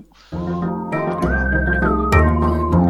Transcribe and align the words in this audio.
We 0.00 0.04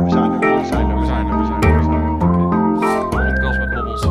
zijn 0.09 0.33
er, 0.33 0.61
we 0.61 0.67
zijn 0.67 0.91
er, 0.91 0.99
we 0.99 1.07
zijn 1.07 1.31
er, 1.31 1.39
we 1.39 1.45
zijn 1.47 1.63
er. 1.63 1.77
we 1.77 1.85
zijn 1.85 2.03
er. 2.03 3.09
Podcast 3.09 3.59
met 3.59 3.75
hobbels. 3.75 4.03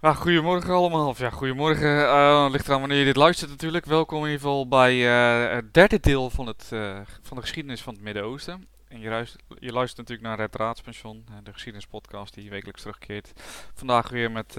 Ja, 0.00 0.14
goedemorgen 0.14 0.74
allemaal. 0.74 1.08
Of 1.08 1.18
ja, 1.18 1.30
goedemorgen. 1.30 2.08
eh 2.08 2.46
ligt 2.50 2.66
eraan 2.68 2.80
wanneer 2.80 2.98
je 2.98 3.04
dit 3.04 3.16
luistert 3.16 3.50
natuurlijk. 3.50 3.84
Welkom 3.84 4.18
in 4.18 4.24
ieder 4.24 4.40
geval 4.40 4.68
bij 4.68 5.08
eh, 5.08 5.54
het 5.54 5.74
derde 5.74 6.00
deel 6.00 6.30
van, 6.30 6.46
het, 6.46 6.68
eh, 6.72 6.98
van 7.22 7.36
de 7.36 7.42
geschiedenis 7.42 7.82
van 7.82 7.94
het 7.94 8.02
Midden-Oosten. 8.02 8.66
En 8.88 9.00
je 9.00 9.08
luistert, 9.08 9.42
je 9.58 9.72
luistert 9.72 10.08
natuurlijk 10.08 10.28
naar 10.28 10.46
het 10.46 10.56
Raadspension, 10.56 11.24
de 11.42 11.52
geschiedenispodcast 11.52 12.34
die 12.34 12.50
wekelijks 12.50 12.80
terugkeert. 12.80 13.32
Vandaag 13.74 14.08
weer 14.08 14.30
met 14.30 14.54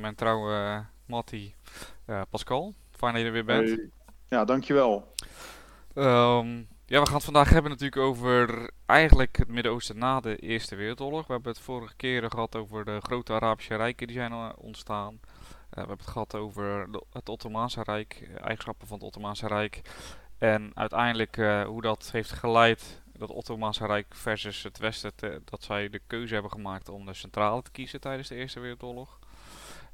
mijn 0.00 0.14
trouwe 0.14 0.52
uh, 0.52 0.78
Mattie 1.06 1.54
eh, 2.06 2.22
Pascal. 2.30 2.74
Fijn 3.04 3.24
dat 3.24 3.32
je 3.32 3.38
er 3.38 3.44
weer 3.46 3.56
bent. 3.56 3.68
Hey. 3.68 3.90
ja, 4.28 4.44
dankjewel. 4.44 5.12
Ehm, 5.94 6.56
ja, 6.86 7.00
we 7.00 7.06
gaan 7.06 7.14
het 7.14 7.24
vandaag 7.24 7.48
hebben 7.50 7.70
natuurlijk 7.70 8.02
over 8.02 8.70
eigenlijk 8.86 9.36
het 9.36 9.48
Midden-Oosten 9.48 9.98
na 9.98 10.20
de 10.20 10.36
Eerste 10.36 10.76
Wereldoorlog. 10.76 11.26
We 11.26 11.32
hebben 11.32 11.52
het 11.52 11.60
vorige 11.60 11.94
keren 11.96 12.30
gehad 12.30 12.56
over 12.56 12.84
de 12.84 12.98
grote 13.02 13.32
Arabische 13.32 13.76
rijken 13.76 14.06
die 14.06 14.16
zijn 14.16 14.32
eh, 14.32 14.48
ontstaan. 14.56 15.20
Eh, 15.22 15.28
we 15.70 15.78
hebben 15.78 15.96
het 15.96 16.06
gehad 16.06 16.34
over 16.34 16.88
het 17.12 17.28
Ottomaanse 17.28 17.82
Rijk, 17.82 18.20
eh, 18.22 18.40
eigenschappen 18.40 18.86
van 18.86 18.96
het 18.96 19.06
Ottomaanse 19.06 19.46
Rijk. 19.46 19.80
En 20.38 20.70
uiteindelijk 20.74 21.36
hoe 21.66 21.82
dat 21.82 22.08
heeft 22.12 22.30
geleid, 22.32 23.02
dat 23.12 23.30
Ottomaanse 23.30 23.86
Rijk 23.86 24.06
versus 24.14 24.62
het 24.62 24.78
Westen, 24.78 25.14
te- 25.14 25.42
dat 25.44 25.62
zij 25.62 25.88
de 25.88 26.00
keuze 26.06 26.32
hebben 26.34 26.52
gemaakt 26.52 26.88
om 26.88 27.06
de 27.06 27.14
centrale 27.14 27.62
te 27.62 27.70
kiezen 27.70 28.00
tijdens 28.00 28.28
de 28.28 28.34
Eerste 28.34 28.60
Wereldoorlog. 28.60 29.18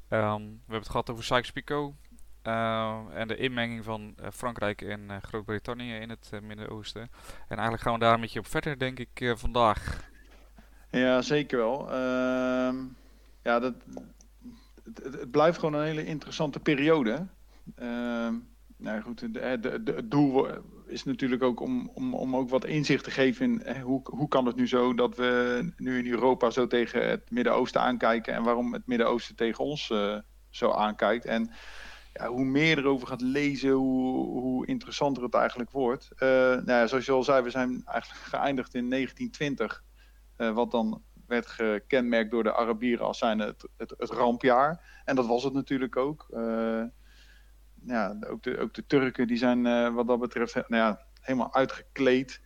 Ehm, 0.07 0.41
we 0.41 0.57
hebben 0.59 0.79
het 0.79 0.89
gehad 0.89 1.09
over 1.09 1.23
Sykes-Picot. 1.23 1.93
Eh, 2.41 2.99
en 3.13 3.27
de 3.27 3.35
inmenging 3.37 3.83
van 3.83 4.13
eh, 4.17 4.27
Frankrijk 4.33 4.81
en 4.81 5.11
eh, 5.11 5.17
Groot-Brittannië 5.21 5.93
in 5.93 6.09
het 6.09 6.29
eh, 6.33 6.39
Midden-Oosten. 6.39 7.01
En 7.01 7.09
eigenlijk 7.57 7.81
gaan 7.81 7.93
we 7.93 7.99
daar 7.99 8.13
een 8.13 8.21
beetje 8.21 8.39
op 8.39 8.47
verder, 8.47 8.79
denk 8.79 8.99
ik, 8.99 9.33
vandaag. 9.35 10.09
Ja, 10.91 11.21
zeker 11.21 11.57
wel. 11.57 11.91
Ehm, 11.91 12.75
ja, 13.43 13.59
dat, 13.59 13.73
het, 14.83 15.03
het- 15.03 15.31
blijft 15.31 15.59
gewoon 15.59 15.79
een 15.79 15.85
hele 15.85 16.05
interessante 16.05 16.59
periode. 16.59 17.27
Ehm 17.75 18.35
nou 18.77 19.01
goed, 19.01 19.19
de, 19.19 19.57
de, 19.59 19.91
het 19.95 20.11
doel 20.11 20.47
is 20.87 21.03
natuurlijk 21.03 21.43
ook 21.43 21.59
om, 21.59 21.91
om, 21.93 22.13
om 22.13 22.35
ook 22.35 22.49
wat 22.49 22.65
inzicht 22.65 23.03
te 23.03 23.11
geven 23.11 23.65
in 23.65 23.81
hoe, 23.81 24.01
hoe 24.03 24.27
kan 24.27 24.45
het 24.45 24.55
nu 24.55 24.67
zo 24.67 24.93
dat 24.93 25.15
we 25.15 25.71
nu 25.77 25.97
in 25.97 26.11
Europa 26.11 26.49
zo 26.49 26.67
tegen 26.67 27.09
het 27.09 27.31
Midden-Oosten 27.31 27.81
aankijken 27.81 28.33
en 28.33 28.43
waarom 28.43 28.73
het 28.73 28.87
Midden-Oosten 28.87 29.35
tegen 29.35 29.63
ons 29.63 29.93
zo 30.49 30.71
aankijkt. 30.71 31.25
En 31.25 31.51
hoe 32.13 32.45
meer 32.45 32.77
erover 32.77 33.07
gaat 33.07 33.21
lezen, 33.21 33.71
hoe, 33.71 34.25
hoe 34.39 34.65
interessanter 34.65 35.23
het 35.23 35.33
eigenlijk 35.33 35.71
wordt. 35.71 36.09
Eh, 36.15 36.27
nou 36.27 36.65
ja, 36.65 36.87
zoals 36.87 37.05
je 37.05 37.11
al 37.11 37.23
zei, 37.23 37.43
we 37.43 37.49
zijn 37.49 37.81
eigenlijk 37.85 38.21
geëindigd 38.35 38.73
in 38.73 38.89
1920. 38.89 39.83
eh, 40.35 40.53
wat 40.53 40.71
dan 40.71 41.01
werd 41.27 41.47
gekenmerkt 41.47 42.31
door 42.31 42.43
de 42.43 42.55
Arabieren 42.55 43.05
als 43.05 43.17
zijn 43.17 43.39
het, 43.39 43.67
het, 43.77 43.93
rampjaar. 43.97 45.01
En 45.05 45.15
dat 45.15 45.27
was 45.27 45.43
het 45.43 45.53
natuurlijk 45.53 45.95
ook. 45.95 46.27
Eh, 46.33 46.83
ja, 47.85 48.17
ook, 48.27 48.43
de, 48.43 48.59
ook 48.59 48.73
de 48.73 48.85
Turken 48.85 49.27
die 49.27 49.37
zijn 49.37 49.93
wat 49.93 50.07
dat 50.07 50.19
betreft 50.19 50.53
nou 50.53 50.67
ja, 50.69 51.05
helemaal 51.21 51.53
uitgekleed. 51.53 52.41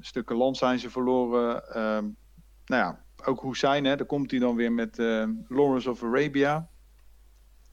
Stukken 0.00 0.36
land 0.36 0.56
zijn 0.56 0.78
ze 0.78 0.90
verloren. 0.90 1.68
Eh, 1.68 1.98
nou 2.64 2.82
ja, 2.82 3.04
ook 3.24 3.42
Hussein, 3.42 3.84
hè, 3.84 3.96
daar 3.96 4.06
komt 4.06 4.30
hij 4.30 4.40
dan 4.40 4.56
weer 4.56 4.72
met 4.72 4.98
Lawrence 5.48 5.90
of 5.90 6.02
Arabia 6.02 6.68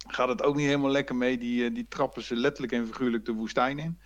gaat 0.08 0.30
het 0.30 0.44
ook 0.44 0.56
niet 0.56 0.66
helemaal 0.66 0.92
lekker 0.92 1.16
mee. 1.16 1.38
Die, 1.38 1.66
eh, 1.66 1.74
die 1.74 1.88
trappen 1.88 2.22
ze 2.22 2.36
letterlijk 2.36 2.74
en 2.74 2.88
figuurlijk 2.88 3.26
de 3.26 3.34
woestijn 3.34 3.80
in. 3.80 4.00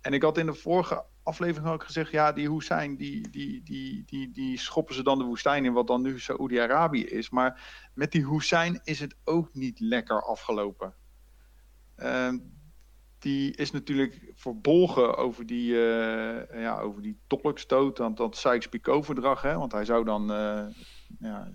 En 0.00 0.12
ik 0.12 0.22
had 0.22 0.38
in 0.38 0.46
de 0.46 0.54
vorige 0.54 1.04
aflevering 1.22 1.72
ook 1.72 1.84
gezegd, 1.84 2.10
ja, 2.10 2.32
die 2.32 2.50
Hussein, 2.50 2.96
die, 2.96 3.30
die, 3.30 3.62
die, 3.62 4.02
die, 4.06 4.30
die 4.30 4.58
schoppen 4.58 4.94
ze 4.94 5.02
dan 5.02 5.18
de 5.18 5.24
woestijn 5.24 5.64
in, 5.64 5.72
wat 5.72 5.86
dan 5.86 6.02
nu 6.02 6.20
Saoedi-Arabië 6.20 7.04
is. 7.04 7.30
Maar 7.30 7.90
met 7.94 8.12
die 8.12 8.28
Hussein 8.28 8.80
is 8.84 9.00
het 9.00 9.16
ook 9.24 9.54
niet 9.54 9.80
lekker 9.80 10.22
afgelopen. 10.22 10.94
Ehm, 11.96 12.38
die 13.18 13.56
is 13.56 13.70
natuurlijk 13.70 14.32
verbolgen 14.34 15.16
over 15.16 15.46
die, 15.46 15.74
eh 15.74 16.60
ja, 16.60 16.80
over 16.80 17.02
die 17.02 17.18
tolkstoot, 17.26 17.96
dat, 17.96 18.16
dat 18.16 18.36
Sykes-Picot-verdrag. 18.36 19.42
Want 19.42 19.72
hij 19.72 19.84
zou 19.84 20.04
dan, 20.04 20.32
eh, 20.32 20.66
ja, 21.18 21.50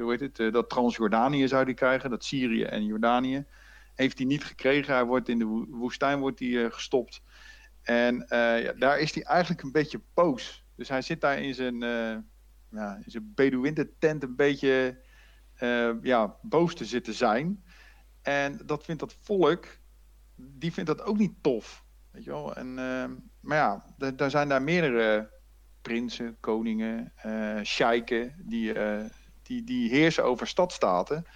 hoe 0.00 0.10
heet 0.10 0.20
het, 0.20 0.38
eh, 0.38 0.52
dat 0.52 0.70
Transjordanië 0.70 1.48
zou 1.48 1.64
hij 1.64 1.74
krijgen, 1.74 2.10
dat 2.10 2.24
Syrië 2.24 2.62
en 2.62 2.84
Jordanië. 2.84 3.44
Heeft 3.94 4.18
hij 4.18 4.26
niet 4.26 4.44
gekregen. 4.44 4.94
Hij 4.94 5.04
wordt 5.04 5.28
in 5.28 5.38
de 5.38 5.44
wo- 5.44 5.66
woestijn 5.68 6.18
wordt 6.20 6.38
hij, 6.38 6.64
eh, 6.64 6.70
gestopt. 6.72 7.22
En 7.82 8.28
eh, 8.28 8.62
ja, 8.62 8.72
daar 8.72 8.98
is 8.98 9.14
hij 9.14 9.22
eigenlijk 9.22 9.62
een 9.62 9.72
beetje 9.72 10.00
poos. 10.14 10.64
Dus 10.76 10.88
hij 10.88 11.02
zit 11.02 11.20
daar 11.20 11.38
in 11.38 11.54
zijn, 11.54 11.82
eh 11.82 12.16
ja, 12.70 12.98
zijn 13.06 13.32
Bedouinentent 13.34 14.22
een 14.22 14.36
beetje 14.36 15.00
eh, 15.54 15.90
ja, 16.02 16.36
boos 16.42 16.74
te 16.74 16.84
zitten 16.84 17.14
zijn. 17.14 17.64
En 18.22 18.60
dat 18.64 18.84
vindt 18.84 19.00
dat 19.00 19.16
volk, 19.22 19.66
die 20.36 20.72
vindt 20.72 20.90
dat 20.96 21.02
ook 21.02 21.18
niet 21.18 21.32
tof. 21.40 21.84
Weet 22.10 22.24
je 22.24 22.30
wel? 22.30 22.56
En, 22.56 22.66
eh, 22.78 23.10
maar 23.40 23.56
ja, 23.56 23.84
da- 23.98 24.10
daar 24.10 24.30
zijn 24.30 24.48
daar 24.48 24.62
meerdere 24.62 25.30
prinsen, 25.82 26.36
koningen, 26.40 27.12
eh 27.16 27.60
sheiken, 27.62 28.34
die, 28.38 28.72
eh, 28.72 29.04
die, 29.46 29.64
die 29.64 29.90
heersen 29.90 30.24
over 30.24 30.46
stadstaten. 30.46 31.26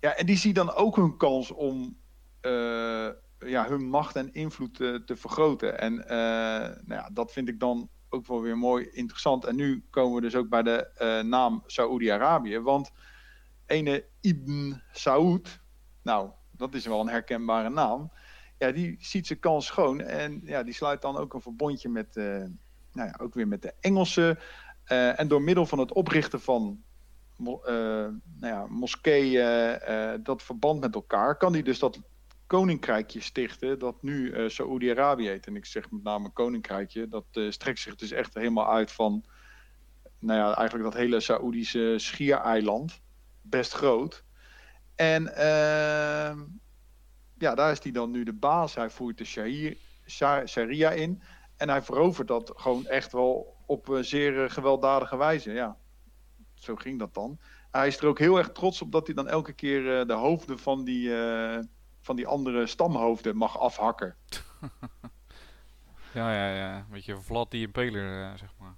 Ja, 0.00 0.14
en 0.14 0.26
die 0.26 0.36
zien 0.36 0.54
dan 0.54 0.74
ook 0.74 0.96
hun 0.96 1.16
kans 1.16 1.50
om 1.50 1.96
eh, 2.42 3.08
ja, 3.38 3.68
hun 3.68 3.88
macht 3.88 4.16
en 4.16 4.32
invloed 4.32 4.74
te, 4.74 5.02
te 5.06 5.16
vergroten. 5.16 5.78
En 5.78 6.08
eh, 6.08 6.16
nou 6.84 7.00
ja, 7.00 7.08
dat 7.12 7.32
vind 7.32 7.48
ik 7.48 7.60
dan 7.60 7.88
ook 8.08 8.26
wel 8.26 8.40
weer 8.40 8.58
mooi 8.58 8.88
interessant. 8.92 9.44
En 9.44 9.56
nu 9.56 9.84
komen 9.90 10.14
we 10.14 10.20
dus 10.20 10.34
ook 10.34 10.48
bij 10.48 10.62
de 10.62 10.86
eh, 10.86 11.20
naam 11.20 11.62
Saoedi-Arabië. 11.66 12.58
Want 12.58 12.90
ene 13.66 14.04
Ibn 14.20 14.82
Saud, 14.92 15.60
nou, 16.02 16.30
dat 16.50 16.74
is 16.74 16.86
wel 16.86 17.00
een 17.00 17.08
herkenbare 17.08 17.70
naam. 17.70 18.12
Ja, 18.58 18.72
die 18.72 18.96
ziet 19.00 19.26
zijn 19.26 19.38
kans 19.38 19.66
schoon. 19.66 20.00
En 20.00 20.40
ja, 20.44 20.62
die 20.62 20.74
sluit 20.74 21.02
dan 21.02 21.16
ook 21.16 21.34
een 21.34 21.40
verbondje 21.40 21.88
met, 21.88 22.14
nou 22.14 23.08
ja, 23.08 23.18
ook 23.20 23.34
weer 23.34 23.48
met 23.48 23.62
de 23.62 23.74
Engelsen. 23.80 24.38
En 24.84 25.28
door 25.28 25.42
middel 25.42 25.66
van 25.66 25.78
het 25.78 25.92
oprichten 25.92 26.40
van 26.40 26.82
nou 27.36 28.20
ja, 28.40 28.66
moskeeën, 28.66 29.40
eh, 29.40 30.14
dat 30.22 30.42
verband 30.42 30.80
met 30.80 30.94
elkaar, 30.94 31.36
kan 31.36 31.52
hij 31.52 31.62
dus 31.62 31.78
dat 31.78 32.00
koninkrijkje 32.46 33.20
stichten 33.20 33.78
dat 33.78 34.02
nu 34.02 34.32
eh 34.32 34.48
Saoedi-Arabië 34.48 35.28
heet. 35.28 35.46
En 35.46 35.56
ik 35.56 35.66
zeg 35.66 35.90
met 35.90 36.02
name 36.02 36.30
koninkrijkje, 36.30 37.08
dat 37.08 37.24
eh, 37.32 37.50
strekt 37.50 37.78
zich 37.78 37.94
dus 37.94 38.10
echt 38.10 38.34
helemaal 38.34 38.70
uit 38.70 38.92
van, 38.92 39.24
nou 40.18 40.38
ja, 40.38 40.54
eigenlijk 40.56 40.90
dat 40.90 41.00
hele 41.00 41.20
Saoedische 41.20 41.94
schiereiland. 41.96 43.00
Best 43.40 43.72
groot. 43.72 44.24
En 44.94 45.34
ehm, 45.34 46.40
ja, 47.38 47.54
daar 47.54 47.72
is 47.72 47.82
hij 47.82 47.92
dan 47.92 48.10
nu 48.10 48.24
de 48.24 48.32
baas. 48.32 48.74
Hij 48.74 48.90
voert 48.90 49.18
de 49.18 49.24
shari- 49.24 49.78
sha- 50.06 50.46
sharia 50.46 50.90
in. 50.90 51.22
En 51.56 51.68
hij 51.68 51.82
verovert 51.82 52.28
dat 52.28 52.52
gewoon 52.54 52.86
echt 52.86 53.12
wel 53.12 53.56
op 53.66 53.90
eh, 53.90 54.02
zeer 54.02 54.44
eh, 54.44 54.50
gewelddadige 54.50 55.16
wijze. 55.16 55.52
Ja, 55.52 55.76
zo 56.62 56.76
ging 56.76 56.98
dat 56.98 57.14
dan. 57.14 57.38
Hij 57.70 57.86
is 57.86 57.98
er 57.98 58.06
ook 58.06 58.18
heel 58.18 58.38
erg 58.38 58.52
trots 58.52 58.82
op 58.82 58.92
dat 58.92 59.06
hij 59.06 59.14
dan 59.14 59.28
elke 59.28 59.52
keer 59.52 59.98
eh, 59.98 60.06
de 60.06 60.12
hoofden 60.12 60.58
van 60.58 60.84
die, 60.84 61.16
eh, 61.16 61.58
van 62.00 62.16
die 62.16 62.26
andere 62.26 62.66
stamhoofden 62.66 63.36
mag 63.36 63.58
afhakken. 63.58 64.14
Ja, 66.14 66.32
ja, 66.32 66.54
ja. 66.54 66.76
Een 66.76 66.84
beetje 66.90 67.16
Vlad 67.16 67.50
die 67.50 67.66
Impaler, 67.66 68.22
eh, 68.22 68.38
zeg 68.38 68.54
maar. 68.58 68.74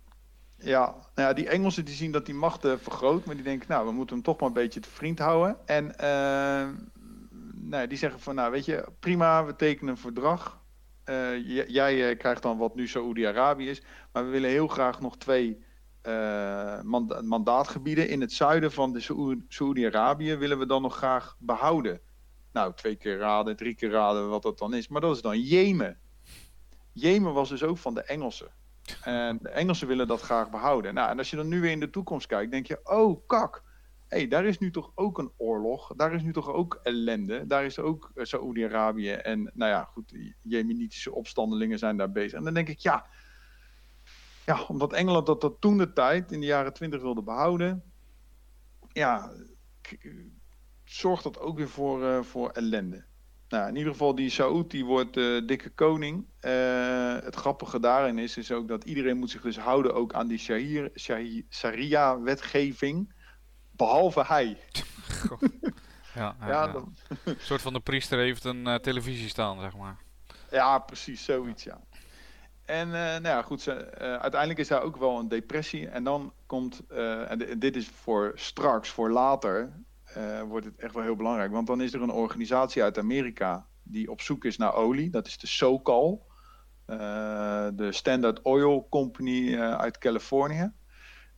Ja, 0.57 0.95
nou 1.15 1.29
ja, 1.29 1.33
die 1.33 1.49
Engelsen 1.49 1.85
die 1.85 1.95
zien 1.95 2.13
dat 2.13 2.27
die 2.27 2.35
macht 2.35 2.61
vergroot, 2.61 3.25
maar 3.25 3.35
die 3.35 3.45
denken, 3.45 3.69
nou, 3.69 3.87
we 3.87 3.93
moeten 3.93 4.15
hem 4.15 4.25
toch 4.25 4.39
maar 4.39 4.49
een 4.49 4.55
beetje 4.55 4.81
te 4.81 4.89
vriend 4.89 5.19
houden. 5.19 5.57
En 5.67 5.95
nou, 7.55 7.83
ja, 7.83 7.87
die 7.87 7.99
zeggen 7.99 8.21
van, 8.21 8.35
nou, 8.35 8.51
weet 8.51 8.65
je, 8.65 8.89
prima, 9.01 9.45
we 9.45 9.57
tekenen 9.57 9.93
een 9.93 10.01
verdrag. 10.01 10.61
Jij 11.67 12.17
krijgt 12.17 12.43
dan 12.43 12.59
wat 12.59 12.75
nu 12.75 12.89
Saoedi-Arabië 12.89 13.69
is, 13.69 13.83
maar 14.13 14.25
we 14.25 14.31
willen 14.31 14.51
heel 14.51 14.69
graag 14.69 15.01
nog 15.01 15.17
twee 15.17 15.65
eh, 16.05 16.83
manda- 16.83 17.23
mandaatgebieden 17.23 18.09
in 18.09 18.21
het 18.21 18.33
zuiden 18.33 18.73
van 18.73 18.93
de 18.93 19.01
Saoe- 19.01 19.45
Saoedi-Arabië 19.49 20.37
willen 20.37 20.59
we 20.59 20.67
dan 20.67 20.83
nog 20.83 20.97
graag 20.97 21.37
behouden. 21.39 22.01
Nou, 22.53 22.75
twee 22.75 22.97
keer 22.97 23.19
raden, 23.19 23.57
drie 23.57 23.75
keer 23.75 23.91
raden 23.91 24.29
wat 24.29 24.43
dat 24.43 24.59
dan 24.59 24.75
is, 24.75 24.89
maar 24.89 25.01
dat 25.01 25.17
is 25.17 25.23
dan 25.23 25.41
Jemen. 25.41 25.99
Jemen 26.93 27.33
was 27.33 27.49
dus 27.49 27.63
ook 27.63 27.79
van 27.79 27.95
de 27.95 28.03
Engelsen. 28.03 28.51
En 29.03 29.39
de 29.43 29.49
Engelsen 29.49 29.89
willen 29.89 30.07
dat 30.07 30.21
graag 30.21 30.51
behouden. 30.51 30.95
Nou, 30.95 31.11
en 31.11 31.19
als 31.19 31.31
je 31.31 31.37
dan 31.37 31.49
nu 31.49 31.61
weer 31.61 31.71
in 31.71 31.81
de 31.81 31.91
toekomst 31.91 32.27
kijkt, 32.27 32.51
denk 32.51 32.67
je: 32.67 32.81
oh, 32.83 33.27
kak. 33.27 33.63
Hey, 34.09 34.29
daar 34.29 34.45
is 34.45 34.59
nu 34.59 34.71
toch 34.71 34.93
ook 34.95 35.19
een 35.19 35.33
oorlog. 35.37 35.93
Daar 35.97 36.15
is 36.15 36.23
nu 36.23 36.33
toch 36.33 36.53
ook 36.53 36.81
ellende. 36.83 37.47
Daar 37.47 37.65
is 37.65 37.79
ook 37.79 38.11
uh, 38.15 38.25
Saoedi-Arabië. 38.25 39.11
En 39.11 39.51
nou 39.55 39.71
ja, 39.71 39.85
goed, 39.85 40.15
Jemenitische 40.43 41.13
opstandelingen 41.13 41.79
zijn 41.79 41.97
daar 41.97 42.13
bezig. 42.13 42.39
En 42.39 42.45
dan 42.45 42.55
denk 42.55 42.69
ik: 42.69 42.79
ja. 42.79 43.07
Ja, 44.45 44.65
omdat 44.69 44.93
Engeland 44.93 45.27
dat, 45.27 45.41
dat 45.41 45.61
toen 45.61 45.79
de 45.79 45.93
tijd, 45.93 46.33
in 46.33 46.41
de 46.41 46.47
jaren 46.47 46.73
twintig, 46.73 47.01
wilde 47.01 47.23
behouden. 47.23 47.83
Ja, 48.93 49.33
zorgt 50.85 51.23
dat 51.23 51.39
ook 51.39 51.57
weer 51.57 51.69
voor, 51.69 52.03
uh, 52.03 52.23
voor 52.23 52.51
ellende. 52.51 53.05
nou, 53.49 53.69
in 53.69 53.77
ieder 53.77 53.93
geval 53.93 54.15
die 54.15 54.31
Saoed, 54.31 54.71
die 54.71 54.85
wordt 54.85 55.17
uh, 55.17 55.47
dikke 55.47 55.71
koning. 55.71 56.27
Uh, 56.41 57.19
het 57.21 57.35
grappige 57.35 57.81
daarin 57.81 58.19
is, 58.19 58.37
is 58.37 58.53
ook 58.53 58.69
dat 58.69 58.85
iedereen 58.85 59.19
moet 59.19 59.31
zich 59.31 59.43
dus 59.43 59.59
houden 59.59 59.95
ook 59.95 60.13
aan 60.13 60.29
die 60.29 60.39
Sharia-wetgeving. 61.49 63.13
Behalve 63.71 64.25
hij. 64.25 64.47
ja, 66.15 66.37
ja, 66.41 66.49
ja. 66.49 66.69
Dan... 66.69 66.95
een 67.25 67.37
soort 67.39 67.63
van 67.63 67.73
de 67.73 67.81
priester 67.81 68.19
heeft 68.19 68.45
een 68.45 68.79
televisie 68.83 69.29
staan, 69.29 69.61
zeg 69.61 69.77
maar. 69.77 69.97
Ja, 70.51 70.79
precies, 70.79 71.25
zoiets, 71.25 71.65
ja. 71.65 71.81
En 72.65 72.89
nou 72.91 73.23
ja, 73.23 73.43
goed, 73.43 73.61
ze, 73.61 73.95
uiteindelijk 73.99 74.61
is 74.61 74.69
daar 74.69 74.83
ook 74.83 74.97
wel 74.97 75.19
een 75.19 75.29
depressie. 75.29 75.89
En 75.89 76.05
dan 76.05 76.33
komt, 76.47 76.87
en 77.29 77.59
dit 77.59 77.77
is 77.77 77.89
voor 77.89 78.33
straks, 78.35 78.89
voor 78.89 79.11
later, 79.11 79.73
wordt 80.49 80.67
het 80.67 80.77
echt 80.77 80.95
wel 80.95 81.03
heel 81.03 81.17
belangrijk. 81.17 81.53
Want 81.53 81.67
dan 81.67 81.81
is 81.81 81.93
er 81.93 82.03
een 82.03 82.11
organisatie 82.11 82.83
uit 82.83 82.99
Amerika 82.99 83.67
die 83.83 84.11
op 84.11 84.21
zoek 84.21 84.45
is 84.45 84.57
naar 84.57 84.75
olie. 84.75 85.11
Dat 85.11 85.27
is 85.27 85.39
de 85.39 85.47
SoCal. 85.47 86.27
De 86.87 87.89
Standard 87.91 88.43
Oil 88.43 88.87
Company 88.91 89.59
uit 89.59 89.99
Californië. 89.99 90.73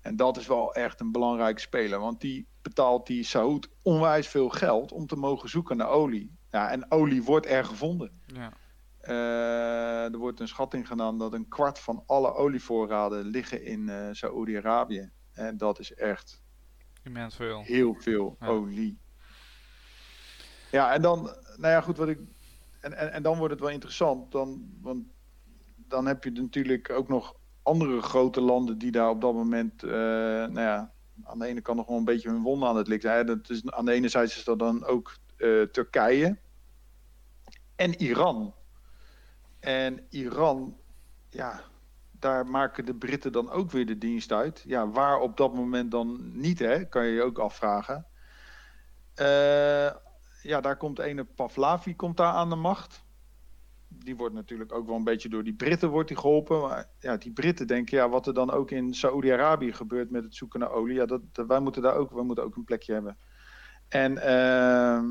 En 0.01 0.17
dat 0.17 0.37
is 0.37 0.47
wel 0.47 0.75
echt 0.75 1.01
een 1.01 1.13
belangrijke 1.13 1.61
speler. 1.61 2.01
Want 2.01 2.21
die 2.21 2.49
betaalt 2.63 3.07
die 3.07 3.25
Saoed 3.25 3.69
onwijs 3.83 4.29
veel 4.29 4.49
geld 4.49 4.93
om 4.93 5.07
te 5.07 5.17
mogen 5.17 5.49
zoeken 5.49 5.77
naar 5.77 5.89
olie. 5.89 6.37
Ja, 6.51 6.71
en 6.71 6.91
olie 6.91 7.23
wordt 7.23 7.47
er 7.47 7.65
gevonden. 7.65 8.21
Ja. 8.27 8.53
Er 9.07 10.19
wordt 10.19 10.41
een 10.41 10.49
schatting 10.49 10.87
gedaan 10.87 11.19
dat 11.19 11.33
een 11.33 11.49
kwart 11.49 11.79
van 11.79 12.03
alle 12.07 12.35
olievoorraden 12.35 13.25
liggen 13.25 13.65
in 13.65 13.89
uh, 13.89 14.09
Saoedi-Arabië. 14.13 15.11
En 15.33 15.57
dat 15.57 15.79
is 15.79 15.95
echt 15.95 16.45
Immens 17.07 17.35
veel. 17.37 17.63
Heel 17.63 17.95
veel 17.95 18.37
olie. 18.41 18.99
Ja, 20.71 20.93
en 20.93 21.03
dan, 21.03 21.23
nou 21.57 21.73
ja, 21.73 21.81
goed, 21.81 21.97
wat 21.97 22.09
ik. 22.09 22.19
En, 22.81 22.93
en, 22.93 23.13
en 23.13 23.23
dan 23.23 23.37
wordt 23.37 23.53
het 23.53 23.63
wel 23.63 23.71
interessant. 23.71 24.33
Dan, 24.33 24.71
want 24.81 25.05
dan 25.77 26.07
heb 26.07 26.25
je 26.25 26.31
natuurlijk 26.31 26.91
ook 26.91 27.09
nog 27.09 27.37
andere 27.63 28.03
grote 28.03 28.41
landen 28.41 28.79
die 28.79 28.91
daar 28.91 29.09
op 29.11 29.21
dat 29.21 29.35
moment, 29.35 29.83
uh, 29.83 29.91
nou 29.91 30.61
ja, 30.61 30.93
aan 31.25 31.39
de 31.39 31.47
ene 31.47 31.61
kant 31.61 31.79
nog 31.79 31.87
wel 31.87 31.99
een 31.99 32.05
beetje 32.05 32.31
hun 32.31 32.43
wonden 32.43 32.69
aan 32.69 32.77
het 32.77 32.89
likken. 32.89 33.27
Dat 33.27 33.51
is, 33.51 33.71
aan 33.71 33.85
de 33.85 33.93
ene 33.93 34.09
zijde 34.09 34.29
is 34.29 34.45
dat 34.45 34.59
dan 34.59 34.85
ook 34.85 35.17
uh, 35.37 35.63
Turkije 35.63 36.39
en 37.77 38.03
Iran. 38.03 38.55
En 39.67 40.07
Iran, 40.11 40.77
ja, 41.29 41.61
daar 42.11 42.47
maken 42.47 42.85
de 42.85 42.95
Britten 42.95 43.33
dan 43.33 43.51
ook 43.51 43.71
weer 43.71 43.87
de 43.87 43.99
dienst 43.99 44.33
uit. 44.33 44.65
Ja, 44.67 44.89
waar 44.89 45.19
op 45.19 45.37
dat 45.37 45.55
moment 45.55 45.91
dan 45.91 46.39
niet, 46.39 46.59
hè? 46.59 46.85
kan 46.85 47.07
je 47.07 47.13
je 47.13 47.23
ook 47.23 47.39
afvragen. 47.39 48.07
Uh, 49.21 49.91
ja, 50.43 50.61
daar 50.61 50.77
komt 50.77 50.99
ene 50.99 51.25
Pavlavi 51.25 51.97
komt 51.97 52.17
daar 52.17 52.33
aan 52.33 52.49
de 52.51 52.57
macht. 52.57 53.05
Die 53.89 54.17
wordt 54.17 54.35
natuurlijk 54.35 54.73
ook 54.73 54.87
wel 54.87 54.97
een 54.97 55.05
beetje 55.05 55.29
door 55.29 55.45
die 55.45 55.55
Britten 55.55 55.91
wordt 55.91 56.09
die 56.09 56.19
geholpen. 56.19 56.61
Maar 56.61 56.91
ja, 56.99 57.17
die 57.17 57.33
Britten 57.33 57.67
denken, 57.67 57.97
ja, 57.97 58.09
wat 58.09 58.27
er 58.27 58.35
dan 58.35 58.51
ook 58.51 58.71
in 58.71 58.95
Saoedi-Arabië 58.95 59.73
gebeurt 59.73 60.11
met 60.11 60.25
het 60.25 60.35
zoeken 60.35 60.61
naar 60.61 60.71
olie, 60.71 60.95
ja, 60.95 61.07
dat, 61.07 61.21
wij 61.47 61.61
moeten 61.61 61.83
daar 61.83 61.95
ook, 61.95 62.11
wij 62.11 62.25
moeten 62.25 62.45
ook 62.45 62.57
een 62.57 62.65
plekje 62.65 62.93
hebben. 62.93 63.19
En 63.89 64.13
uh, 64.13 65.03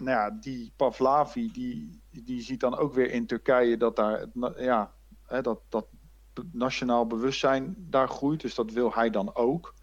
nou 0.00 0.10
ja, 0.10 0.30
die 0.30 0.72
Pavlavi, 0.76 1.50
die, 1.52 2.00
die 2.10 2.40
ziet 2.40 2.60
dan 2.60 2.76
ook 2.76 2.94
weer 2.94 3.10
in 3.10 3.26
Turkije 3.26 3.76
dat 3.76 3.96
daar, 3.96 4.26
ja, 4.56 4.92
hè, 5.26 5.42
dat, 5.42 5.60
dat 5.68 5.86
nationaal 6.52 7.06
bewustzijn 7.06 7.74
daar 7.78 8.08
groeit. 8.08 8.40
Dus 8.40 8.54
dat 8.54 8.72
wil 8.72 8.94
hij 8.94 9.10
dan 9.10 9.34
ook. 9.34 9.74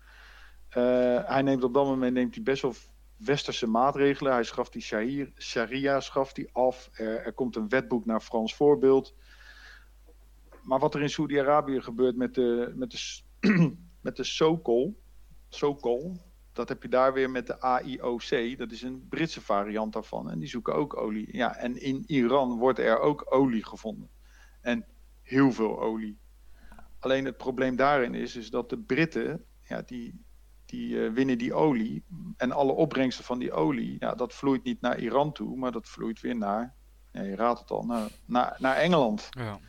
Uh, 0.78 1.26
hij 1.26 1.42
neemt 1.42 1.64
op 1.64 1.74
dat 1.74 1.86
moment 1.86 2.14
neemt 2.14 2.36
hij 2.36 2.44
best 2.44 2.62
wel 2.62 2.74
westerse 3.18 3.68
maatregelen. 3.68 4.34
Hij 4.34 4.44
schaft 4.44 4.74
die 4.74 4.82
sharia 5.38 6.00
schaft 6.00 6.36
die 6.36 6.50
af. 6.52 6.90
Er, 6.94 7.26
er, 7.26 7.34
komt 7.34 7.56
een 7.56 7.70
wetboek 7.70 8.06
naar 8.06 8.22
Frans 8.22 8.56
voorbeeld. 8.56 9.16
Maar 10.62 10.80
wat 10.80 10.96
er 10.96 11.02
in 11.02 11.10
Saudi-Arabië 11.10 11.82
gebeurt 11.82 12.16
met 12.16 12.34
de, 12.34 12.72
met 12.76 12.92
de, 12.92 13.22
met 14.02 14.16
de 14.16 14.24
Sokol, 14.24 15.02
Sokol, 15.50 16.18
dat 16.56 16.70
heb 16.70 16.82
je 16.82 16.90
daar 16.90 17.14
weer 17.14 17.30
met 17.30 17.48
de 17.48 17.60
AIOC. 17.60 18.58
Dat 18.58 18.72
is 18.72 18.82
een 18.82 19.06
Britse 19.10 19.42
variant 19.42 19.94
daarvan. 19.94 20.30
En 20.30 20.40
die 20.40 20.50
zoeken 20.50 20.76
ook 20.76 20.98
olie. 20.98 21.38
Ja, 21.38 21.56
en 21.56 21.82
in 21.82 22.04
Iran 22.08 22.58
wordt 22.58 22.80
er 22.80 23.00
ook 23.00 23.26
olie 23.30 23.66
gevonden. 23.66 24.10
En 24.62 24.86
heel 25.22 25.52
veel 25.52 25.82
olie. 25.82 26.20
Alleen 27.00 27.26
het 27.26 27.38
probleem 27.38 27.76
daarin 27.76 28.14
is, 28.14 28.36
is 28.36 28.50
dat 28.50 28.70
de 28.70 28.78
Britten, 28.78 29.46
ja, 29.64 29.82
die, 29.82 30.24
die 30.66 30.90
uh, 30.90 31.14
winnen 31.14 31.38
die 31.38 31.54
olie. 31.54 32.04
En 32.38 32.52
alle 32.52 32.72
opbrengsten 32.72 33.26
van 33.26 33.40
die 33.40 33.52
olie, 33.52 33.96
ja, 34.00 34.14
dat 34.14 34.34
vloeit 34.34 34.64
niet 34.64 34.82
naar 34.82 35.00
Iran 35.00 35.32
toe, 35.32 35.58
maar 35.58 35.72
dat 35.72 35.88
vloeit 35.88 36.22
weer 36.22 36.36
naar, 36.36 36.76
ja, 37.12 37.22
je 37.22 37.36
raadt 37.36 37.60
het 37.60 37.72
al, 37.72 37.84
naar, 37.84 38.10
naar, 38.26 38.56
naar 38.60 38.76
Engeland. 38.76 39.28
Ja. 39.30 39.60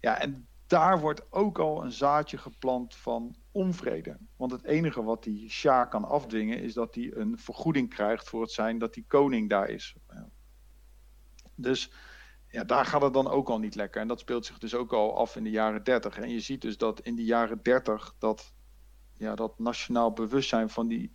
ja, 0.00 0.20
en 0.20 0.48
daar 0.70 1.00
wordt 1.00 1.32
ook 1.32 1.58
al 1.58 1.84
een 1.84 1.92
zaadje 1.92 2.38
geplant 2.38 2.96
van 2.96 3.36
onvrede. 3.52 4.18
Want 4.36 4.52
het 4.52 4.64
enige 4.64 5.02
wat 5.02 5.22
die 5.22 5.50
Shah 5.50 5.90
kan 5.90 6.04
afdwingen, 6.04 6.60
is 6.62 6.74
dat 6.74 6.94
hij 6.94 7.12
een 7.14 7.38
vergoeding 7.38 7.88
krijgt 7.88 8.28
voor 8.28 8.40
het 8.40 8.50
zijn 8.50 8.78
dat 8.78 8.94
die 8.94 9.04
koning 9.06 9.48
daar 9.48 9.68
is. 9.68 9.96
Dus 11.54 11.92
ja, 12.48 12.64
daar 12.64 12.84
gaat 12.86 13.02
het 13.02 13.12
dan 13.12 13.28
ook 13.28 13.48
al 13.48 13.58
niet 13.58 13.74
lekker. 13.74 14.00
En 14.00 14.08
dat 14.08 14.20
speelt 14.20 14.46
zich 14.46 14.58
dus 14.58 14.74
ook 14.74 14.92
al 14.92 15.16
af 15.16 15.36
in 15.36 15.44
de 15.44 15.50
jaren 15.50 15.84
30. 15.84 16.18
En 16.18 16.30
je 16.30 16.40
ziet 16.40 16.60
dus 16.60 16.76
dat 16.76 17.00
in 17.00 17.16
de 17.16 17.24
jaren 17.24 17.62
30 17.62 18.14
dat, 18.18 18.52
ja, 19.16 19.34
dat 19.34 19.58
nationaal 19.58 20.12
bewustzijn 20.12 20.70
van 20.70 20.88
die, 20.88 21.14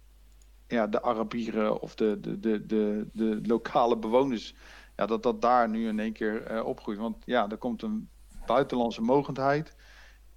ja, 0.67 0.87
de 0.87 1.01
Arabieren 1.01 1.81
of 1.81 1.95
de, 1.95 2.19
de, 2.19 2.39
de, 2.39 2.65
de, 2.65 3.09
de 3.13 3.39
lokale 3.43 3.97
bewoners, 3.97 4.55
ja, 4.95 5.05
dat 5.05 5.23
dat 5.23 5.41
daar 5.41 5.69
nu 5.69 5.87
in 5.87 5.99
één 5.99 6.13
keer 6.13 6.51
uh, 6.51 6.65
opgroeit. 6.65 6.97
Want 6.97 7.25
ja, 7.25 7.49
er 7.49 7.57
komt 7.57 7.81
een 7.81 8.09
buitenlandse 8.45 9.01
mogendheid. 9.01 9.75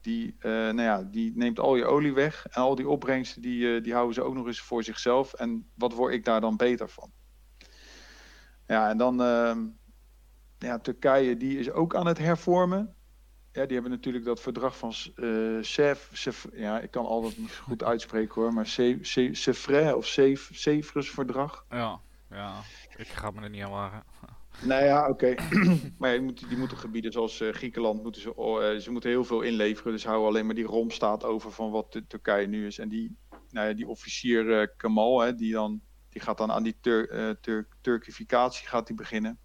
Die, 0.00 0.36
uh, 0.38 0.50
nou 0.52 0.82
ja, 0.82 1.02
die 1.02 1.32
neemt 1.36 1.58
al 1.58 1.76
je 1.76 1.84
olie 1.84 2.12
weg. 2.12 2.46
En 2.46 2.62
al 2.62 2.74
die 2.74 2.88
opbrengsten 2.88 3.42
die, 3.42 3.60
uh, 3.60 3.82
die 3.82 3.92
houden 3.92 4.14
ze 4.14 4.22
ook 4.22 4.34
nog 4.34 4.46
eens 4.46 4.60
voor 4.60 4.82
zichzelf. 4.82 5.32
En 5.32 5.70
wat 5.74 5.92
word 5.92 6.14
ik 6.14 6.24
daar 6.24 6.40
dan 6.40 6.56
beter 6.56 6.88
van? 6.88 7.12
Ja, 8.66 8.88
en 8.88 8.98
dan 8.98 9.22
ehm, 9.22 9.66
ja, 10.58 10.78
Turkije 10.78 11.36
die 11.36 11.58
is 11.58 11.70
ook 11.70 11.94
aan 11.94 12.06
het 12.06 12.18
hervormen. 12.18 12.94
Ja, 13.52 13.64
die 13.64 13.72
hebben 13.72 13.90
natuurlijk 13.90 14.24
dat 14.24 14.40
verdrag 14.40 14.76
van 14.76 14.92
uh, 15.16 15.62
Sef, 15.62 16.46
ja, 16.52 16.80
ik 16.80 16.90
kan 16.90 17.06
altijd 17.06 17.38
niet 17.38 17.54
goed 17.54 17.82
uitspreken 17.82 18.34
hoor, 18.34 18.52
maar 18.52 18.66
Sefre 19.32 19.96
of 19.96 20.06
Sefres 20.06 21.10
verdrag. 21.10 21.64
Ja, 21.70 22.00
ja, 22.30 22.60
ik 22.96 23.06
ga 23.06 23.30
me 23.30 23.42
er 23.42 23.50
niet 23.50 23.62
aan 23.62 23.70
wagen. 23.70 24.02
Nou 24.62 24.84
ja, 24.84 25.08
oké. 25.08 25.34
maar 25.98 26.14
ja, 26.14 26.32
die, 26.48 26.56
moeten 26.56 26.76
gebieden 26.76 27.12
zoals 27.12 27.40
uh, 27.40 27.52
Griekenland, 27.52 28.02
moeten 28.02 28.20
ze, 28.20 28.28
uh, 28.28 28.80
ze 28.80 28.90
moeten 28.90 29.10
heel 29.10 29.24
veel 29.24 29.40
inleveren. 29.40 29.92
Dus 29.92 30.04
houden 30.04 30.28
alleen 30.28 30.46
maar 30.46 30.54
die 30.54 30.64
rom 30.64 30.90
staat 30.90 31.24
over 31.24 31.52
van 31.52 31.70
wat 31.70 32.00
Turkije 32.08 32.46
nu 32.46 32.66
is. 32.66 32.78
En 32.78 32.88
die, 32.88 33.16
nou 33.50 33.68
ja, 33.68 33.74
die 33.74 33.88
officier 33.88 34.68
Kemal, 34.76 35.20
hè, 35.20 35.34
die, 35.34 35.52
dan, 35.52 35.80
die 36.08 36.22
gaat 36.22 36.38
dan 36.38 36.52
aan 36.52 36.62
die 36.62 36.76
Tur 36.80 37.38
Tur 37.40 37.68
Turkificatie 37.80 38.68
gaat 38.68 38.86
die 38.86 38.96
beginnen 38.96 39.38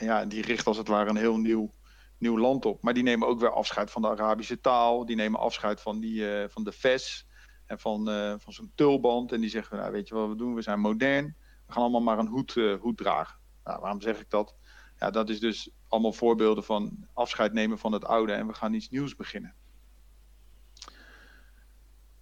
ja, 0.00 0.24
die 0.24 0.42
richt 0.42 0.66
als 0.66 0.76
het 0.76 0.88
ware 0.88 1.10
een 1.10 1.16
heel 1.16 1.36
nieuw, 1.36 1.74
nieuw 2.18 2.38
land 2.38 2.64
op. 2.64 2.82
Maar 2.82 2.94
die 2.94 3.02
nemen 3.02 3.28
ook 3.28 3.40
weer 3.40 3.52
afscheid 3.52 3.90
van 3.90 4.02
de 4.02 4.08
Arabische 4.08 4.60
taal. 4.60 5.06
Die 5.06 5.16
nemen 5.16 5.40
afscheid 5.40 5.80
van, 5.80 6.00
die, 6.00 6.42
uh, 6.42 6.44
van 6.48 6.64
de 6.64 6.72
VES 6.72 7.26
en 7.66 7.78
van, 7.78 8.08
uh, 8.08 8.34
van 8.38 8.52
zo'n 8.52 8.72
tulband. 8.74 9.32
En 9.32 9.40
die 9.40 9.50
zeggen, 9.50 9.76
nou, 9.76 9.92
weet 9.92 10.08
je 10.08 10.14
wat 10.14 10.28
we 10.28 10.36
doen? 10.36 10.54
We 10.54 10.62
zijn 10.62 10.80
modern. 10.80 11.36
We 11.66 11.72
gaan 11.72 11.82
allemaal 11.82 12.00
maar 12.00 12.18
een 12.18 12.26
hoed, 12.26 12.56
uh, 12.56 12.80
hoed 12.80 12.96
dragen. 12.96 13.39
Nou, 13.70 13.82
waarom 13.82 14.00
zeg 14.00 14.20
ik 14.20 14.30
dat? 14.30 14.54
Ja, 14.98 15.10
dat 15.10 15.28
is 15.28 15.40
dus 15.40 15.70
allemaal 15.88 16.12
voorbeelden 16.12 16.64
van 16.64 17.06
afscheid 17.12 17.52
nemen 17.52 17.78
van 17.78 17.92
het 17.92 18.04
oude 18.04 18.32
en 18.32 18.46
we 18.46 18.54
gaan 18.54 18.74
iets 18.74 18.90
nieuws 18.90 19.16
beginnen. 19.16 19.54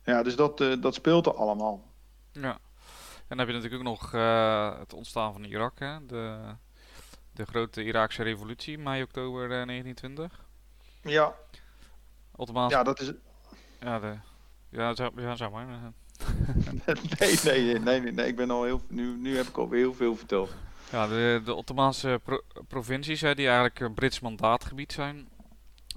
Ja, 0.05 0.23
dus 0.23 0.37
dat, 0.37 0.59
dat 0.59 0.95
speelt 0.95 1.27
er 1.27 1.35
allemaal. 1.35 1.93
Ja. 2.33 2.53
En 2.53 3.37
dan 3.37 3.39
heb 3.39 3.49
je 3.49 3.55
natuurlijk 3.55 3.83
ook 3.83 3.89
nog 3.89 4.11
het 4.79 4.93
ontstaan 4.93 5.33
van 5.33 5.45
Irak. 5.45 5.79
Hè? 5.79 6.07
De, 6.07 6.55
de 7.33 7.47
grote 7.47 7.85
Iraakse 7.85 8.23
revolutie, 8.23 8.79
mei, 8.79 9.03
oktober 9.03 9.49
1920. 9.49 10.47
Eh, 11.03 11.13
ja. 11.13 11.35
Ottomaanse... 12.37 12.77
Ja, 12.77 12.83
dat 12.83 13.01
is... 13.01 13.13
Ja, 13.81 13.99
de... 13.99 14.19
ja, 14.69 14.95
zo, 14.95 15.11
ja 15.17 15.37
zeg 15.37 15.51
maar. 15.51 15.67
nee, 17.19 17.39
nee, 17.45 17.79
nee, 17.79 18.01
nee, 18.01 18.13
nee, 18.13 18.27
ik 18.27 18.37
ben 18.37 18.51
al 18.51 18.65
heel... 18.65 18.81
Nu, 18.89 19.17
nu 19.17 19.37
heb 19.37 19.47
ik 19.47 19.57
alweer 19.57 19.81
heel 19.81 19.95
veel 19.95 20.17
verteld. 20.17 20.55
Ja, 20.91 21.07
de, 21.07 21.41
de 21.45 21.55
Ottomaanse 21.55 22.21
pro 22.23 22.43
provincies, 22.69 23.21
hè, 23.21 23.35
die 23.35 23.49
eigenlijk 23.49 23.95
Brits 23.95 24.21
mandaatgebied 24.21 24.93
zijn, 24.93 25.29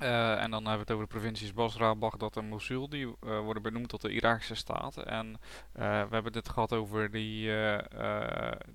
uh, 0.02 0.44
en 0.44 0.52
dan 0.52 0.66
hebben 0.66 0.74
we 0.74 0.80
het 0.80 0.92
over 0.92 1.04
de 1.04 1.14
provincies 1.20 1.54
Basra, 1.54 1.96
Baghdad 1.96 2.38
en 2.38 2.46
Mosul. 2.46 2.90
Die 2.90 3.06
uh, 3.06 3.40
worden 3.40 3.64
benoemd 3.64 3.90
tot 3.90 4.02
de 4.02 4.12
Iraakse 4.12 4.56
staat. 4.56 4.98
En 4.98 5.28
uh, 5.28 5.38
we 5.84 6.14
hebben 6.14 6.34
het 6.34 6.50
gehad 6.50 6.74
over 6.74 7.12
die, 7.12 7.52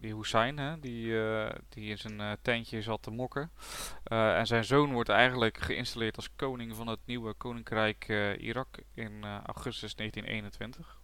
die 0.00 0.14
Hussein, 0.14 0.58
hè, 0.58 0.80
die, 0.80 1.14
die 1.68 1.90
in 1.90 1.98
zijn 1.98 2.36
tentje 2.42 2.82
zat 2.82 3.02
te 3.02 3.10
mokken. 3.10 3.50
en 4.04 4.46
zijn 4.46 4.64
zoon 4.64 4.92
wordt 4.92 5.08
eigenlijk 5.08 5.58
geïnstalleerd 5.58 6.16
als 6.16 6.34
koning 6.36 6.76
van 6.76 6.86
het 6.86 7.00
nieuwe 7.04 7.34
koninkrijk 7.34 8.08
Irak 8.38 8.78
in 8.94 9.24
augustus 9.24 9.94
1921. 9.94 10.95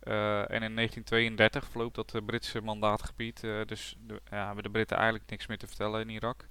En 0.00 0.62
in 0.62 0.74
1932 0.74 1.64
verloopt 1.64 1.94
dat 1.94 2.26
Britse 2.26 2.60
mandaatgebied. 2.60 3.40
dus 3.40 3.96
de, 4.06 4.20
ja, 4.30 4.46
hebben 4.46 4.62
de 4.62 4.70
Britten 4.70 4.96
eigenlijk 4.96 5.30
niks 5.30 5.46
meer 5.46 5.58
te 5.58 5.66
vertellen 5.66 6.00
in 6.00 6.08
Irak. 6.08 6.46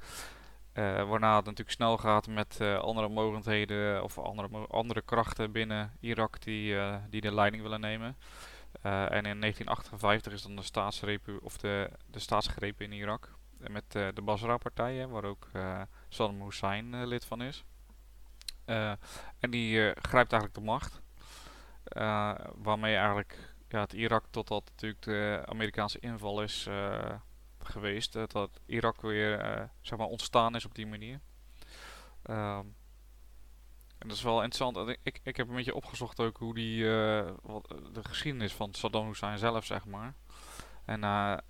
waarna 0.74 1.36
het 1.36 1.46
natuurlijk 1.46 1.72
snel 1.72 1.98
gaat 1.98 2.28
met 2.28 2.62
andere 2.62 3.10
mogelijkheden 3.10 4.04
of 4.04 4.18
andere, 4.18 4.68
andere 4.68 5.02
krachten 5.02 5.52
binnen 5.52 5.92
Irak 6.00 6.42
die, 6.42 6.76
die 7.10 7.22
de 7.22 7.34
leiding 7.34 7.64
willen 7.64 7.80
nemen. 7.80 8.18
en 8.82 9.26
in 9.26 9.40
1958 9.40 10.34
is 10.34 10.42
dan 10.42 10.56
de, 10.56 10.64
staatsrepu 10.64 11.38
of 11.42 11.58
de, 11.58 11.90
de 12.06 12.20
staatsgrepen 12.20 12.86
in 12.86 12.92
Irak. 12.92 13.34
Met 13.58 13.92
de 13.92 14.22
Basra-partij, 14.24 15.08
waar 15.08 15.24
ook 15.24 15.48
Saddam 16.10 16.42
Hussein 16.42 17.08
lid 17.08 17.26
van 17.26 17.42
is. 17.42 17.64
en 19.40 19.50
die 19.50 19.94
grijpt 20.02 20.32
eigenlijk 20.32 20.54
de 20.54 20.62
macht. 20.62 21.02
Uh, 21.98 22.34
waarmee 22.56 22.96
eigenlijk 22.96 23.54
ja, 23.68 23.80
het 23.80 23.94
Irak 23.94 24.26
totdat 24.30 24.64
natuurlijk 24.66 25.02
de 25.02 25.44
Amerikaanse 25.46 26.00
inval 26.00 26.42
is 26.44 26.66
uh, 26.70 27.12
geweest, 27.60 28.14
dat, 28.14 28.32
dat 28.32 28.60
Irak 28.66 29.02
weer 29.02 29.70
zeg 29.82 29.98
maar 29.98 30.08
ontstaan 30.08 30.56
is 30.56 30.66
op 30.66 30.76
die 30.76 30.88
manier. 30.88 31.20
Um, 32.30 32.76
en 33.98 34.08
dat 34.08 34.18
is 34.18 34.24
wel 34.24 34.44
interessant. 34.44 34.98
Ik, 35.04 35.20
ik 35.24 35.38
heb 35.38 35.50
een 35.50 35.56
beetje 35.56 35.76
opgezocht 35.76 36.20
ook 36.20 36.38
hoe 36.38 36.54
die, 36.54 36.86
wat, 37.42 37.68
de 37.94 38.04
geschiedenis 38.04 38.54
van 38.54 38.74
Saddam 38.74 39.08
Hussein 39.08 39.38
zelf, 39.38 39.66
zeg 39.66 39.86
maar. 39.86 40.14
En 40.86 41.04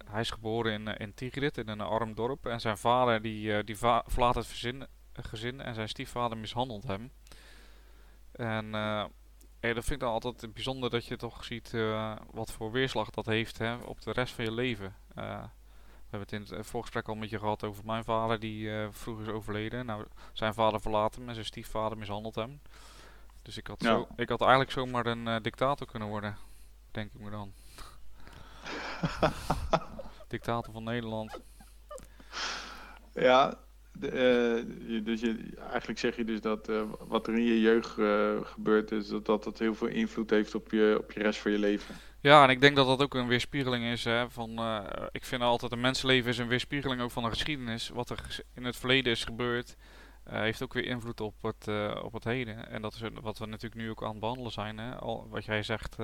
hij 0.05 0.21
is 0.21 0.31
geboren 0.31 0.71
in, 0.73 0.97
in 0.97 1.13
Tigrit, 1.13 1.57
in 1.57 1.67
een 1.67 1.81
arm 1.81 2.15
dorp. 2.15 2.45
En 2.45 2.59
zijn 2.59 2.77
vader 2.77 3.21
die, 3.21 3.63
die 3.63 3.77
verlaat 4.05 4.35
het 4.35 4.47
gezin, 4.47 4.87
gezin 5.13 5.61
en 5.61 5.73
zijn 5.73 5.89
stiefvader 5.89 6.37
mishandelt 6.37 6.83
hem. 6.83 7.11
En 8.31 8.71
Hey, 9.59 9.73
dat 9.73 9.83
vind 9.83 9.95
ik 9.95 10.07
dan 10.07 10.11
altijd 10.11 10.53
bijzonder 10.53 10.89
dat 10.89 11.05
je 11.05 11.17
toch 11.17 11.43
ziet 11.43 11.71
uh, 11.73 12.15
wat 12.31 12.51
voor 12.51 12.71
weerslag 12.71 13.09
dat 13.09 13.25
heeft 13.25 13.57
hè, 13.57 13.75
op 13.75 14.01
de 14.01 14.11
rest 14.11 14.33
van 14.33 14.43
je 14.43 14.51
leven. 14.51 14.95
Uh, 15.17 15.43
we 15.43 16.17
hebben 16.17 16.37
het 16.37 16.51
in 16.51 16.57
het 16.57 16.67
voorgesprek 16.67 17.07
al 17.07 17.15
met 17.15 17.29
je 17.29 17.39
gehad 17.39 17.63
over 17.63 17.85
mijn 17.85 18.03
vader 18.03 18.39
die 18.39 18.65
uh, 18.65 18.87
vroeg 18.91 19.21
is 19.21 19.27
overleden. 19.27 19.85
Nou, 19.85 20.05
zijn 20.33 20.53
vader 20.53 20.81
verlaat 20.81 21.15
hem 21.15 21.27
en 21.27 21.33
zijn 21.33 21.45
stiefvader 21.45 21.97
mishandelt 21.97 22.35
hem. 22.35 22.61
Dus 23.41 23.57
ik 23.57 23.67
had, 23.67 23.81
zo, 23.81 24.07
ik 24.15 24.29
had 24.29 24.41
eigenlijk 24.41 24.71
zomaar 24.71 25.05
een 25.05 25.41
dictator 25.41 25.87
kunnen 25.87 26.07
worden, 26.07 26.37
denk 26.91 27.13
ik 27.13 27.19
me 27.19 27.29
dan. 27.29 27.53
dictator 30.27 30.73
van 30.73 30.83
Nederland. 30.83 31.39
Ja, 33.13 33.57
uh, 34.01 35.03
dus 35.03 35.21
je, 35.21 35.37
eigenlijk 35.69 35.99
zeg 35.99 36.15
je 36.15 36.23
dus 36.23 36.41
dat 36.41 36.69
uh, 36.69 36.81
wat 37.07 37.27
er 37.27 37.33
in 37.33 37.43
je 37.43 37.61
jeugd 37.61 37.97
uh, 37.97 38.31
gebeurt, 38.41 38.91
is 38.91 39.07
dat, 39.07 39.25
dat 39.25 39.59
heel 39.59 39.75
veel 39.75 39.87
invloed 39.87 40.29
heeft 40.29 40.55
op 40.55 40.71
je, 40.71 40.97
op 41.01 41.11
je 41.11 41.19
rest 41.19 41.39
van 41.39 41.51
je 41.51 41.59
leven. 41.59 41.95
Ja, 42.21 42.43
en 42.43 42.49
ik 42.49 42.61
denk 42.61 42.75
dat 42.75 42.87
dat 42.87 43.01
ook 43.01 43.13
een 43.13 43.27
weerspiegeling 43.27 43.85
is. 43.85 44.03
Hè, 44.03 44.29
van, 44.29 44.59
ik 45.11 45.25
vind 45.25 45.41
altijd 45.41 45.71
een 45.71 45.81
mensenleven 45.81 46.29
is 46.29 46.37
een 46.37 46.47
weerspiegeling 46.47 47.01
ook 47.01 47.11
van 47.11 47.23
de 47.23 47.29
geschiedenis. 47.29 47.89
Wat 47.89 48.09
er 48.09 48.43
in 48.55 48.65
het 48.65 48.75
verleden 48.75 49.11
is 49.11 49.23
gebeurd, 49.23 49.75
heeft 50.29 50.63
ook 50.63 50.73
weer 50.73 50.85
invloed 50.85 51.21
op 51.21 51.33
het, 51.41 51.67
op 52.01 52.13
het 52.13 52.23
heden. 52.23 52.69
En 52.69 52.81
dat 52.81 52.93
is 52.93 53.01
wat 53.21 53.37
we 53.37 53.45
natuurlijk 53.45 53.81
nu 53.81 53.89
ook 53.89 54.03
aan 54.03 54.09
het 54.09 54.19
behandelen 54.19 54.51
zijn. 54.51 54.77
Hè. 54.77 54.95
Al, 54.95 55.27
wat 55.29 55.45
jij 55.45 55.63
zegt, 55.63 55.95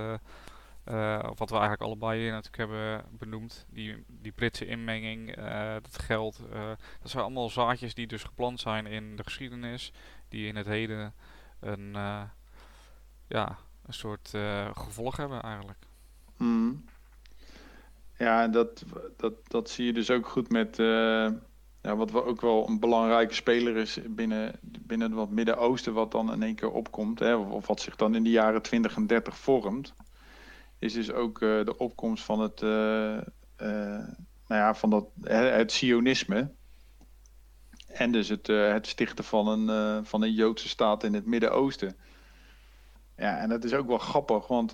wat 1.36 1.50
we 1.50 1.56
eigenlijk 1.56 1.82
allebei 1.82 2.30
natuurlijk 2.30 2.58
hebben 2.58 3.06
benoemd. 3.12 3.66
Die, 3.70 4.04
die 4.08 4.32
Britse 4.32 4.66
inmenging, 4.66 5.38
uh, 5.38 5.74
dat 5.74 6.00
geld. 6.00 6.42
Uh, 6.54 6.70
dat 7.02 7.12
zijn 7.12 7.24
allemaal 7.24 7.50
zaadjes 7.50 7.94
die 7.94 8.08
dus 8.08 8.24
geplant 8.24 8.60
zijn 8.60 8.86
in 8.86 9.16
de 9.16 9.24
geschiedenis. 9.24 9.92
Die 10.30 10.48
in 10.48 10.56
het 10.56 10.66
heden 10.66 11.14
een, 11.60 11.94
ja, 13.28 13.58
een 13.86 13.94
soort 13.94 14.34
gevolg 14.74 15.18
hebben 15.18 15.42
eigenlijk. 15.42 15.80
Mm. 16.38 16.86
Ja, 18.18 18.48
dat, 18.48 18.84
dat, 19.18 19.34
dat 19.48 19.70
zie 19.70 19.86
je 19.86 19.94
dus 19.94 20.12
ook 20.12 20.28
goed 20.28 20.50
met 20.50 20.78
ja, 21.86 21.96
wat 21.96 22.14
ook 22.14 22.42
wel 22.42 22.68
een 22.68 22.80
belangrijke 22.80 23.34
speler 23.34 23.76
is 23.76 24.00
binnen, 24.08 24.60
binnen 24.62 25.12
het 25.12 25.30
Midden-Oosten, 25.30 25.94
wat 25.94 26.12
dan 26.12 26.34
in 26.34 26.44
één 26.44 26.56
keer 26.56 26.72
opkomt, 26.72 27.20
hè, 27.20 27.36
of, 27.36 27.68
wat 27.68 27.82
zich 27.82 27.96
dan 27.96 28.16
in 28.16 28.24
de 28.24 28.30
jaren 28.30 28.62
20 28.62 28.96
en 28.96 29.08
30 29.08 29.38
vormt 29.38 29.94
is 30.80 30.94
dus 30.94 31.12
ook 31.12 31.42
uh, 31.42 31.66
de 31.66 31.78
opkomst 31.78 32.24
van 32.24 32.40
het, 32.40 32.62
uh, 32.62 32.70
nou 33.58 34.62
ja, 34.62 34.76
van 34.76 34.90
dat, 34.90 35.08
het 35.24 35.72
sionisme. 35.72 36.52
En 37.88 38.12
dus 38.12 38.30
het, 38.30 38.48
het 38.48 38.88
stichten 38.88 39.24
van 39.24 39.48
een, 39.48 40.06
van 40.06 40.22
een 40.22 40.34
Joodse 40.34 40.70
staat 40.70 41.04
in 41.04 41.14
het 41.14 41.26
Midden-Oosten. 41.26 41.98
Ja, 43.18 43.38
en 43.38 43.50
dat 43.50 43.64
is 43.64 43.74
ook 43.74 43.88
wel 43.88 43.98
grappig, 43.98 44.48
want 44.48 44.74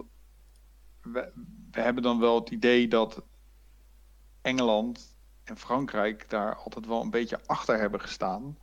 we, 1.01 1.31
hebben 1.71 2.03
dan 2.03 2.19
wel 2.19 2.39
het 2.39 2.49
idee 2.49 2.87
dat 2.87 3.23
Engeland 4.41 5.15
en 5.43 5.57
Frankrijk 5.57 6.29
daar 6.29 6.55
altijd 6.55 6.85
wel 6.85 7.01
een 7.01 7.09
beetje 7.09 7.39
achter 7.45 7.79
hebben 7.79 8.01
gestaan. 8.01 8.57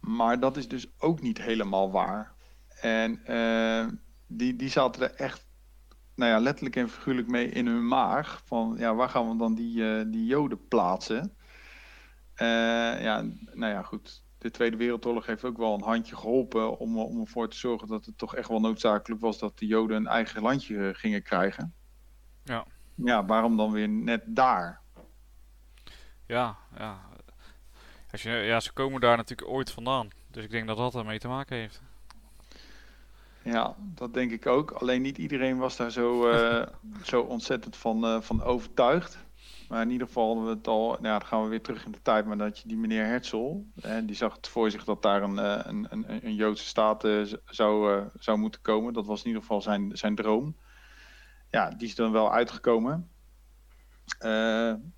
Maar 0.00 0.40
dat 0.40 0.56
is 0.56 0.68
dus 0.68 0.86
ook 0.98 1.20
niet 1.20 1.38
helemaal 1.38 1.90
waar. 1.90 2.32
En 2.80 3.20
die, 4.26 4.56
die 4.56 4.70
zaten 4.70 5.02
er 5.02 5.14
echt 5.14 5.45
nou 6.16 6.30
ja, 6.30 6.38
letterlijk 6.38 6.76
en 6.76 6.88
figuurlijk 6.88 7.28
mee 7.28 7.48
in 7.48 7.66
hun 7.66 7.88
maag. 7.88 8.42
Van 8.44 8.74
ja, 8.78 8.94
waar 8.94 9.08
gaan 9.08 9.28
we 9.28 9.36
dan 9.36 9.54
die, 9.54 9.78
uh, 9.78 10.02
die 10.06 10.24
joden 10.24 10.68
plaatsen? 10.68 11.36
Uh, 12.36 13.02
ja, 13.02 13.24
nou 13.52 13.72
ja, 13.72 13.82
goed. 13.82 14.22
De 14.38 14.50
Tweede 14.50 14.76
Wereldoorlog 14.76 15.26
heeft 15.26 15.44
ook 15.44 15.56
wel 15.56 15.74
een 15.74 15.82
handje 15.82 16.16
geholpen 16.16 16.78
om, 16.78 16.98
om 16.98 17.20
ervoor 17.20 17.48
te 17.48 17.56
zorgen 17.56 17.88
dat 17.88 18.04
het 18.04 18.18
toch 18.18 18.34
echt 18.34 18.48
wel 18.48 18.60
noodzakelijk 18.60 19.20
was 19.20 19.38
dat 19.38 19.58
de 19.58 19.66
Joden 19.66 19.96
een 19.96 20.06
eigen 20.06 20.42
landje 20.42 20.94
gingen 20.94 21.22
krijgen. 21.22 21.74
Ja. 22.44 22.66
Ja, 22.94 23.24
waarom 23.24 23.56
dan 23.56 23.72
weer 23.72 23.88
net 23.88 24.22
daar? 24.26 24.80
Ja, 26.26 26.56
ja. 26.78 27.00
Als 28.10 28.22
je, 28.22 28.30
ja, 28.30 28.60
ze 28.60 28.72
komen 28.72 29.00
daar 29.00 29.16
natuurlijk 29.16 29.48
ooit 29.48 29.70
vandaan. 29.70 30.10
Dus 30.30 30.44
ik 30.44 30.50
denk 30.50 30.66
dat 30.66 30.76
dat 30.76 30.94
ermee 30.94 31.18
te 31.18 31.28
maken 31.28 31.56
heeft. 31.56 31.82
Ja, 33.46 33.76
dat 33.78 34.14
denk 34.14 34.30
ik 34.30 34.46
ook. 34.46 34.70
Alleen 34.70 35.02
niet 35.02 35.18
iedereen 35.18 35.58
was 35.58 35.76
daar 35.76 35.90
zo, 35.90 36.30
uh, 36.30 36.66
zo 37.10 37.20
ontzettend 37.20 37.76
van, 37.76 38.04
uh, 38.04 38.20
van 38.20 38.42
overtuigd. 38.42 39.18
Maar 39.68 39.82
in 39.82 39.90
ieder 39.90 40.06
geval 40.06 40.26
hadden 40.26 40.44
we 40.44 40.50
het 40.50 40.66
al, 40.66 40.88
nou 40.88 41.06
ja, 41.06 41.18
dan 41.18 41.26
gaan 41.28 41.42
we 41.42 41.48
weer 41.48 41.62
terug 41.62 41.84
in 41.84 41.92
de 41.92 42.02
tijd, 42.02 42.26
maar 42.26 42.38
dat 42.38 42.58
je 42.58 42.68
die 42.68 42.76
meneer 42.76 43.04
Herzl, 43.04 43.62
hè, 43.80 44.04
die 44.04 44.16
zag 44.16 44.36
het 44.36 44.48
voor 44.48 44.70
zich 44.70 44.84
dat 44.84 45.02
daar 45.02 45.22
een, 45.22 45.36
uh, 45.36 45.60
een, 45.62 45.86
een, 45.90 46.26
een, 46.26 46.34
Joodse 46.34 46.64
staat 46.64 47.08
zou, 47.44 48.02
zou 48.18 48.38
moeten 48.38 48.60
komen. 48.60 48.92
Dat 48.92 49.06
was 49.06 49.20
in 49.20 49.26
ieder 49.26 49.42
geval 49.42 49.60
zijn, 49.60 49.96
zijn 49.96 50.14
droom. 50.14 50.56
Ja, 51.50 51.70
die 51.70 51.88
is 51.88 51.94
dan 51.94 52.12
wel 52.12 52.32
uitgekomen. 52.32 53.10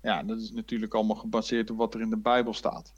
ja, 0.01 0.23
dat 0.23 0.39
is 0.39 0.51
natuurlijk 0.51 0.93
allemaal 0.93 1.15
gebaseerd 1.15 1.69
op 1.69 1.77
wat 1.77 1.93
er 1.93 2.01
in 2.01 2.09
de 2.09 2.17
Bijbel 2.17 2.53
staat. 2.53 2.93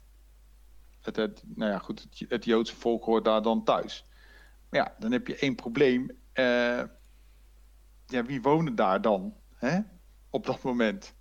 Het, 1.00 1.16
het, 1.16 1.42
nou 1.46 1.70
ja, 1.70 1.78
goed, 1.78 2.02
het, 2.02 2.30
het 2.30 2.44
Joodse 2.44 2.76
volk 2.76 3.04
hoort 3.04 3.24
daar 3.24 3.42
dan 3.42 3.64
thuis 3.64 4.06
ja, 4.72 4.94
dan 4.98 5.12
heb 5.12 5.26
je 5.26 5.36
één 5.36 5.54
probleem. 5.54 6.10
Uh, 6.34 6.82
ja, 8.06 8.24
wie 8.24 8.42
wonen 8.42 8.74
daar 8.74 9.00
dan 9.00 9.36
hè? 9.54 9.80
op 10.30 10.46
dat 10.46 10.62
moment? 10.62 11.14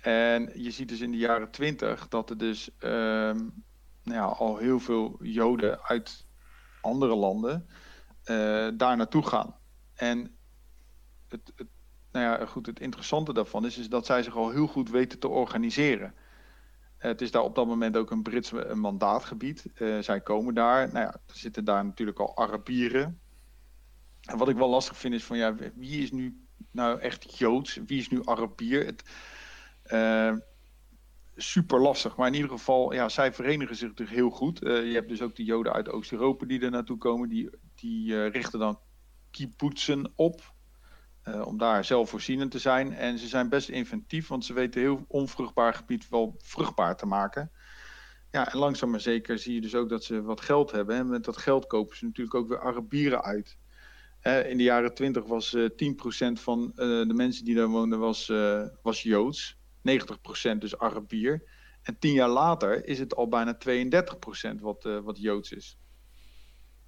En 0.00 0.50
je 0.62 0.70
ziet 0.70 0.88
dus 0.88 1.00
in 1.00 1.10
de 1.10 1.16
jaren 1.16 1.50
twintig 1.50 2.08
dat 2.08 2.30
er 2.30 2.38
dus 2.38 2.70
uh, 2.80 2.90
nou 4.02 4.18
ja, 4.20 4.24
al 4.24 4.56
heel 4.56 4.80
veel 4.80 5.18
Joden 5.24 5.82
uit 5.82 6.26
andere 6.80 7.14
landen 7.14 7.66
uh, 8.24 8.68
daar 8.74 8.96
naartoe 8.96 9.26
gaan. 9.26 9.56
En 9.94 10.36
het, 11.28 11.52
het, 11.56 11.68
nou 12.12 12.24
ja, 12.26 12.46
goed, 12.46 12.66
het 12.66 12.80
interessante 12.80 13.32
daarvan 13.32 13.66
is, 13.66 13.78
is 13.78 13.88
dat 13.88 14.06
zij 14.06 14.22
zich 14.22 14.36
al 14.36 14.50
heel 14.50 14.66
goed 14.66 14.90
weten 14.90 15.18
te 15.18 15.28
organiseren. 15.28 16.14
Het 17.02 17.20
is 17.20 17.30
daar 17.30 17.42
op 17.42 17.54
dat 17.54 17.66
moment 17.66 17.96
ook 17.96 18.10
een 18.10 18.22
Brits 18.22 18.52
mandaatgebied. 18.74 19.66
Uh, 19.74 19.98
zij 19.98 20.20
komen 20.20 20.54
daar. 20.54 20.92
Nou 20.92 21.06
ja, 21.06 21.12
er 21.12 21.36
zitten 21.36 21.64
daar 21.64 21.84
natuurlijk 21.84 22.18
al 22.18 22.36
Arabieren. 22.36 23.20
En 24.20 24.38
wat 24.38 24.48
ik 24.48 24.56
wel 24.56 24.68
lastig 24.68 24.96
vind 24.96 25.14
is 25.14 25.24
van 25.24 25.36
ja, 25.36 25.54
wie 25.74 26.02
is 26.02 26.12
nu 26.12 26.46
nou 26.70 27.00
echt 27.00 27.38
Joods? 27.38 27.80
Wie 27.86 27.98
is 27.98 28.08
nu 28.08 28.24
Arabier? 28.24 28.86
Het, 28.86 29.04
uh, 29.86 30.36
super 31.36 31.80
lastig. 31.80 32.16
Maar 32.16 32.26
in 32.26 32.34
ieder 32.34 32.50
geval, 32.50 32.92
ja, 32.92 33.08
zij 33.08 33.32
verenigen 33.32 33.76
zich 33.76 33.88
natuurlijk 33.88 34.18
heel 34.18 34.30
goed. 34.30 34.58
Je 34.58 34.92
hebt 34.92 35.08
dus 35.08 35.22
ook 35.22 35.36
de 35.36 35.44
Joden 35.44 35.72
uit 35.72 35.90
Oost-Europa 35.90 36.46
die 36.46 36.60
er 36.60 36.70
naartoe 36.70 36.98
komen. 36.98 37.28
Die, 37.28 37.50
die 37.74 38.26
richten 38.26 38.58
dan 38.58 38.78
kibbutzen 39.30 40.12
op. 40.14 40.52
Uh, 41.28 41.46
om 41.46 41.58
daar 41.58 41.84
zelfvoorzienend 41.84 42.50
te 42.50 42.58
zijn. 42.58 42.94
En 42.94 43.18
ze 43.18 43.26
zijn 43.26 43.48
best 43.48 43.68
inventief, 43.68 44.28
want 44.28 44.44
ze 44.44 44.52
weten 44.52 44.80
heel 44.80 45.04
onvruchtbaar 45.08 45.74
gebied 45.74 46.08
wel 46.08 46.34
vruchtbaar 46.38 46.96
te 46.96 47.06
maken. 47.06 47.50
Ja, 48.30 48.52
en 48.52 48.58
langzaam 48.58 48.90
maar 48.90 49.00
zeker 49.00 49.38
zie 49.38 49.54
je 49.54 49.60
dus 49.60 49.74
ook 49.74 49.88
dat 49.88 50.04
ze 50.04 50.22
wat 50.22 50.40
geld 50.40 50.70
hebben. 50.70 50.96
En 50.96 51.08
met 51.08 51.24
dat 51.24 51.36
geld 51.36 51.66
kopen 51.66 51.96
ze 51.96 52.04
natuurlijk 52.04 52.36
ook 52.36 52.48
weer 52.48 52.60
Arabieren 52.60 53.22
uit. 53.22 53.56
Uh, 54.22 54.50
in 54.50 54.56
de 54.56 54.62
jaren 54.62 54.94
20 54.94 55.24
was 55.24 55.52
uh, 55.52 55.64
eh, 55.64 55.70
10% 56.38 56.40
van 56.40 56.72
de 56.74 57.12
mensen 57.14 57.44
die 57.44 57.54
daar 57.54 57.68
woonden 57.68 57.98
was, 57.98 58.32
was 58.82 59.02
Joods. 59.02 59.56
90% 59.76 60.58
dus 60.58 60.78
Arabier. 60.78 61.42
En 61.82 61.98
tien 61.98 62.12
jaar 62.12 62.28
later 62.28 62.86
is 62.86 62.98
het 62.98 63.14
al 63.14 63.28
bijna 63.28 63.58
32% 63.58 64.60
wat, 64.60 64.82
wat 64.82 65.18
Joods 65.18 65.52
is. 65.52 65.78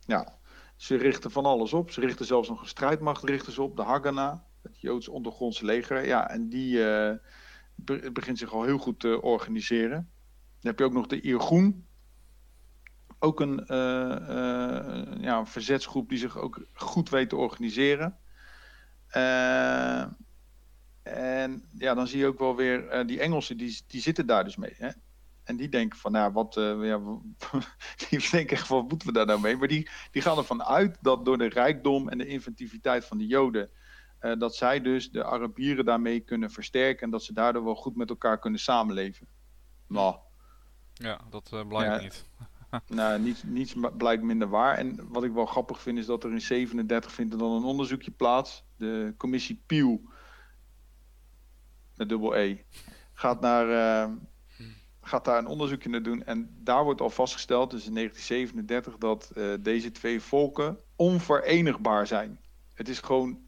Ja, 0.06 0.38
ze 0.76 0.96
richten 0.96 1.30
van 1.30 1.44
alles 1.44 1.72
op. 1.72 1.90
Ze 1.90 2.00
richten 2.00 2.26
zelfs 2.26 2.48
nog 2.48 2.60
een 2.60 2.68
strijdmacht 2.68 3.24
richten 3.24 3.52
ze 3.52 3.62
op, 3.62 3.76
de 3.76 3.82
Haganah, 3.82 4.40
het 4.62 4.80
Joods 4.80 5.08
ondergrondse 5.08 5.64
leger. 5.64 6.06
Ja, 6.06 6.30
en 6.30 6.48
die 6.48 6.78
begint 8.12 8.38
zich 8.38 8.52
al 8.52 8.62
heel 8.62 8.78
goed 8.78 9.00
te 9.00 9.22
organiseren. 9.22 10.10
Dan 10.60 10.70
heb 10.70 10.78
je 10.78 10.84
ook 10.84 10.92
nog 10.92 11.06
de 11.06 11.20
Irgun. 11.20 11.86
Ook 13.18 13.40
een, 13.40 13.64
ja, 15.20 15.38
een 15.38 15.46
verzetsgroep 15.46 16.08
die 16.08 16.18
zich 16.18 16.38
ook 16.38 16.66
goed 16.72 17.08
weet 17.10 17.28
te 17.28 17.36
organiseren. 17.36 18.18
en 21.02 21.68
ja, 21.72 21.94
dan 21.94 22.06
zie 22.06 22.18
je 22.18 22.26
ook 22.26 22.38
wel 22.38 22.56
weer, 22.56 23.06
die 23.06 23.20
Engelsen 23.20 23.56
die, 23.56 23.82
die 23.86 24.00
zitten 24.00 24.26
daar 24.26 24.44
dus 24.44 24.56
mee. 24.56 24.74
Hè? 24.76 24.90
En 25.44 25.56
die 25.56 25.68
denken 25.68 25.98
van, 25.98 26.12
nou, 26.12 26.32
wat, 26.32 26.56
uh, 26.56 26.86
ja, 26.86 27.00
die 28.08 28.30
denken 28.30 28.56
echt, 28.56 28.68
wat 28.68 28.88
moeten 28.88 29.08
we 29.08 29.12
daar 29.12 29.26
nou 29.26 29.40
mee? 29.40 29.56
Maar 29.56 29.68
die, 29.68 29.88
die 30.10 30.22
gaan 30.22 30.38
ervan 30.38 30.64
uit 30.64 30.98
dat 31.00 31.24
door 31.24 31.38
de 31.38 31.48
rijkdom 31.48 32.08
en 32.08 32.18
de 32.18 32.26
inventiviteit 32.26 33.04
van 33.04 33.18
de 33.18 33.26
Joden, 33.26 33.70
uh, 34.20 34.38
dat 34.38 34.56
zij 34.56 34.80
dus 34.80 35.10
de 35.10 35.24
Arabieren 35.24 35.84
daarmee 35.84 36.20
kunnen 36.20 36.50
versterken 36.50 37.02
en 37.02 37.10
dat 37.10 37.22
ze 37.22 37.32
daardoor 37.32 37.64
wel 37.64 37.74
goed 37.74 37.96
met 37.96 38.08
elkaar 38.08 38.38
kunnen 38.38 38.60
samenleven. 38.60 39.26
Nou. 39.86 40.16
Ja, 40.92 41.20
dat 41.30 41.50
uh, 41.54 41.66
blijkt 41.66 42.02
niet. 42.02 42.24
nou, 42.86 43.20
niets, 43.20 43.42
niets 43.42 43.74
blijkt 43.96 44.22
minder 44.22 44.48
waar. 44.48 44.76
En 44.76 45.08
wat 45.08 45.24
ik 45.24 45.32
wel 45.32 45.46
grappig 45.46 45.80
vind, 45.80 45.98
is 45.98 46.06
dat 46.06 46.24
er 46.24 46.30
in 46.30 46.40
37 46.40 47.12
vindt 47.12 47.32
er 47.32 47.38
dan 47.38 47.52
een 47.52 47.64
onderzoekje 47.64 48.10
plaats. 48.10 48.64
De 48.76 49.14
commissie 49.16 49.62
Pew, 49.66 49.96
met 51.94 52.08
dubbel 52.08 52.36
E, 52.36 52.64
gaat 53.12 53.40
naar 53.40 54.08
gaat 55.04 55.24
daar 55.24 55.38
een 55.38 55.46
onderzoekje 55.46 55.88
naar 55.88 56.02
doen. 56.02 56.24
En 56.24 56.56
daar 56.60 56.84
wordt 56.84 57.00
al 57.00 57.10
vastgesteld, 57.10 57.70
dus 57.70 57.86
in 57.86 57.94
1937, 57.94 58.98
dat 58.98 59.30
uh, 59.34 59.54
deze 59.60 59.90
twee 59.90 60.20
volken 60.20 60.78
onverenigbaar 60.96 62.06
zijn. 62.06 62.40
Het 62.74 62.88
is 62.88 63.00
gewoon 63.00 63.38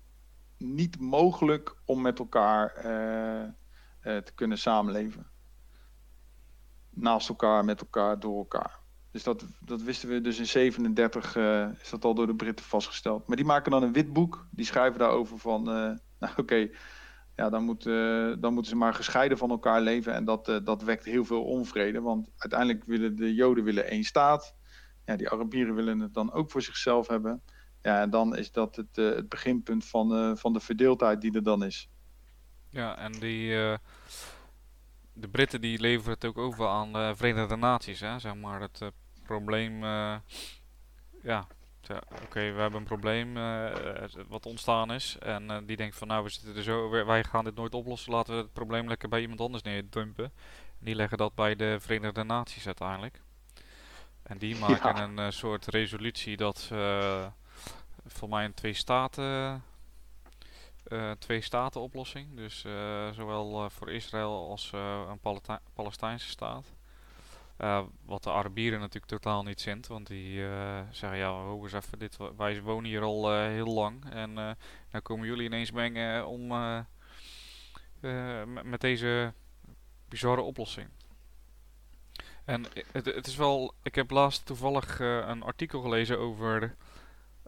niet 0.56 1.00
mogelijk 1.00 1.76
om 1.84 2.00
met 2.00 2.18
elkaar 2.18 2.84
uh, 2.84 3.42
uh, 4.12 4.22
te 4.22 4.32
kunnen 4.34 4.58
samenleven. 4.58 5.26
Naast 6.90 7.28
elkaar, 7.28 7.64
met 7.64 7.80
elkaar, 7.80 8.20
door 8.20 8.38
elkaar. 8.38 8.78
Dus 9.10 9.22
dat, 9.22 9.46
dat 9.60 9.82
wisten 9.82 10.08
we 10.08 10.20
dus 10.20 10.38
in 10.38 10.46
37 10.46 11.36
is 11.80 11.90
dat 11.90 12.04
al 12.04 12.14
door 12.14 12.26
de 12.26 12.34
Britten 12.34 12.64
vastgesteld. 12.64 13.26
Maar 13.26 13.36
die 13.36 13.46
maken 13.46 13.70
dan 13.70 13.82
een 13.82 13.92
wit 13.92 14.12
boek. 14.12 14.46
Die 14.50 14.64
schrijven 14.64 14.98
daarover 14.98 15.38
van, 15.38 15.62
nou 16.20 16.32
oké, 16.36 16.68
ja, 17.36 17.48
dan, 17.50 17.64
moet, 17.64 17.86
uh, 17.86 18.34
dan 18.38 18.52
moeten 18.52 18.72
ze 18.72 18.76
maar 18.76 18.94
gescheiden 18.94 19.38
van 19.38 19.50
elkaar 19.50 19.80
leven. 19.80 20.14
En 20.14 20.24
dat, 20.24 20.48
uh, 20.48 20.56
dat 20.64 20.82
wekt 20.82 21.04
heel 21.04 21.24
veel 21.24 21.44
onvrede. 21.44 22.00
Want 22.00 22.30
uiteindelijk 22.36 22.84
willen 22.84 23.16
de 23.16 23.34
Joden 23.34 23.64
willen 23.64 23.88
één 23.88 24.04
staat. 24.04 24.54
Ja, 25.04 25.16
die 25.16 25.30
Arabieren 25.30 25.74
willen 25.74 26.00
het 26.00 26.14
dan 26.14 26.32
ook 26.32 26.50
voor 26.50 26.62
zichzelf 26.62 27.08
hebben. 27.08 27.42
Ja, 27.82 28.00
en 28.00 28.10
dan 28.10 28.36
is 28.36 28.52
dat 28.52 28.76
het, 28.76 28.98
uh, 28.98 29.14
het 29.14 29.28
beginpunt 29.28 29.84
van, 29.84 30.38
van 30.38 30.52
de 30.52 30.60
verdeeldheid 30.60 31.20
die 31.20 31.34
er 31.34 31.42
dan 31.42 31.64
is. 31.64 31.90
Ja, 32.70 32.98
en 32.98 33.12
die, 33.12 33.48
de 35.12 35.28
Britten 35.30 35.60
die 35.60 35.80
leveren 35.80 36.12
het 36.12 36.24
ook 36.24 36.38
over 36.38 36.68
aan 36.68 36.92
de 36.92 37.12
Verenigde 37.16 37.56
Naties. 37.56 38.00
Hè? 38.00 38.18
Zeg 38.18 38.34
maar 38.34 38.60
het 38.60 38.80
probleem 39.22 39.84
ja, 41.22 41.46
ja, 41.88 42.02
oké, 42.22 42.52
we 42.52 42.60
hebben 42.60 42.80
een 42.80 42.86
probleem 42.86 43.36
uh, 43.36 43.74
wat 44.28 44.46
ontstaan 44.46 44.92
is. 44.92 45.18
En 45.18 45.50
uh, 45.50 45.58
die 45.64 45.76
denkt 45.76 45.96
van 45.96 46.08
nou, 46.08 46.24
we 46.24 46.28
zitten 46.28 46.56
er 46.56 46.62
zo, 46.62 46.90
wij 46.90 47.24
gaan 47.24 47.44
dit 47.44 47.54
nooit 47.54 47.74
oplossen. 47.74 48.12
Laten 48.12 48.34
we 48.34 48.42
het 48.42 48.52
probleem 48.52 48.88
lekker 48.88 49.08
bij 49.08 49.20
iemand 49.20 49.40
anders 49.40 49.62
neerdumpen. 49.62 50.24
En 50.78 50.84
die 50.84 50.94
leggen 50.94 51.18
dat 51.18 51.34
bij 51.34 51.56
de 51.56 51.76
Verenigde 51.80 52.24
Naties 52.24 52.66
uiteindelijk. 52.66 53.20
En 54.22 54.38
die 54.38 54.56
maken 54.56 54.96
ja. 54.96 55.02
een 55.02 55.18
uh, 55.18 55.30
soort 55.30 55.66
resolutie 55.66 56.36
dat 56.36 56.70
voor 58.06 58.28
mij 58.28 58.44
een 58.44 58.54
twee 58.54 58.74
staten, 58.74 59.62
twee 61.18 61.40
staten 61.40 61.80
oplossing. 61.80 62.36
Dus 62.36 62.64
zowel 63.12 63.70
voor 63.70 63.90
Israël 63.90 64.50
als 64.50 64.72
een 65.08 65.20
Palestijnse 65.74 66.28
staat. 66.28 66.75
Uh, 67.58 67.82
wat 68.04 68.22
de 68.22 68.30
Arabieren 68.30 68.80
natuurlijk 68.80 69.06
totaal 69.06 69.42
niet 69.42 69.60
zint, 69.60 69.86
want 69.86 70.06
die 70.06 70.38
uh, 70.38 70.80
zeggen 70.90 71.18
ja, 71.18 71.30
hoor 71.30 71.62
eens 71.62 71.72
even, 71.72 71.98
dit, 71.98 72.16
wij 72.36 72.62
wonen 72.62 72.90
hier 72.90 73.02
al 73.02 73.32
uh, 73.32 73.46
heel 73.46 73.72
lang 73.72 74.10
en 74.10 74.34
dan 74.90 75.02
komen 75.02 75.26
jullie 75.26 75.44
ineens 75.44 75.70
mengen 75.70 76.26
om 76.26 76.46
met 78.62 78.80
deze 78.80 79.32
bizarre 80.08 80.40
oplossing. 80.40 80.88
En 82.44 82.64
het, 82.92 83.04
het, 83.04 83.26
is 83.26 83.36
wel, 83.36 83.74
ik 83.82 83.94
heb 83.94 84.10
laatst 84.10 84.46
toevallig 84.46 84.98
een 85.00 85.42
artikel 85.42 85.80
gelezen 85.80 86.18
over, 86.18 86.76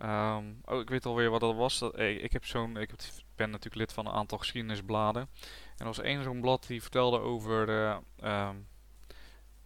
um, 0.03 0.61
oh 0.65 0.81
ik 0.81 0.89
weet 0.89 1.07
alweer 1.07 1.31
wat 1.31 1.41
dat 1.41 1.55
was, 1.55 1.83
ik 1.97 2.33
heb 2.33 2.45
zo'n, 2.45 2.77
ik 2.77 2.91
ben 3.37 3.51
natuurlijk 3.51 3.77
lid 3.77 3.93
van 3.93 4.07
een 4.07 4.13
aantal 4.13 4.39
geschiedenisbladen 4.39 5.23
en 5.23 5.79
er 5.79 5.85
was 5.85 6.01
één 6.01 6.23
zo'n 6.23 6.41
blad 6.41 6.67
die 6.67 6.83
vertelde 6.83 7.19
over 7.19 7.69
um, 8.25 8.67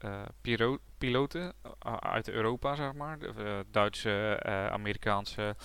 uh, 0.04 0.76
piloten 0.98 1.52
uh, 1.86 1.96
uit 1.96 2.28
Europa, 2.28 2.74
zeg 2.74 2.92
maar. 2.92 3.18
De, 3.18 3.32
uh, 3.38 3.58
Duitse, 3.70 4.40
Amerikaanse, 4.72 5.56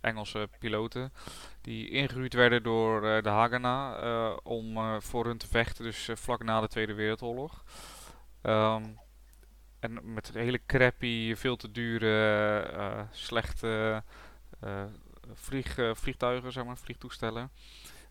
Engelse 0.00 0.48
piloten. 0.58 1.12
Die 1.60 1.88
ingehuurd 1.88 2.34
werden 2.34 2.62
door 2.62 3.00
de 3.22 3.28
Haganah 3.28 4.36
om 4.42 5.00
voor 5.00 5.26
hun 5.26 5.38
te 5.38 5.46
vechten, 5.46 5.84
dus 5.84 6.08
vlak 6.12 6.44
na 6.44 6.60
de 6.60 6.68
Tweede 6.68 6.94
Wereldoorlog. 6.94 7.64
Um, 8.42 8.98
en 9.80 10.12
met 10.12 10.30
hele 10.34 10.60
crappy, 10.66 11.34
veel 11.34 11.56
te 11.56 11.70
dure, 11.70 13.06
slechte 13.10 14.02
vlieg, 15.32 15.78
vliegtuigen, 15.92 16.52
zeg 16.52 16.64
maar, 16.64 16.78
vliegtoestellen. 16.78 17.50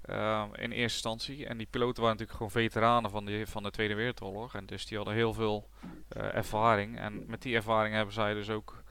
Uh, 0.10 0.44
in 0.52 0.72
eerste 0.72 0.78
instantie. 0.78 1.46
En 1.46 1.58
die 1.58 1.68
piloten 1.70 2.04
waren 2.04 2.18
natuurlijk 2.18 2.38
gewoon 2.38 2.64
veteranen 2.64 3.12
van, 3.12 3.26
die, 3.26 3.48
van 3.48 3.64
de 3.64 3.72
Tweede 3.72 3.94
Wereldoorlog. 3.94 4.56
En 4.56 4.66
dus 4.66 4.86
die 4.86 4.98
hadden 4.98 5.16
heel 5.16 5.34
veel 5.34 5.70
uh, 6.18 6.36
ervaring. 6.36 7.00
En 7.00 7.24
met 7.28 7.42
die 7.42 7.56
ervaring 7.56 7.96
hebben 7.96 8.14
zij 8.14 8.34
dus 8.34 8.50
ook 8.50 8.84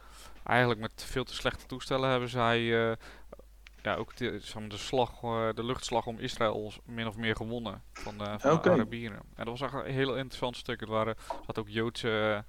eigenlijk 0.44 0.80
met 0.80 1.04
veel 1.04 1.24
te 1.24 1.34
slechte 1.34 1.66
toestellen 1.66 2.10
hebben 2.10 2.28
zij 2.28 2.60
uh, 2.60 2.92
ja, 3.82 3.94
ook 3.94 4.16
de, 4.16 4.40
de, 4.68 4.76
slag, 4.76 5.20
de 5.54 5.64
luchtslag 5.64 6.06
om 6.06 6.18
Israël 6.18 6.72
min 6.84 7.06
of 7.06 7.16
meer 7.16 7.36
gewonnen 7.36 7.82
van, 7.92 8.18
de, 8.18 8.24
van 8.38 8.52
okay. 8.52 8.62
de 8.62 8.70
Arabieren. 8.70 9.18
En 9.34 9.44
dat 9.44 9.58
was 9.58 9.60
echt 9.60 9.72
een 9.72 9.92
heel 9.92 10.16
interessant 10.16 10.56
stuk. 10.56 10.80
Er 10.80 10.90
waren, 10.90 11.16
zat 11.46 11.58
ook 11.58 11.68
Joodse, 11.68 12.44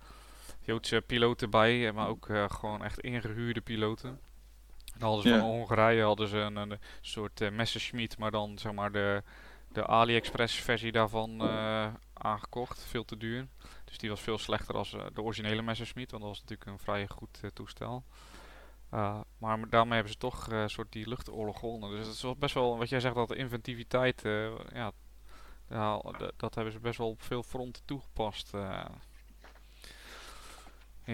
Joodse 0.59 1.03
piloten 1.07 1.49
bij, 1.49 1.91
maar 1.91 2.07
ook 2.07 2.27
gewoon 2.47 2.83
echt 2.83 2.99
ingehuurde 2.99 3.61
piloten. 3.61 4.19
Dan 4.97 5.09
hadden 5.09 5.33
ze 5.33 5.39
van 5.39 5.49
Hongarije 5.49 6.03
hadden 6.03 6.27
ze 6.27 6.37
een, 6.37 6.55
een 6.55 6.79
soort 7.01 7.41
uh, 7.41 7.49
Messerschmitt, 7.49 8.17
maar 8.17 8.31
dan 8.31 8.57
zeg 8.57 8.73
maar 8.73 8.91
de, 8.91 9.23
de 9.67 9.85
AliExpress 9.85 10.55
versie 10.55 10.91
daarvan 10.91 11.41
uh, 11.41 11.87
aangekocht. 12.13 12.83
Veel 12.83 13.05
te 13.05 13.17
duur. 13.17 13.47
Dus 13.85 13.97
die 13.97 14.09
was 14.09 14.21
veel 14.21 14.37
slechter 14.37 14.75
als 14.75 14.93
uh, 14.93 15.05
de 15.13 15.21
originele 15.21 15.61
Messerschmitt, 15.61 16.11
want 16.11 16.23
dat 16.23 16.31
was 16.31 16.41
natuurlijk 16.41 16.69
een 16.69 16.79
vrij 16.79 17.07
goed 17.07 17.39
toestel. 17.53 18.03
maar 19.37 19.69
daarmee 19.69 19.93
hebben 19.93 20.11
ze 20.11 20.17
toch 20.17 20.47
een 20.47 20.69
soort 20.69 20.91
die 20.91 21.07
luchtoorlog 21.07 21.59
gewonnen. 21.59 21.89
Dus 21.89 22.07
het 22.07 22.15
is 22.15 22.37
best 22.37 22.53
wel, 22.53 22.77
wat 22.77 22.89
jij 22.89 22.99
zegt, 22.99 23.15
dat 23.15 23.27
de 23.27 23.35
inventiviteit, 23.35 24.21
ja, 24.73 24.91
ja, 25.69 26.01
dat 26.37 26.55
hebben 26.55 26.73
ze 26.73 26.79
best 26.79 26.97
wel 26.97 27.09
op 27.09 27.21
veel 27.21 27.43
fronten 27.43 27.85
toegepast. 27.85 28.51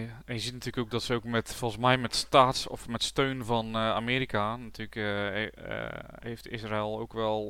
Ja, 0.01 0.21
en 0.25 0.33
je 0.33 0.39
ziet 0.39 0.53
natuurlijk 0.53 0.85
ook 0.85 0.91
dat 0.91 1.03
ze 1.03 1.13
ook 1.13 1.23
met, 1.23 1.53
volgens 1.53 1.81
mij 1.81 1.97
met 1.97 2.15
staats- 2.15 2.67
of 2.67 2.87
met 2.87 3.03
steun 3.03 3.45
van 3.45 3.67
uh, 3.67 3.75
Amerika, 3.75 4.55
natuurlijk 4.55 4.95
uh, 4.95 5.47
heeft 6.19 6.47
Israël 6.47 6.99
ook 6.99 7.13
wel 7.13 7.47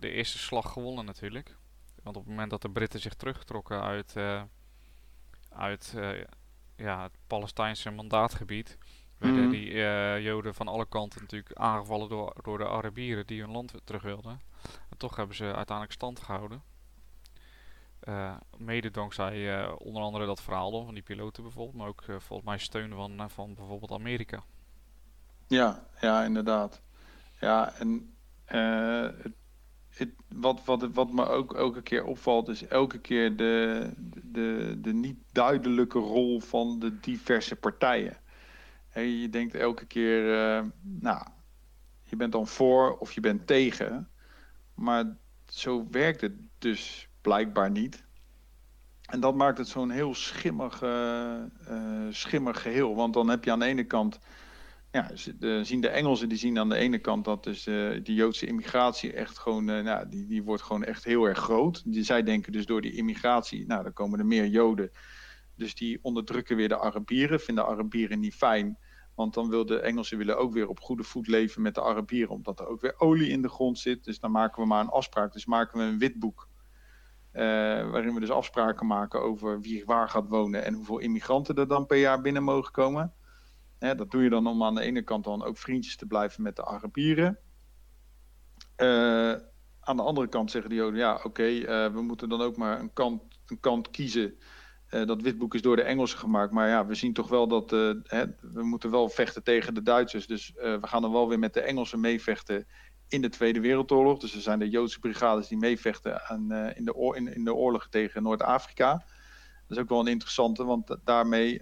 de 0.00 0.10
eerste 0.10 0.38
slag 0.38 0.72
gewonnen 0.72 1.04
natuurlijk. 1.04 1.56
Want 2.02 2.16
op 2.16 2.22
het 2.22 2.30
moment 2.30 2.50
dat 2.50 2.62
de 2.62 2.70
Britten 2.70 3.00
zich 3.00 3.14
terugtrokken 3.14 3.82
uit, 3.82 4.14
uit 5.48 5.94
ja, 6.76 7.02
het 7.02 7.18
Palestijnse 7.26 7.90
mandaatgebied, 7.90 8.78
werden 9.18 9.44
mm. 9.44 9.50
die 9.50 9.72
Joden 10.22 10.54
van 10.54 10.68
alle 10.68 10.86
kanten 10.88 11.20
natuurlijk 11.20 11.52
aangevallen 11.52 12.08
door, 12.08 12.36
door 12.42 12.58
de 12.58 12.68
Arabieren 12.68 13.26
die 13.26 13.40
hun 13.40 13.50
land 13.50 13.72
terug 13.84 14.02
wilden. 14.02 14.40
En 14.90 14.96
toch 14.96 15.16
hebben 15.16 15.36
ze 15.36 15.44
uiteindelijk 15.44 15.92
stand 15.92 16.20
gehouden. 16.20 16.62
Uh, 18.08 18.36
mede 18.56 18.90
dankzij 18.90 19.60
uh, 19.60 19.72
onder 19.78 20.02
andere 20.02 20.26
dat 20.26 20.42
verhaal 20.42 20.70
dan 20.70 20.84
van 20.84 20.94
die 20.94 21.02
piloten 21.02 21.42
bijvoorbeeld, 21.42 21.76
maar 21.76 21.88
ook 21.88 22.02
uh, 22.06 22.16
volgens 22.18 22.48
mij 22.48 22.58
steun 22.58 22.92
van, 22.92 23.30
van 23.30 23.54
bijvoorbeeld 23.54 23.92
Amerika. 23.92 24.42
Ja, 25.46 25.86
ja, 26.00 26.24
inderdaad. 26.24 26.82
Ja, 27.40 27.72
en 27.72 28.14
het, 28.44 29.32
het, 29.88 30.10
wat, 30.28 30.64
wat, 30.64 30.92
wat 30.92 31.12
me 31.12 31.26
ook 31.26 31.54
elke 31.54 31.82
keer 31.82 32.04
opvalt, 32.04 32.48
is 32.48 32.66
elke 32.66 32.98
keer 32.98 33.36
de, 33.36 33.90
de, 34.24 34.78
de 34.80 34.92
niet 34.92 35.18
duidelijke 35.32 35.98
rol 35.98 36.40
van 36.40 36.78
de 36.78 37.00
diverse 37.00 37.56
partijen. 37.56 38.16
Hey, 38.88 39.08
je 39.08 39.28
denkt 39.28 39.54
elke 39.54 39.86
keer, 39.86 40.22
nou, 40.82 41.26
je 42.02 42.16
bent 42.16 42.32
dan 42.32 42.46
voor 42.46 42.98
of 42.98 43.12
je 43.12 43.20
bent 43.20 43.46
tegen, 43.46 44.10
maar 44.74 45.16
zo 45.46 45.86
werkt 45.90 46.20
het 46.20 46.34
dus 46.58 47.08
blijkbaar 47.26 47.70
niet. 47.70 48.04
En 49.06 49.20
dat 49.20 49.34
maakt 49.34 49.58
het 49.58 49.68
zo'n 49.68 49.90
heel 49.90 50.14
schimmig, 50.14 50.82
uh, 50.82 51.34
uh, 51.70 52.06
schimmig 52.10 52.62
geheel. 52.62 52.94
Want 52.94 53.14
dan 53.14 53.28
heb 53.28 53.44
je 53.44 53.50
aan 53.52 53.58
de 53.58 53.64
ene 53.64 53.84
kant 53.84 54.18
ja, 54.92 55.10
de, 55.38 55.64
zien 55.64 55.80
de 55.80 55.88
Engelsen 55.88 56.28
die 56.28 56.38
zien 56.38 56.58
aan 56.58 56.68
de 56.68 56.76
ene 56.76 56.98
kant 56.98 57.24
dat 57.24 57.44
dus 57.44 57.66
uh, 57.66 58.00
die 58.02 58.14
Joodse 58.14 58.46
immigratie 58.46 59.12
echt 59.12 59.38
gewoon, 59.38 59.64
nou, 59.64 60.08
die, 60.08 60.26
die 60.26 60.42
wordt 60.42 60.62
gewoon 60.62 60.84
echt 60.84 61.04
heel 61.04 61.24
erg 61.24 61.38
groot. 61.38 61.82
Die, 61.92 62.04
zij 62.04 62.22
denken 62.22 62.52
dus 62.52 62.66
door 62.66 62.80
die 62.80 62.96
immigratie, 62.96 63.66
nou, 63.66 63.82
dan 63.82 63.92
komen 63.92 64.18
er 64.18 64.26
meer 64.26 64.46
Joden. 64.46 64.90
Dus 65.56 65.74
die 65.74 65.98
onderdrukken 66.02 66.56
weer 66.56 66.68
de 66.68 66.78
Arabieren, 66.78 67.40
vinden 67.40 67.66
Arabieren 67.66 68.20
niet 68.20 68.34
fijn. 68.34 68.78
Want 69.14 69.34
dan 69.34 69.48
wil 69.48 69.66
de 69.66 69.80
Engelsen 69.80 70.18
willen 70.18 70.38
ook 70.38 70.52
weer 70.52 70.68
op 70.68 70.80
goede 70.80 71.02
voet 71.02 71.26
leven 71.26 71.62
met 71.62 71.74
de 71.74 71.82
Arabieren, 71.82 72.34
omdat 72.34 72.60
er 72.60 72.66
ook 72.66 72.80
weer 72.80 73.00
olie 73.00 73.30
in 73.30 73.42
de 73.42 73.48
grond 73.48 73.78
zit. 73.78 74.04
Dus 74.04 74.18
dan 74.20 74.30
maken 74.30 74.62
we 74.62 74.68
maar 74.68 74.80
een 74.80 74.88
afspraak. 74.88 75.32
Dus 75.32 75.46
maken 75.46 75.78
we 75.78 75.84
een 75.84 75.98
witboek. 75.98 76.48
Uh, 77.36 77.42
waarin 77.90 78.14
we 78.14 78.20
dus 78.20 78.30
afspraken 78.30 78.86
maken 78.86 79.22
over 79.22 79.60
wie 79.60 79.84
waar 79.84 80.08
gaat 80.08 80.28
wonen 80.28 80.64
en 80.64 80.74
hoeveel 80.74 80.98
immigranten 80.98 81.54
er 81.54 81.68
dan 81.68 81.86
per 81.86 81.96
jaar 81.96 82.20
binnen 82.20 82.42
mogen 82.42 82.72
komen. 82.72 83.14
Dat 83.78 84.10
doe 84.10 84.22
je 84.22 84.30
dan 84.30 84.46
om 84.46 84.62
aan 84.62 84.74
de 84.74 84.80
ene 84.80 85.02
kant 85.02 85.24
dan 85.24 85.44
ook 85.44 85.58
vriendjes 85.58 85.96
te 85.96 86.06
blijven 86.06 86.42
met 86.42 86.56
de 86.56 86.64
Arabieren. 86.64 87.38
Uh, 88.76 89.32
aan 89.80 89.96
de 89.96 90.02
andere 90.02 90.28
kant 90.28 90.50
zeggen 90.50 90.70
de 90.70 90.76
Joden, 90.76 90.98
ja 90.98 91.20
oké, 91.22 91.46
uh, 91.46 91.92
we 91.92 92.02
moeten 92.02 92.28
dan 92.28 92.40
ook 92.40 92.56
maar 92.56 92.80
een 92.80 92.92
kant, 92.92 93.22
een 93.46 93.60
kant 93.60 93.90
kiezen. 93.90 94.38
Dat 94.88 95.22
witboek 95.22 95.54
is 95.54 95.62
door 95.62 95.76
de 95.76 95.82
Engelsen 95.82 96.18
gemaakt, 96.18 96.52
maar 96.52 96.68
ja, 96.68 96.86
we 96.86 96.94
zien 96.94 97.12
toch 97.12 97.28
wel 97.28 97.48
dat 97.48 97.70
hè, 98.02 98.24
we 98.40 98.62
moeten 98.62 98.90
wel 98.90 99.08
vechten 99.08 99.42
tegen 99.42 99.74
de 99.74 99.82
Duitsers. 99.82 100.26
Dus 100.26 100.52
we 100.54 100.78
gaan 100.80 101.02
dan 101.02 101.12
wel 101.12 101.28
weer 101.28 101.38
met 101.38 101.54
de 101.54 101.60
Engelsen 101.60 102.00
meevechten 102.00 102.66
in 103.08 103.22
de 103.22 103.28
Tweede 103.28 103.60
Wereldoorlog. 103.60 104.18
Dus 104.18 104.34
er 104.34 104.40
zijn 104.40 104.58
de 104.58 104.68
Joodse 104.68 104.98
brigades 104.98 105.48
die 105.48 105.58
meevechten 105.58 106.28
aan, 106.28 106.52
in, 106.52 106.84
de 106.84 106.94
oor, 106.94 107.16
in, 107.16 107.34
in 107.34 107.44
de 107.44 107.54
oorlog 107.54 107.88
tegen 107.88 108.22
Noord-Afrika. 108.22 108.92
Dat 109.66 109.76
is 109.76 109.82
ook 109.82 109.88
wel 109.88 110.00
een 110.00 110.06
interessante, 110.06 110.64
want 110.64 110.96
daarmee 111.04 111.58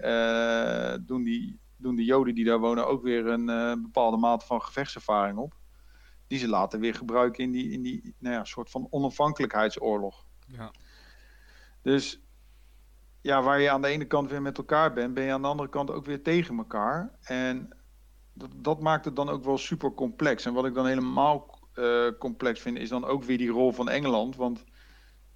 doen 1.07 1.22
die 1.22 1.62
doen 1.76 1.96
de 1.96 2.04
Joden 2.04 2.35
die 2.35 2.44
daar 2.44 2.59
wonen 2.59 2.87
ook 2.87 3.02
weer 3.02 3.26
een 3.26 3.48
uh, 3.48 3.72
bepaalde 3.83 4.16
mate 4.16 4.46
van 4.46 4.62
gevechtservaring 4.62 5.38
op. 5.38 5.54
Die 6.26 6.38
ze 6.38 6.48
later 6.48 6.80
weer 6.80 6.94
gebruiken 6.94 7.44
in 7.44 7.50
die, 7.50 7.70
in 7.70 7.83
die 7.83 8.14
nou 8.18 8.35
ja, 8.35 8.44
soort 8.44 8.70
van 8.70 8.87
onafhankelijkheidsoorlog. 8.90 10.24
Ja. 10.46 10.72
Dus 11.83 12.20
ja, 13.20 13.42
waar 13.42 13.61
je 13.61 13.70
aan 13.70 13.83
de 13.83 13.88
ene 13.88 14.04
kant 14.04 14.30
weer 14.30 14.42
met 14.42 14.59
elkaar 14.59 14.92
bent, 14.92 15.14
ben 15.14 15.24
je 15.24 15.33
aan 15.33 15.42
de 15.42 15.48
andere 15.48 15.68
kant 15.68 15.90
ook 15.90 16.04
weer 16.04 16.22
tegen 16.22 16.57
elkaar. 16.57 17.18
En 17.22 17.76
dat, 18.35 18.51
dat 18.57 18.81
maakt 18.81 19.05
het 19.05 19.16
dan 19.16 19.29
ook 19.29 19.44
wel 19.44 19.59
super 19.59 19.94
complex. 19.94 20.44
En 20.44 20.53
wat 20.53 20.66
ik 20.66 20.75
dan 20.75 20.87
helemaal 20.87 21.59
uh, 21.75 22.09
complex 22.18 22.61
vind, 22.61 22.79
is 22.79 22.88
dan 22.88 23.05
ook 23.05 23.25
weer 23.25 23.38
die 23.38 23.51
rol 23.51 23.73
van 23.73 23.88
Engeland. 23.88 24.37
Want 24.37 24.64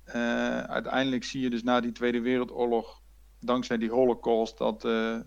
uh, 0.06 0.14
uiteindelijk 0.60 1.24
zie 1.24 1.40
je 1.40 1.50
dus 1.50 1.62
na 1.62 1.80
die 1.80 1.92
Tweede 1.92 2.20
Wereldoorlog, 2.20 3.02
dankzij 3.40 3.78
die 3.78 3.90
Holocaust, 3.90 4.58
dat 4.58 4.84
uh, 4.84 5.18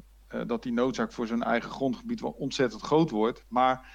dat 0.48 0.64
die 0.64 0.74
noodzaak 0.74 1.12
voor 1.12 1.28
zijn 1.28 1.44
eigen 1.44 1.70
grondgebied 1.72 2.22
wel 2.22 2.32
ontzettend 2.32 2.82
groot 2.82 3.10
wordt. 3.10 3.46
Maar 3.48 3.94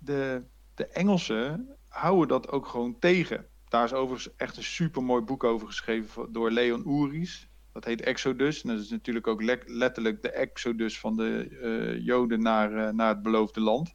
de, 0.00 0.44
de 0.74 0.86
Engelsen 0.86 1.76
houden 1.88 2.28
dat 2.28 2.50
ook 2.50 2.66
gewoon 2.66 2.98
tegen. 2.98 3.46
Daar 3.68 3.84
is 3.84 3.92
overigens 3.92 4.36
echt 4.36 4.56
een 4.56 4.62
super 4.62 5.02
mooi 5.02 5.22
boek 5.22 5.44
over 5.44 5.66
geschreven 5.66 6.32
door 6.32 6.50
Leon 6.50 6.88
Uris. 6.88 7.48
Dat 7.72 7.84
heet 7.84 8.00
Exodus. 8.00 8.62
En 8.62 8.68
dat 8.68 8.78
is 8.78 8.90
natuurlijk 8.90 9.26
ook 9.26 9.42
le 9.42 9.62
letterlijk 9.66 10.22
de 10.22 10.30
Exodus 10.30 11.00
van 11.00 11.16
de 11.16 11.48
uh, 11.50 12.06
Joden 12.06 12.42
naar, 12.42 12.94
naar 12.94 13.08
het 13.08 13.22
beloofde 13.22 13.60
land. 13.60 13.94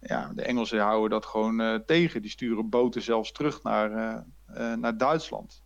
Ja, 0.00 0.32
de 0.34 0.42
Engelsen 0.42 0.78
houden 0.78 1.10
dat 1.10 1.26
gewoon 1.26 1.82
tegen. 1.86 2.22
Die 2.22 2.30
sturen 2.30 2.68
boten 2.68 3.02
zelfs 3.02 3.32
terug 3.32 3.62
naar, 3.62 4.24
naar 4.78 4.96
Duitsland 4.96 5.62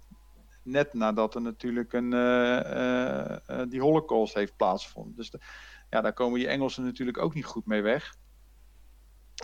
net 0.62 0.94
nadat 0.94 1.34
er 1.34 1.40
natuurlijk 1.40 1.92
een, 1.92 2.10
die 3.68 3.80
holocaust 3.80 4.34
heeft 4.34 4.56
plaatsgevonden. 4.56 5.16
Dus 5.16 5.30
de, 5.30 5.40
ja, 5.90 6.00
daar 6.00 6.12
komen 6.12 6.38
die 6.38 6.48
Engelsen 6.48 6.84
natuurlijk 6.84 7.18
ook 7.18 7.34
niet 7.34 7.44
goed 7.44 7.66
mee 7.66 7.82
weg. 7.82 8.16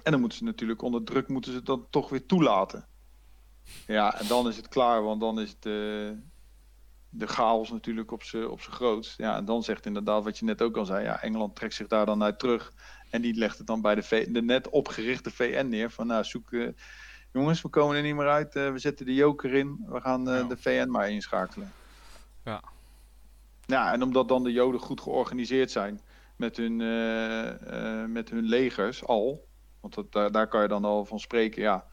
En 0.02 0.10
dan 0.10 0.20
moeten 0.20 0.38
ze 0.38 0.44
natuurlijk 0.44 0.82
onder 0.82 1.04
druk 1.04 1.28
moeten 1.28 1.52
ze 1.52 1.62
dat 1.62 1.80
toch 1.90 2.08
weer 2.08 2.26
toelaten. 2.26 2.86
Ja, 3.86 4.18
en 4.18 4.26
dan 4.26 4.48
is 4.48 4.56
het 4.56 4.68
klaar, 4.68 5.02
want 5.02 5.20
dan 5.20 5.40
is 5.40 5.58
de, 5.58 6.18
de 7.16 7.26
chaos 7.26 7.70
natuurlijk 7.70 8.12
op 8.12 8.22
zijn 8.22 8.48
op 8.48 8.60
grootst. 8.60 9.18
Ja, 9.18 9.36
en 9.36 9.44
dan 9.44 9.62
zegt 9.62 9.86
inderdaad 9.86 10.24
wat 10.24 10.38
je 10.38 10.44
net 10.44 10.62
ook 10.62 10.76
al 10.76 10.84
zei. 10.84 11.04
Ja, 11.04 11.22
Engeland 11.22 11.56
trekt 11.56 11.74
zich 11.74 11.86
daar 11.86 12.06
dan 12.06 12.22
uit 12.22 12.38
terug. 12.38 12.72
En 13.10 13.22
die 13.22 13.34
legt 13.34 13.58
het 13.58 13.66
dan 13.66 13.80
bij 13.80 13.94
de, 13.94 14.02
v, 14.02 14.26
de 14.28 14.42
net 14.42 14.68
opgerichte 14.68 15.30
VN 15.30 15.66
neer. 15.68 15.90
Van 15.90 16.06
nou, 16.06 16.24
zoek, 16.24 16.50
jongens, 17.32 17.62
we 17.62 17.68
komen 17.68 17.96
er 17.96 18.02
niet 18.02 18.14
meer 18.14 18.28
uit. 18.28 18.56
Uh, 18.56 18.70
we 18.70 18.78
zetten 18.78 19.06
de 19.06 19.14
joker 19.14 19.54
in. 19.54 19.84
We 19.88 20.00
gaan 20.00 20.28
uh, 20.28 20.38
ja. 20.38 20.42
de 20.42 20.56
VN 20.56 20.88
maar 20.88 21.10
inschakelen. 21.10 21.72
Ja. 22.44 22.62
Ja, 23.66 23.92
en 23.92 24.02
omdat 24.02 24.28
dan 24.28 24.44
de 24.44 24.52
Joden 24.52 24.80
goed 24.80 25.00
georganiseerd 25.00 25.70
zijn 25.70 26.00
met 26.36 26.56
hun, 26.56 26.76
met 28.12 28.30
hun 28.30 28.44
legers 28.44 29.04
al. 29.04 29.46
Want 29.80 29.94
dat, 29.94 30.12
daar, 30.12 30.32
daar 30.32 30.48
kan 30.48 30.62
je 30.62 30.68
dan 30.68 30.84
al 30.84 31.04
van 31.04 31.20
spreken. 31.20 31.62
Ja, 31.62 31.86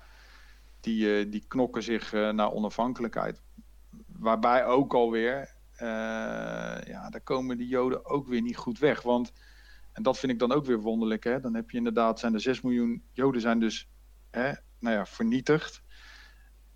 die, 0.79 1.29
die 1.29 1.43
knokken 1.47 1.83
zich 1.83 2.11
naar 2.11 2.51
onafhankelijkheid. 2.51 3.41
Waarbij 4.21 4.65
ook 4.65 4.93
alweer, 4.93 5.55
ja, 6.85 7.09
daar 7.09 7.21
komen 7.23 7.57
de 7.57 7.67
Joden 7.67 8.05
ook 8.05 8.27
weer 8.27 8.41
niet 8.41 8.57
goed 8.57 8.79
weg. 8.79 9.01
Want, 9.01 9.31
en 9.91 10.03
dat 10.03 10.19
vind 10.19 10.31
ik 10.31 10.39
dan 10.39 10.51
ook 10.51 10.65
weer 10.65 10.79
wonderlijk. 10.79 11.23
Hè? 11.23 11.39
Dan 11.39 11.53
heb 11.55 11.69
je 11.69 11.77
inderdaad, 11.77 12.19
zijn 12.19 12.33
er 12.33 12.41
6 12.41 12.61
miljoen 12.61 13.03
Joden 13.11 13.41
zijn 13.41 13.59
dus 13.59 13.89
hè, 14.31 14.51
nou 14.79 14.95
ja, 14.95 15.05
vernietigd. 15.05 15.83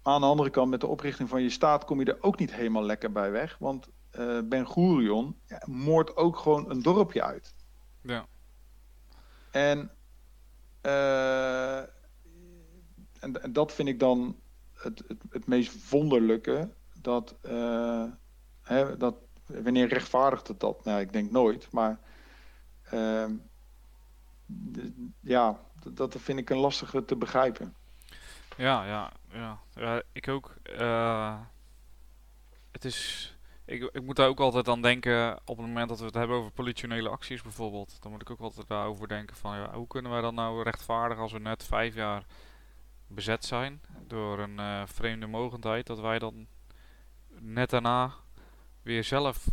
Maar 0.04 0.14
aan 0.14 0.22
de 0.22 0.28
andere 0.28 0.50
kant, 0.50 0.70
met 0.70 0.80
de 0.80 0.88
oprichting 0.88 1.30
van 1.30 1.42
je 1.42 1.50
staat 1.50 1.86
kom 1.86 2.00
je 2.00 2.06
er 2.06 2.24
ook 2.24 2.40
niet 2.40 2.54
helemaal 2.54 2.84
lekker 2.84 3.12
bij 3.12 3.32
weg. 3.32 3.58
Want 3.60 3.90
uh, 4.20 4.40
Ben 4.44 4.68
Gurion 4.68 5.40
ja, 5.46 5.62
moordt 5.66 6.16
ook 6.16 6.38
gewoon 6.38 6.70
een 6.70 6.82
dorpje 6.82 7.24
uit. 7.24 7.56
Ja. 8.02 8.26
En, 9.52 9.92
uh, 10.82 11.78
en, 13.20 13.42
en, 13.42 13.54
dat 13.54 13.74
vind 13.74 13.88
ik 13.88 14.00
dan 14.00 14.40
het, 14.74 15.04
het, 15.08 15.24
het 15.30 15.48
meest 15.48 15.90
wonderlijke. 15.90 16.70
Dat, 17.06 17.36
uh, 17.44 18.04
hè, 18.62 18.98
dat, 18.98 19.16
wanneer 19.46 19.88
rechtvaardigt 19.88 20.48
het 20.48 20.60
dat? 20.60 20.86
Nou, 20.86 21.00
ik 21.00 21.14
denk 21.14 21.32
nooit. 21.32 21.72
Maar 21.72 22.00
ehm, 22.84 23.32
ja, 25.20 25.60
dat 25.94 26.16
vind 26.20 26.40
ik 26.40 26.50
een 26.50 26.58
lastige 26.58 27.06
te 27.06 27.16
begrijpen. 27.16 27.76
Ja, 28.58 28.86
ja, 28.86 29.12
ja. 29.76 30.02
ik 30.12 30.28
ook. 30.28 30.54
Uh, 30.80 31.40
het 32.72 32.86
is. 32.86 33.30
Ik, 33.66 33.84
ik 33.84 34.04
moet 34.04 34.16
daar 34.16 34.28
ook 34.28 34.40
altijd 34.40 34.68
aan 34.68 34.82
denken 34.82 35.40
op 35.46 35.58
het 35.58 35.66
moment 35.66 35.90
dat 35.90 36.00
we 36.00 36.06
het 36.06 36.14
hebben 36.14 36.38
over 36.38 36.52
politionele 36.52 37.10
acties 37.10 37.42
bijvoorbeeld. 37.42 37.98
Dan 38.02 38.12
moet 38.12 38.22
ik 38.22 38.30
ook 38.30 38.40
altijd 38.40 38.68
daarover 38.68 39.08
denken 39.08 39.36
van 39.36 39.58
ja, 39.58 39.74
hoe 39.74 39.88
kunnen 39.88 40.12
wij 40.12 40.22
dan 40.22 40.36
nou 40.36 40.64
rechtvaardigen 40.64 41.24
als 41.24 41.32
we 41.32 41.40
net 41.40 41.64
vijf 41.64 41.96
jaar 41.96 42.26
bezet 43.08 43.46
zijn 43.46 43.82
door 44.08 44.40
een 44.40 44.60
uh, 44.60 44.82
vreemde 44.86 45.28
mogendheid, 45.28 45.86
dat 45.88 46.00
wij 46.00 46.20
dan 46.20 46.48
net 47.40 47.70
daarna 47.70 48.14
weer 48.82 49.04
zelf 49.04 49.48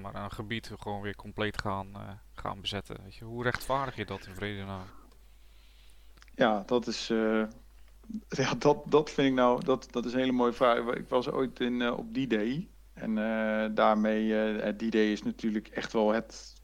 maar, 0.00 0.14
een 0.14 0.30
gebied 0.30 0.70
gewoon 0.78 1.00
weer 1.00 1.16
compleet 1.16 1.60
gaan, 1.60 1.88
uh, 1.96 2.10
gaan 2.32 2.60
bezetten. 2.60 2.96
Je, 3.08 3.24
hoe 3.24 3.42
rechtvaardig 3.42 3.96
je 3.96 4.04
dat 4.04 4.26
in 4.26 4.34
vrede? 4.34 4.64
Ja, 6.34 6.62
dat 6.66 6.86
is, 6.86 7.10
uh, 7.10 7.44
ja, 8.28 8.54
dat, 8.58 8.82
dat 8.90 9.10
vind 9.10 9.28
ik 9.28 9.34
nou, 9.34 9.64
dat, 9.64 9.88
dat 9.90 10.04
is 10.04 10.12
een 10.12 10.18
hele 10.18 10.32
mooie 10.32 10.52
vraag. 10.52 10.78
Ik 10.78 11.08
was 11.08 11.28
ooit 11.28 11.60
in, 11.60 11.80
uh, 11.80 11.98
op 11.98 12.14
die 12.14 12.26
day 12.26 12.68
en 12.94 13.14
daarmee, 13.74 14.74
die 14.76 14.90
day 14.90 15.12
is 15.12 15.22
natuurlijk 15.22 15.68
echt 15.68 15.92
wel 15.92 16.12
het 16.12 16.54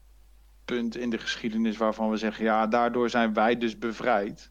punt 0.65 0.97
in 0.97 1.11
de 1.11 1.19
geschiedenis 1.19 1.77
waarvan 1.77 2.11
we 2.11 2.17
zeggen, 2.17 2.45
ja, 2.45 2.67
daardoor 2.67 3.11
zijn 3.11 3.35
wij 3.35 3.57
dus 3.57 3.79
bevrijd. 3.79 4.51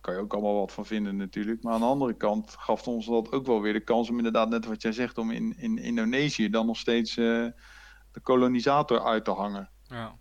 Kan 0.00 0.14
je 0.14 0.20
ook 0.20 0.32
allemaal 0.32 0.58
wat 0.58 0.72
van 0.72 0.86
vinden 0.86 1.16
natuurlijk. 1.16 1.62
Maar 1.62 1.72
aan 1.72 1.80
de 1.80 1.86
andere 1.86 2.16
kant 2.16 2.54
gaf 2.58 2.88
ons 2.88 3.06
dat 3.06 3.32
ook 3.32 3.46
wel 3.46 3.60
weer 3.60 3.72
de 3.72 3.84
kans 3.84 4.10
om 4.10 4.16
inderdaad, 4.16 4.48
net 4.48 4.66
wat 4.66 4.82
jij 4.82 4.92
zegt, 4.92 5.18
om 5.18 5.30
in, 5.30 5.56
in 5.58 5.78
Indonesië 5.78 6.50
dan 6.50 6.66
nog 6.66 6.76
steeds 6.76 7.14
de 7.14 8.20
kolonisator 8.22 9.04
uit 9.04 9.24
te 9.24 9.30
hangen. 9.30 9.70
Ja. 9.82 10.18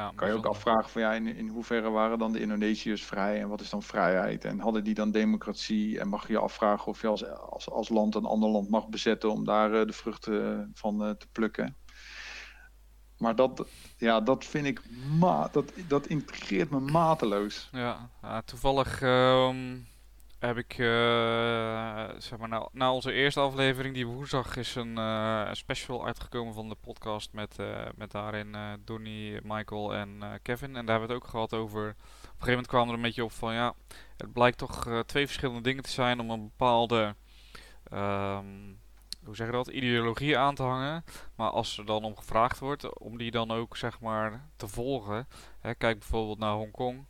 Ja, 0.00 0.12
kan 0.14 0.28
je 0.28 0.34
ook 0.34 0.46
afvragen 0.46 0.90
van 0.90 1.02
ja, 1.02 1.12
in, 1.12 1.26
in 1.26 1.48
hoeverre 1.48 1.90
waren 1.90 2.18
dan 2.18 2.32
de 2.32 2.40
Indonesiërs 2.40 3.04
vrij 3.04 3.40
en 3.40 3.48
wat 3.48 3.60
is 3.60 3.70
dan 3.70 3.82
vrijheid? 3.82 4.44
En 4.44 4.60
hadden 4.60 4.84
die 4.84 4.94
dan 4.94 5.10
democratie? 5.10 6.00
En 6.00 6.08
mag 6.08 6.26
je 6.26 6.32
je 6.32 6.38
afvragen 6.38 6.86
of 6.86 7.00
je 7.00 7.06
als, 7.06 7.26
als, 7.26 7.70
als 7.70 7.88
land 7.88 8.14
een 8.14 8.24
ander 8.24 8.48
land 8.48 8.68
mag 8.68 8.88
bezetten 8.88 9.30
om 9.30 9.44
daar 9.44 9.72
uh, 9.72 9.86
de 9.86 9.92
vruchten 9.92 10.70
van 10.74 11.06
uh, 11.06 11.10
te 11.10 11.26
plukken? 11.32 11.76
Maar 13.20 13.36
dat, 13.36 13.66
ja, 13.96 14.20
dat 14.20 14.44
vind 14.44 14.66
ik, 14.66 14.82
ma 15.18 15.48
dat, 15.52 15.72
dat 15.88 16.06
intrigeert 16.06 16.70
me 16.70 16.80
mateloos. 16.80 17.68
Ja, 17.72 18.10
toevallig 18.44 19.02
um, 19.02 19.86
heb 20.38 20.56
ik, 20.56 20.78
uh, 20.78 22.08
zeg 22.18 22.38
maar, 22.38 22.48
na, 22.48 22.68
na, 22.72 22.92
onze 22.92 23.12
eerste 23.12 23.40
aflevering, 23.40 23.94
die 23.94 24.06
woensdag, 24.06 24.56
is 24.56 24.74
een, 24.74 24.98
uh, 24.98 25.42
een 25.46 25.56
special 25.56 26.06
uitgekomen 26.06 26.54
van 26.54 26.68
de 26.68 26.76
podcast 26.80 27.32
met, 27.32 27.56
uh, 27.60 27.86
met 27.94 28.10
daarin 28.10 28.56
Donnie, 28.84 29.38
Michael 29.42 29.94
en 29.94 30.22
Kevin. 30.42 30.76
En 30.76 30.86
daar 30.86 30.98
hebben 30.98 31.08
we 31.08 31.14
het 31.14 31.22
ook 31.22 31.30
gehad 31.30 31.54
over. 31.54 31.88
Op 31.88 31.96
een 31.96 32.26
gegeven 32.26 32.48
moment 32.48 32.66
kwam 32.66 32.88
er 32.88 32.94
een 32.94 33.02
beetje 33.02 33.24
op 33.24 33.32
van 33.32 33.54
ja, 33.54 33.74
het 34.16 34.32
blijkt 34.32 34.58
toch 34.58 35.02
twee 35.06 35.26
verschillende 35.26 35.62
dingen 35.62 35.82
te 35.82 35.90
zijn 35.90 36.20
om 36.20 36.30
een 36.30 36.42
bepaalde 36.42 37.14
um, 37.92 38.79
hoe 39.24 39.36
zeg 39.36 39.46
je 39.46 39.52
dat, 39.52 39.68
ideologie 39.68 40.38
aan 40.38 40.54
te 40.54 40.62
hangen. 40.62 41.04
Maar 41.36 41.50
als 41.50 41.78
er 41.78 41.86
dan 41.86 42.04
om 42.04 42.16
gevraagd 42.16 42.58
wordt, 42.58 42.98
om 42.98 43.18
die 43.18 43.30
dan 43.30 43.50
ook 43.50 43.76
zeg 43.76 44.00
maar 44.00 44.48
te 44.56 44.68
volgen. 44.68 45.28
Hè, 45.60 45.74
kijk 45.74 45.98
bijvoorbeeld 45.98 46.38
naar 46.38 46.54
Hongkong. 46.54 47.06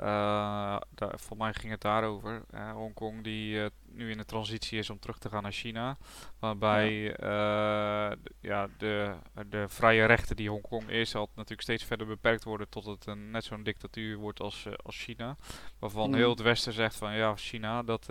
Uh, 0.00 0.76
voor 0.98 1.36
mij 1.36 1.52
ging 1.52 1.72
het 1.72 1.80
daarover. 1.80 2.42
Uh, 2.54 2.72
Hongkong 2.72 3.24
die 3.24 3.54
uh, 3.54 3.66
nu 3.88 4.10
in 4.10 4.16
de 4.16 4.24
transitie 4.24 4.78
is 4.78 4.90
om 4.90 4.98
terug 4.98 5.18
te 5.18 5.28
gaan 5.28 5.42
naar 5.42 5.52
China. 5.52 5.96
Waarbij 6.38 7.02
ja. 7.02 8.16
ja 8.40 8.68
de, 8.78 9.14
de 9.46 9.68
vrije 9.68 10.04
rechten 10.04 10.36
die 10.36 10.48
Hongkong 10.48 10.88
is, 10.88 11.14
al 11.14 11.28
natuurlijk 11.34 11.62
steeds 11.62 11.84
verder 11.84 12.06
beperkt 12.06 12.44
worden 12.44 12.68
tot 12.68 12.84
het 12.84 13.06
een, 13.06 13.30
net 13.30 13.44
zo'n 13.44 13.62
dictatuur 13.62 14.16
wordt 14.16 14.40
als, 14.40 14.66
als 14.84 14.96
China. 15.02 15.36
Waarvan 15.78 16.08
mm. 16.08 16.14
heel 16.14 16.30
het 16.30 16.40
Westen 16.40 16.72
zegt 16.72 16.96
van 16.96 17.14
ja, 17.14 17.36
China, 17.36 17.82
dat 17.82 18.06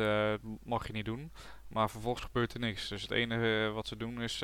mag 0.63 0.87
je 0.87 0.93
niet 0.93 1.05
doen. 1.05 1.31
Maar 1.73 1.89
vervolgens 1.89 2.25
gebeurt 2.25 2.53
er 2.53 2.59
niks. 2.59 2.87
Dus 2.87 3.01
het 3.01 3.11
enige 3.11 3.71
wat 3.73 3.87
ze 3.87 3.97
doen 3.97 4.21
is 4.21 4.37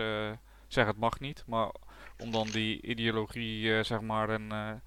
zeggen 0.68 0.94
het 0.94 0.98
mag 0.98 1.20
niet. 1.20 1.44
Maar 1.48 1.72
om 2.18 2.32
dan 2.32 2.48
die 2.48 2.82
ideologie, 2.82 3.84
zeg 3.84 4.02
maar, 4.02 4.30
en 4.30 4.82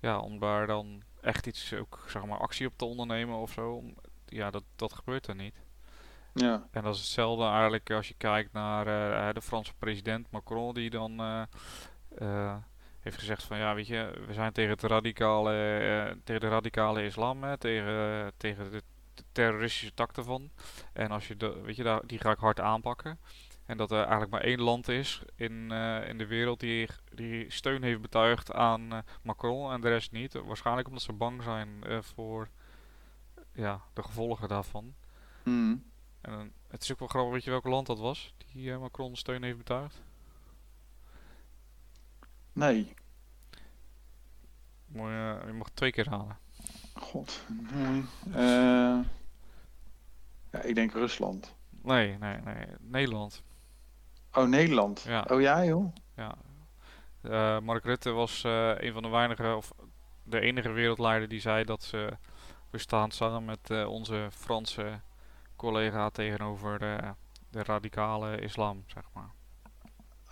ja, 0.00 0.18
om 0.18 0.38
daar 0.38 0.66
dan 0.66 1.02
echt 1.20 1.46
iets, 1.46 1.74
ook 1.74 2.04
zeg 2.06 2.24
maar 2.24 2.38
actie 2.38 2.66
op 2.66 2.72
te 2.76 2.84
ondernemen 2.84 3.36
of 3.36 3.52
zo. 3.52 3.82
Ja, 4.26 4.50
dat, 4.50 4.64
dat 4.76 4.92
gebeurt 4.92 5.26
er 5.26 5.34
niet. 5.34 5.54
Ja. 6.34 6.68
En 6.70 6.82
dat 6.82 6.94
is 6.94 7.00
hetzelfde 7.00 7.44
eigenlijk 7.44 7.90
als 7.90 8.08
je 8.08 8.14
kijkt 8.14 8.52
naar 8.52 8.86
uh, 8.86 9.34
de 9.34 9.42
Franse 9.42 9.74
president 9.78 10.30
Macron, 10.30 10.74
die 10.74 10.90
dan 10.90 11.20
uh, 11.20 11.42
uh, 12.18 12.56
heeft 13.00 13.18
gezegd 13.18 13.42
van 13.42 13.58
ja, 13.58 13.74
weet 13.74 13.86
je, 13.86 14.22
we 14.26 14.32
zijn 14.32 14.52
tegen, 14.52 14.70
het 14.70 14.82
radicale, 14.82 16.16
tegen 16.24 16.40
de 16.40 16.48
radicale 16.48 17.04
islam, 17.04 17.42
hè, 17.42 17.58
tegen, 17.58 18.32
tegen 18.36 18.70
de, 18.70 18.82
terroristische 19.32 19.94
tak 19.94 20.16
ervan. 20.16 20.50
En 20.92 21.10
als 21.10 21.28
je 21.28 21.36
de, 21.36 21.60
weet 21.60 21.76
je, 21.76 21.82
daar, 21.82 22.06
die 22.06 22.18
ga 22.18 22.30
ik 22.30 22.38
hard 22.38 22.60
aanpakken. 22.60 23.18
En 23.66 23.76
dat 23.76 23.90
er 23.90 23.98
eigenlijk 23.98 24.30
maar 24.30 24.40
één 24.40 24.60
land 24.60 24.88
is 24.88 25.22
in, 25.34 25.68
uh, 25.72 26.08
in 26.08 26.18
de 26.18 26.26
wereld 26.26 26.60
die, 26.60 26.88
die 27.14 27.50
steun 27.50 27.82
heeft 27.82 28.00
betuigd 28.00 28.52
aan 28.52 28.92
uh, 28.92 28.98
Macron 29.22 29.72
en 29.72 29.80
de 29.80 29.88
rest 29.88 30.12
niet. 30.12 30.32
Waarschijnlijk 30.32 30.88
omdat 30.88 31.02
ze 31.02 31.12
bang 31.12 31.42
zijn 31.42 31.68
uh, 31.86 32.02
voor 32.02 32.48
ja, 33.52 33.80
de 33.92 34.02
gevolgen 34.02 34.48
daarvan. 34.48 34.94
Mm. 35.42 35.84
En 36.20 36.52
het 36.68 36.82
is 36.82 36.92
ook 36.92 36.98
wel 36.98 37.08
grappig, 37.08 37.32
weet 37.32 37.44
je 37.44 37.50
welk 37.50 37.66
land 37.66 37.86
dat 37.86 37.98
was 37.98 38.34
die 38.52 38.76
Macron 38.76 39.16
steun 39.16 39.42
heeft 39.42 39.56
betuigd? 39.56 40.02
Nee. 42.52 42.94
Moet 44.86 45.08
je, 45.08 45.42
je 45.46 45.52
mag 45.52 45.70
twee 45.70 45.90
keer 45.90 46.08
halen. 46.08 46.38
God. 47.00 47.40
Nee. 47.72 48.04
ja, 50.50 50.62
ik 50.62 50.74
denk 50.74 50.92
Rusland. 50.92 51.54
Nee, 51.82 52.18
nee, 52.18 52.36
nee. 52.44 52.66
Nederland. 52.80 53.42
Oh, 54.32 54.48
Nederland. 54.48 55.04
Ja. 55.08 55.26
Oh 55.30 55.40
ja, 55.40 55.64
joh. 55.64 55.94
Ja. 56.16 56.34
Uh, 57.22 57.58
Mark 57.60 57.84
Rutte 57.84 58.10
was 58.10 58.44
uh, 58.44 58.72
een 58.76 58.92
van 58.92 59.02
de 59.02 59.08
weinige, 59.08 59.54
of 59.54 59.72
de 60.22 60.40
enige 60.40 60.70
wereldleider 60.70 61.28
die 61.28 61.40
zei 61.40 61.64
dat 61.64 61.82
ze 61.82 62.16
bestaan 62.70 63.10
samen 63.10 63.44
met 63.44 63.70
uh, 63.70 63.88
onze 63.88 64.28
Franse 64.30 65.00
collega 65.56 66.10
tegenover 66.10 66.78
de, 66.78 66.98
de, 67.50 67.62
radicale 67.62 68.40
islam, 68.40 68.84
zeg 68.86 69.02
maar. 69.12 69.30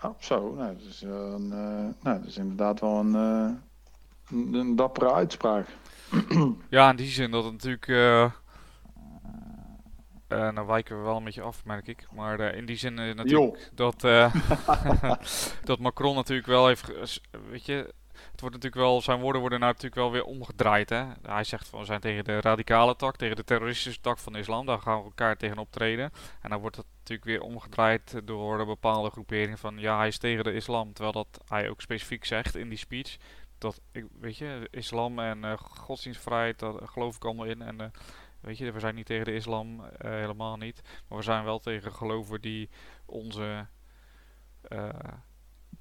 Oh, 0.02 0.14
zo. 0.18 0.54
Nou, 0.54 0.76
dat 0.76 0.86
is, 0.86 1.02
een, 1.02 1.48
nou, 1.48 1.94
dat 2.02 2.24
is 2.24 2.36
inderdaad 2.36 2.80
wel 2.80 2.98
een, 2.98 3.14
een, 3.14 4.54
een 4.54 4.76
dappere 4.76 5.12
uitspraak. 5.12 5.66
ja, 6.70 6.90
in 6.90 6.96
die 6.96 7.06
zin 7.06 7.30
dat 7.30 7.44
het 7.44 7.52
natuurlijk 7.52 7.88
uh, 7.88 8.32
nou 10.28 10.66
wijken 10.66 10.98
we 10.98 11.02
wel 11.02 11.16
een 11.16 11.24
beetje 11.24 11.42
af, 11.42 11.64
merk 11.64 11.86
ik. 11.86 12.06
Maar 12.12 12.40
uh, 12.40 12.54
in 12.54 12.66
die 12.66 12.76
zin 12.76 12.94
natuurlijk 12.94 13.70
dat, 13.74 14.00
dat 15.64 15.78
Macron 15.78 16.14
natuurlijk 16.14 16.48
wel 16.48 16.66
heeft, 16.66 16.92
weet 17.50 17.66
je, 17.66 17.94
het 18.30 18.40
wordt 18.40 18.54
natuurlijk 18.56 18.82
wel, 18.82 19.00
zijn 19.00 19.20
woorden 19.20 19.40
worden 19.40 19.60
nou 19.60 19.72
natuurlijk 19.72 20.00
wel 20.00 20.12
weer 20.12 20.24
omgedraaid. 20.24 20.88
Hè? 20.88 21.04
Hij 21.22 21.44
zegt 21.44 21.68
van 21.68 21.78
we 21.78 21.84
zijn 21.84 22.00
tegen 22.00 22.24
de 22.24 22.40
radicale 22.40 22.96
tak, 22.96 23.16
tegen 23.16 23.36
de 23.36 23.44
terroristische 23.44 24.00
tak 24.00 24.18
van 24.18 24.32
de 24.32 24.38
islam, 24.38 24.66
daar 24.66 24.78
gaan 24.78 24.98
we 24.98 25.04
elkaar 25.04 25.36
tegen 25.36 25.58
optreden. 25.58 26.10
En 26.40 26.50
dan 26.50 26.60
wordt 26.60 26.76
het 26.76 26.86
natuurlijk 26.98 27.28
weer 27.28 27.40
omgedraaid 27.40 28.20
door 28.24 28.60
een 28.60 28.66
bepaalde 28.66 29.10
groepering 29.10 29.58
van 29.58 29.78
ja, 29.78 29.96
hij 29.98 30.08
is 30.08 30.18
tegen 30.18 30.44
de 30.44 30.54
islam. 30.54 30.92
Terwijl 30.92 31.12
dat 31.12 31.40
hij 31.48 31.68
ook 31.68 31.80
specifiek 31.80 32.24
zegt 32.24 32.56
in 32.56 32.68
die 32.68 32.78
speech 32.78 33.16
dat, 33.58 33.80
ik, 33.92 34.06
weet 34.20 34.36
je, 34.36 34.68
islam 34.70 35.18
en 35.18 35.58
godsdienstvrijheid, 35.58 36.58
daar 36.58 36.88
geloof 36.88 37.16
ik 37.16 37.24
allemaal 37.24 37.46
in. 37.46 37.62
En 37.62 37.92
Weet 38.40 38.58
je, 38.58 38.72
we 38.72 38.80
zijn 38.80 38.94
niet 38.94 39.06
tegen 39.06 39.24
de 39.24 39.34
islam, 39.34 39.84
helemaal 39.98 40.56
niet. 40.56 40.82
Maar 41.08 41.18
we 41.18 41.24
zijn 41.24 41.44
wel 41.44 41.58
tegen 41.58 41.92
geloven 41.92 42.40
die 42.40 42.70
onze... 43.04 43.66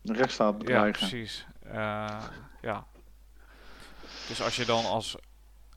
Rechtsstaat 0.03 0.57
bedreigen. 0.57 1.01
Ja, 1.01 1.07
precies. 1.07 1.47
Ja. 2.61 2.87
Dus 4.27 4.41
als 4.41 4.55
je 4.55 4.65
dan 4.65 4.85
als 4.85 5.15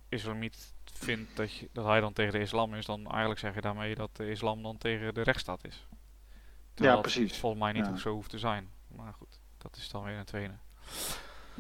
islamiet 0.09 0.75
vindt 0.85 1.37
dat, 1.37 1.55
je, 1.55 1.69
dat 1.73 1.85
hij 1.85 2.01
dan 2.01 2.13
tegen 2.13 2.33
de 2.33 2.41
islam 2.41 2.75
is, 2.75 2.87
dan 2.87 3.07
eigenlijk 3.11 3.41
zeg 3.41 3.55
je 3.55 3.61
daarmee 3.61 3.95
dat 3.95 4.17
de 4.17 4.31
islam 4.31 4.63
dan 4.63 4.79
tegen 4.79 5.15
de 5.15 5.23
rechtsstaat 5.23 5.65
is. 5.65 5.87
Terwijl 6.75 6.97
ja, 6.97 7.03
precies. 7.03 7.39
volgens 7.39 7.63
mij 7.63 7.73
niet 7.73 7.87
ja. 7.87 7.97
zo 7.97 8.13
hoeft 8.13 8.31
te 8.31 8.39
zijn. 8.39 8.71
Maar 8.89 9.13
goed, 9.13 9.41
dat 9.59 9.77
is 9.77 9.89
dan 9.89 10.05
weer 10.05 10.17
een 10.17 10.25
tweede. 10.25 10.55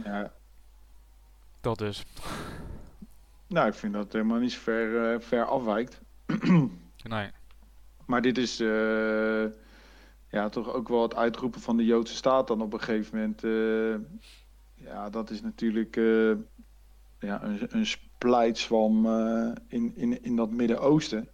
Ja. 0.04 0.32
Dat 1.60 1.78
dus. 1.78 2.04
Nou, 3.46 3.68
ik 3.68 3.74
vind 3.74 3.92
dat 3.92 4.12
helemaal 4.12 4.38
niet 4.38 4.52
zo 4.52 4.60
ver, 4.60 5.12
uh, 5.14 5.20
ver 5.20 5.44
afwijkt. 5.44 6.00
nee. 7.02 7.30
Maar 8.06 8.22
dit 8.22 8.38
is 8.38 8.60
uh, 8.60 9.44
ja, 10.28 10.48
toch 10.48 10.72
ook 10.72 10.88
wel 10.88 11.02
het 11.02 11.14
uitroepen 11.14 11.60
van 11.60 11.76
de 11.76 11.84
Joodse 11.84 12.14
staat 12.14 12.48
dan 12.48 12.62
op 12.62 12.72
een 12.72 12.80
gegeven 12.80 13.18
moment. 13.18 13.44
Uh, 13.44 13.94
ja, 14.74 15.10
dat 15.10 15.30
is 15.30 15.42
natuurlijk 15.42 15.96
ja, 17.18 17.42
een, 17.42 17.66
een 17.68 17.86
splijtswam 17.86 19.06
in, 19.68 19.96
in, 19.96 20.22
in 20.22 20.36
dat 20.36 20.50
Midden-Oosten. 20.50 21.28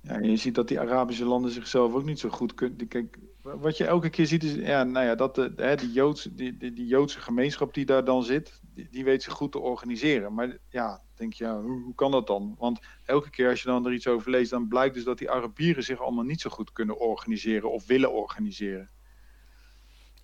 Ja. 0.00 0.18
je 0.18 0.36
ziet 0.36 0.54
dat 0.54 0.68
die 0.68 0.80
Arabische 0.80 1.24
landen 1.24 1.50
zichzelf 1.50 1.94
ook 1.94 2.04
niet 2.04 2.18
zo 2.18 2.28
goed 2.28 2.54
kunnen. 2.54 2.88
Kijk, 2.88 3.18
wat 3.42 3.76
je 3.76 3.86
elke 3.86 4.10
keer 4.10 4.26
ziet 4.26 4.42
is 4.42 4.54
ja, 4.54 4.84
nou 4.84 5.06
ja, 5.06 5.14
dat 5.14 5.34
de, 5.34 5.74
die, 5.76 5.92
Joodse, 5.92 6.34
die, 6.34 6.56
die, 6.56 6.72
die 6.72 6.86
Joodse 6.86 7.20
gemeenschap 7.20 7.74
die 7.74 7.84
daar 7.84 8.04
dan 8.04 8.22
zit, 8.22 8.60
die, 8.74 8.88
die, 8.90 9.04
weet 9.04 9.22
zich 9.22 9.32
goed 9.32 9.52
te 9.52 9.58
organiseren. 9.58 10.34
Maar 10.34 10.58
ja, 10.68 11.02
denk 11.14 11.32
je, 11.32 11.44
ja, 11.44 11.60
hoe, 11.60 11.82
hoe, 11.82 11.94
kan 11.94 12.10
dat 12.10 12.26
dan? 12.26 12.54
Want 12.58 12.80
elke 13.04 13.30
keer 13.30 13.48
als 13.48 13.62
je 13.62 13.68
dan 13.68 13.86
er 13.86 13.92
iets 13.92 14.06
over 14.06 14.30
leest, 14.30 14.50
dan 14.50 14.68
blijkt 14.68 14.94
dus 14.94 15.04
dat 15.04 15.18
die 15.18 15.30
Arabieren 15.30 15.82
zich 15.82 16.00
allemaal 16.00 16.24
niet 16.24 16.40
zo 16.40 16.50
goed 16.50 16.72
kunnen 16.72 16.98
organiseren 16.98 17.70
of 17.70 17.86
willen 17.86 18.12
organiseren. 18.12 18.90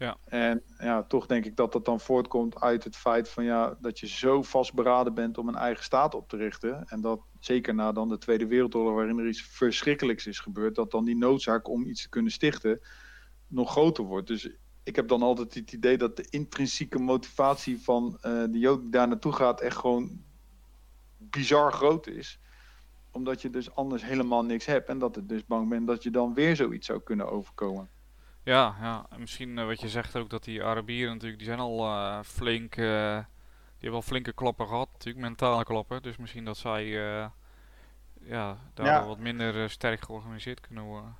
Ja. 0.00 0.16
En 0.24 0.62
ja, 0.78 1.02
toch 1.02 1.26
denk 1.26 1.44
ik 1.44 1.56
dat 1.56 1.72
dat 1.72 1.84
dan 1.84 2.00
voortkomt 2.00 2.60
uit 2.60 2.84
het 2.84 2.96
feit 2.96 3.28
van 3.28 3.44
ja, 3.44 3.76
dat 3.80 3.98
je 3.98 4.06
zo 4.06 4.42
vastberaden 4.42 5.14
bent 5.14 5.38
om 5.38 5.48
een 5.48 5.54
eigen 5.54 5.84
staat 5.84 6.14
op 6.14 6.28
te 6.28 6.36
richten. 6.36 6.84
En 6.88 7.00
dat 7.00 7.20
zeker 7.40 7.74
na 7.74 7.92
dan 7.92 8.08
de 8.08 8.18
Tweede 8.18 8.46
Wereldoorlog, 8.46 8.94
waarin 8.94 9.18
er 9.18 9.28
iets 9.28 9.42
verschrikkelijks 9.42 10.26
is 10.26 10.38
gebeurd, 10.38 10.74
dat 10.74 10.90
dan 10.90 11.04
die 11.04 11.16
noodzaak 11.16 11.68
om 11.68 11.86
iets 11.86 12.02
te 12.02 12.08
kunnen 12.08 12.32
stichten 12.32 12.80
nog 13.46 13.70
groter 13.70 14.04
wordt. 14.04 14.26
Dus 14.26 14.50
ik 14.82 14.96
heb 14.96 15.08
dan 15.08 15.22
altijd 15.22 15.54
het 15.54 15.72
idee 15.72 15.98
dat 15.98 16.16
de 16.16 16.26
intrinsieke 16.30 16.98
motivatie 16.98 17.82
van 17.82 18.18
uh, 18.22 18.44
de 18.50 18.58
Jood 18.58 18.80
die 18.80 18.90
daar 18.90 19.08
naartoe 19.08 19.32
gaat 19.32 19.60
echt 19.60 19.76
gewoon 19.76 20.22
bizar 21.16 21.72
groot 21.72 22.06
is. 22.06 22.40
Omdat 23.10 23.42
je 23.42 23.50
dus 23.50 23.74
anders 23.74 24.04
helemaal 24.04 24.44
niks 24.44 24.66
hebt 24.66 24.88
en 24.88 24.98
dat 24.98 25.14
het 25.14 25.28
dus 25.28 25.46
bang 25.46 25.68
bent 25.68 25.86
dat 25.86 26.02
je 26.02 26.10
dan 26.10 26.34
weer 26.34 26.56
zoiets 26.56 26.86
zou 26.86 27.00
kunnen 27.02 27.30
overkomen. 27.30 27.90
Ja, 28.50 28.76
ja. 28.80 29.06
En 29.10 29.20
misschien 29.20 29.56
uh, 29.56 29.66
wat 29.66 29.80
je 29.80 29.88
zegt 29.88 30.16
ook 30.16 30.30
dat 30.30 30.44
die 30.44 30.64
Arabieren 30.64 31.12
natuurlijk, 31.12 31.38
die 31.38 31.48
zijn 31.48 31.60
al 31.60 31.86
uh, 31.86 32.18
flink, 32.22 32.74
die 32.74 32.84
hebben 33.78 33.92
al 33.92 34.02
flinke 34.02 34.32
klappen 34.32 34.66
gehad 34.66 34.88
natuurlijk, 34.92 35.24
mentale 35.24 35.64
klappen. 35.64 36.02
Dus 36.02 36.16
misschien 36.16 36.44
dat 36.44 36.56
zij 36.56 36.86
ja, 38.22 38.56
daar 38.74 38.86
ja. 38.86 39.06
wat 39.06 39.18
minder 39.18 39.70
sterk 39.70 40.04
georganiseerd 40.04 40.60
kunnen 40.60 40.84
worden. 40.84 41.16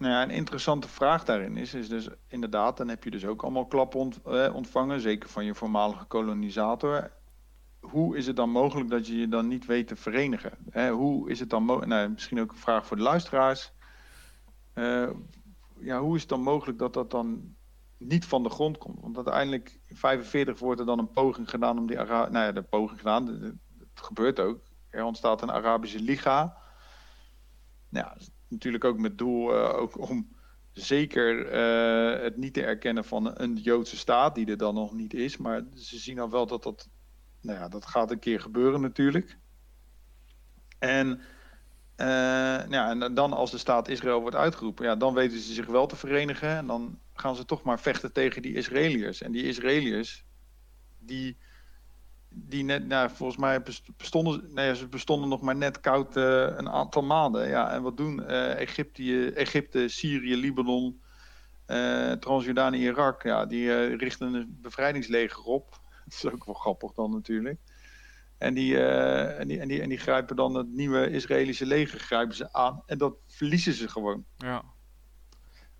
Nou 0.00 0.12
ja, 0.12 0.22
een 0.22 0.30
interessante 0.30 0.88
vraag 0.88 1.24
daarin 1.24 1.56
is, 1.56 1.74
is 1.74 1.88
dus 1.88 2.08
inderdaad, 2.28 2.76
dan 2.76 2.88
heb 2.88 3.04
je 3.04 3.10
dus 3.10 3.26
ook 3.26 3.42
allemaal 3.42 3.66
klappen 3.66 4.00
ont, 4.00 4.22
eh, 4.22 4.54
ontvangen, 4.54 5.00
zeker 5.00 5.28
van 5.28 5.44
je 5.44 5.54
voormalige 5.54 6.04
kolonisator. 6.04 7.10
Hoe 7.80 8.16
is 8.16 8.26
het 8.26 8.36
dan 8.36 8.50
mogelijk 8.50 8.90
dat 8.90 9.06
je 9.06 9.18
je 9.18 9.28
dan 9.28 9.48
niet 9.48 9.66
weet 9.66 9.88
te 9.88 9.96
verenigen? 9.96 10.52
Hè, 10.70 10.90
hoe 10.90 11.30
is 11.30 11.40
het 11.40 11.50
dan 11.50 11.62
mogelijk, 11.62 11.90
nou, 11.90 12.08
misschien 12.08 12.40
ook 12.40 12.50
een 12.50 12.56
vraag 12.56 12.86
voor 12.86 12.96
de 12.96 13.02
luisteraars. 13.02 13.72
Uh, 14.74 15.10
ja, 15.80 16.00
hoe 16.00 16.14
is 16.14 16.20
het 16.20 16.30
dan 16.30 16.42
mogelijk 16.42 16.78
dat 16.78 16.94
dat 16.94 17.10
dan 17.10 17.54
niet 17.96 18.24
van 18.24 18.42
de 18.42 18.50
grond 18.50 18.78
komt? 18.78 19.00
Want 19.00 19.16
uiteindelijk 19.16 19.80
in 19.86 19.96
45 19.96 20.58
wordt 20.58 20.80
er 20.80 20.86
dan 20.86 20.98
een 20.98 21.10
poging 21.10 21.50
gedaan 21.50 21.78
om 21.78 21.86
die 21.86 21.98
Ara 21.98 22.28
nou 22.28 22.44
ja, 22.44 22.52
de 22.52 22.62
poging 22.62 22.98
gedaan, 22.98 23.26
het 23.26 23.56
gebeurt 23.94 24.40
ook. 24.40 24.60
Er 24.90 25.04
ontstaat 25.04 25.42
een 25.42 25.50
Arabische 25.50 26.00
Liga. 26.00 26.56
Nou 27.88 28.06
ja, 28.06 28.16
natuurlijk 28.48 28.84
ook 28.84 28.98
met 28.98 29.18
doel 29.18 29.54
uh, 29.54 29.74
ook 29.74 30.08
om 30.08 30.36
zeker 30.72 31.46
uh, 31.46 32.22
het 32.22 32.36
niet 32.36 32.54
te 32.54 32.62
erkennen 32.62 33.04
van 33.04 33.40
een 33.40 33.56
Joodse 33.56 33.96
staat, 33.96 34.34
die 34.34 34.46
er 34.46 34.56
dan 34.56 34.74
nog 34.74 34.92
niet 34.92 35.14
is. 35.14 35.36
Maar 35.36 35.62
ze 35.74 35.98
zien 35.98 36.18
al 36.18 36.30
wel 36.30 36.46
dat 36.46 36.62
dat, 36.62 36.88
nou 37.40 37.58
ja, 37.58 37.68
dat 37.68 37.86
gaat 37.86 38.10
een 38.10 38.18
keer 38.18 38.40
gebeuren 38.40 38.80
natuurlijk. 38.80 39.38
En 40.78 41.20
Uh, 42.00 42.06
ja, 42.68 42.90
en 42.90 43.14
dan 43.14 43.32
als 43.32 43.50
de 43.50 43.58
staat 43.58 43.88
Israël 43.88 44.20
wordt 44.20 44.36
uitgeroepen, 44.36 44.84
ja, 44.84 44.96
dan 44.96 45.14
weten 45.14 45.38
ze 45.38 45.52
zich 45.52 45.66
wel 45.66 45.86
te 45.86 45.96
verenigen. 45.96 46.48
En 46.48 46.66
dan 46.66 46.98
gaan 47.14 47.36
ze 47.36 47.44
toch 47.44 47.62
maar 47.62 47.80
vechten 47.80 48.12
tegen 48.12 48.42
die 48.42 48.54
Israëliërs. 48.54 49.22
En 49.22 49.32
die 49.32 49.44
Israëliërs, 49.44 50.24
die, 50.98 51.36
die 52.28 52.64
net, 52.64 52.86
nou, 52.86 53.10
volgens 53.10 53.38
mij 53.38 53.62
bestonden, 53.96 54.50
nee, 54.54 54.74
ze 54.76 54.88
bestonden 54.88 55.28
nog 55.28 55.40
maar 55.40 55.56
net 55.56 55.80
koud 55.80 56.16
uh, 56.16 56.24
een 56.56 56.68
aantal 56.68 57.02
maanden. 57.02 57.48
Ja, 57.48 57.70
en 57.70 57.82
wat 57.82 57.96
doen 57.96 58.20
uh, 58.20 58.60
Egypte, 58.60 59.32
Egypte, 59.32 59.88
Syrië, 59.88 60.36
Libanon, 60.36 61.00
Transjordanië, 62.20 62.82
Irak? 62.82 63.22
Ja, 63.22 63.46
die 63.46 63.96
richten 63.96 64.34
een 64.34 64.58
bevrijdingsleger 64.60 65.42
op. 65.42 65.70
Dat 66.04 66.14
is 66.14 66.32
ook 66.32 66.44
wel 66.44 66.54
grappig 66.54 66.92
dan 66.92 67.10
natuurlijk. 67.10 67.58
En 68.40 68.54
die, 68.54 68.72
uh, 68.72 69.40
en, 69.40 69.48
die, 69.48 69.60
en, 69.60 69.68
die, 69.68 69.82
en 69.82 69.88
die 69.88 69.98
grijpen 69.98 70.36
dan 70.36 70.54
het 70.54 70.68
nieuwe 70.68 71.10
Israëlische 71.10 71.66
leger 71.66 72.00
grijpen 72.00 72.36
ze 72.36 72.52
aan. 72.52 72.82
En 72.86 72.98
dat 72.98 73.14
verliezen 73.26 73.72
ze 73.72 73.88
gewoon. 73.88 74.24
Ja. 74.36 74.64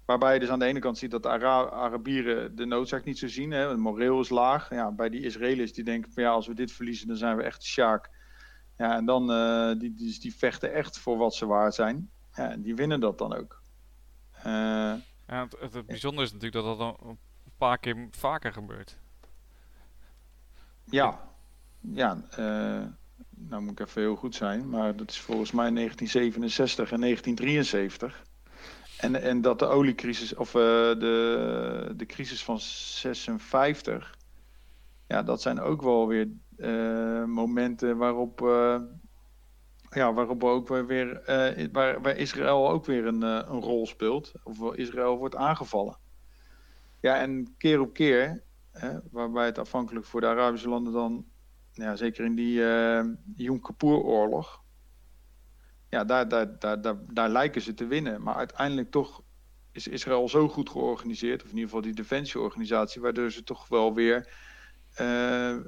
Waarbij 0.04 0.34
je 0.34 0.40
dus 0.40 0.48
aan 0.48 0.58
de 0.58 0.64
ene 0.64 0.78
kant 0.78 0.98
ziet 0.98 1.10
dat 1.10 1.22
de 1.22 1.28
Ara 1.28 1.68
Arabieren 1.68 2.56
de 2.56 2.64
noodzaak 2.64 3.04
niet 3.04 3.18
zo 3.18 3.28
zien. 3.28 3.50
Hè? 3.50 3.68
Het 3.68 3.78
moreel 3.78 4.20
is 4.20 4.28
laag. 4.28 4.70
Ja, 4.70 4.92
bij 4.92 5.08
die 5.08 5.22
Israëli's 5.22 5.72
die 5.72 5.84
denken 5.84 6.12
van 6.12 6.22
ja, 6.22 6.30
als 6.30 6.46
we 6.46 6.54
dit 6.54 6.72
verliezen, 6.72 7.06
dan 7.06 7.16
zijn 7.16 7.36
we 7.36 7.42
echt 7.42 7.62
sjaak. 7.62 8.10
Ja, 8.76 8.96
en 8.96 9.04
dan 9.04 9.30
uh, 9.30 9.78
die, 9.78 9.94
die, 9.94 10.20
die, 10.20 10.36
vechten 10.36 10.72
echt 10.72 10.98
voor 10.98 11.16
wat 11.16 11.34
ze 11.34 11.46
waard 11.46 11.74
zijn. 11.74 12.10
Ja, 12.34 12.50
en 12.50 12.62
die 12.62 12.74
winnen 12.74 13.00
dat 13.00 13.18
dan 13.18 13.34
ook. 13.36 13.62
Uh, 14.38 14.42
ja, 15.26 15.48
het, 15.60 15.72
het, 15.72 15.86
bijzondere 15.86 16.26
is 16.26 16.32
natuurlijk 16.32 16.64
dat 16.64 16.78
dat 16.78 17.00
een 17.02 17.18
paar 17.58 17.78
keer 17.78 18.08
vaker 18.10 18.52
gebeurt. 18.52 18.98
Ja, 20.84 21.29
ja, 21.80 22.22
uh, 22.38 22.86
nou 23.30 23.62
moet 23.62 23.80
ik 23.80 23.80
even 23.80 24.02
heel 24.02 24.16
goed 24.16 24.34
zijn, 24.34 24.68
maar 24.68 24.96
dat 24.96 25.10
is 25.10 25.20
volgens 25.20 25.50
mij 25.50 25.70
1967 25.70 26.92
en 26.92 27.00
1973. 27.00 28.24
En, 28.98 29.22
en 29.22 29.40
dat 29.40 29.58
de 29.58 29.66
oliecrisis, 29.66 30.34
of 30.34 30.54
uh, 30.54 30.62
de, 30.62 31.92
de 31.96 32.06
crisis 32.06 32.44
van 32.44 32.60
56, 32.60 34.16
ja, 35.06 35.22
dat 35.22 35.42
zijn 35.42 35.60
ook 35.60 35.82
wel 35.82 36.06
weer 36.06 36.28
uh, 36.56 37.24
momenten 37.24 37.96
waarop, 37.96 38.40
ja, 39.90 40.12
waarop 40.12 40.44
ook 40.44 40.68
weer, 40.68 41.22
waar, 41.72 42.00
waar 42.00 42.16
Israël 42.16 42.70
ook 42.70 42.84
weer 42.84 43.06
een, 43.06 43.22
een 43.22 43.60
rol 43.60 43.86
speelt, 43.86 44.32
of 44.42 44.74
Israël 44.74 45.16
wordt 45.16 45.36
aangevallen. 45.36 45.98
Ja, 47.00 47.16
en 47.16 47.54
keer 47.58 47.80
op 47.80 47.92
keer, 47.92 48.42
hè, 48.70 48.98
waarbij 49.10 49.46
het 49.46 49.58
afhankelijk 49.58 50.06
voor 50.06 50.20
de 50.20 50.26
Arabische 50.26 50.68
landen 50.68 50.92
dan 50.92 51.29
ja, 51.80 51.96
zeker 51.96 52.24
in 52.24 52.34
die 52.34 52.58
uh, 52.58 53.04
Yom 53.36 53.60
Kippur-oorlog. 53.60 54.62
Ja, 55.88 56.04
daar, 56.04 56.28
daar, 56.28 56.58
daar, 56.58 56.80
daar, 56.80 56.96
daar 57.06 57.28
lijken 57.28 57.62
ze 57.62 57.74
te 57.74 57.86
winnen. 57.86 58.22
Maar 58.22 58.34
uiteindelijk 58.34 58.90
toch 58.90 59.22
is 59.72 59.88
Israël 59.88 60.28
zo 60.28 60.48
goed 60.48 60.70
georganiseerd, 60.70 61.42
of 61.42 61.48
in 61.48 61.54
ieder 61.54 61.68
geval 61.68 61.82
die 61.82 61.94
defensieorganisatie, 61.94 63.00
waardoor 63.00 63.30
ze 63.30 63.42
toch 63.42 63.68
wel 63.68 63.94
weer 63.94 64.28
uh, 65.00 65.50
uh, 65.50 65.62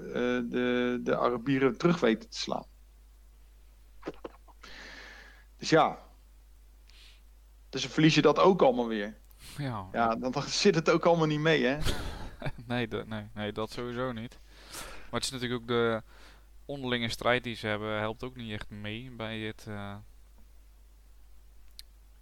de, 0.51 1.01
de 1.03 1.17
Arabieren 1.17 1.79
terug 1.79 2.01
weten 2.01 2.31
te 2.31 2.39
slaan. 2.39 2.67
Dus 5.57 5.71
ja. 5.71 5.99
Dus 7.69 7.83
dan 7.83 7.91
verlies 7.91 8.15
je 8.15 8.23
dat 8.23 8.39
ook 8.39 8.63
allemaal 8.63 8.89
weer. 8.89 9.17
Ja, 9.57 9.89
ja 9.93 10.15
dan 10.17 10.43
zit 10.43 10.75
het 10.75 10.91
ook 10.91 11.07
allemaal 11.07 11.27
niet 11.27 11.41
mee, 11.41 11.65
hè? 11.65 11.79
nee, 12.67 12.89
nee, 13.07 13.29
nee, 13.35 13.53
dat 13.53 13.71
sowieso 13.71 14.13
niet. 14.13 14.39
Maar 15.13 15.21
het 15.21 15.33
is 15.33 15.41
natuurlijk 15.41 15.61
ook 15.61 15.69
de 15.69 16.03
onderlinge 16.65 17.09
strijd 17.09 17.45
die 17.45 17.55
ze 17.55 17.67
hebben, 17.67 17.99
helpt 17.99 18.25
ook 18.25 18.37
niet 18.37 18.53
echt 18.53 18.71
mee 18.71 19.11
bij 19.11 19.39
het, 19.39 19.67
uh, 19.69 19.95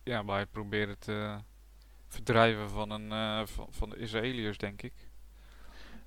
ja, 0.02 0.24
bij 0.24 0.38
het 0.38 0.50
proberen 0.50 0.98
te 0.98 1.38
verdrijven 2.08 2.70
van, 2.70 2.90
een, 2.90 3.10
uh, 3.10 3.42
van, 3.70 3.90
de 3.90 3.96
Israëliërs, 3.96 4.58
denk 4.58 4.82
ik. 4.82 4.92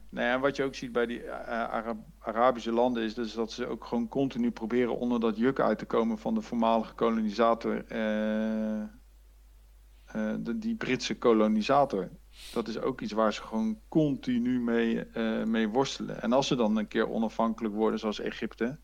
Nou 0.10 0.28
ja, 0.28 0.40
wat 0.40 0.56
je 0.56 0.64
ook 0.64 0.76
ziet 0.76 0.92
bij 0.92 1.06
die 1.06 1.32
Arab 1.32 1.98
Arabische 2.20 2.72
landen 2.72 3.04
is 3.04 3.14
dus 3.14 3.34
dat 3.34 3.52
ze 3.52 3.68
ook 3.68 3.86
gewoon 3.86 4.08
continu 4.08 4.52
proberen 4.52 4.98
onder 4.98 5.20
dat 5.20 5.38
juk 5.38 5.60
uit 5.60 5.78
te 5.78 5.86
komen 5.86 6.18
van 6.18 6.34
de 6.34 6.42
voormalige 6.42 6.94
kolonisator, 6.94 7.86
de, 10.40 10.58
die 10.58 10.76
Britse 10.76 11.18
kolonisator 11.18 12.10
dat 12.54 12.68
is 12.68 12.80
ook 12.80 13.02
iets 13.02 13.12
waar 13.12 13.34
ze 13.34 13.42
gewoon 13.42 13.80
continu 13.88 14.60
mee, 14.60 15.04
uh, 15.18 15.44
mee 15.44 15.70
worstelen. 15.70 16.22
En 16.22 16.34
als 16.34 16.48
ze 16.48 16.56
dan 16.56 16.78
een 16.78 16.88
keer 16.88 17.10
onafhankelijk 17.10 17.74
worden, 17.74 18.00
zoals 18.00 18.20
Egypte, 18.20 18.80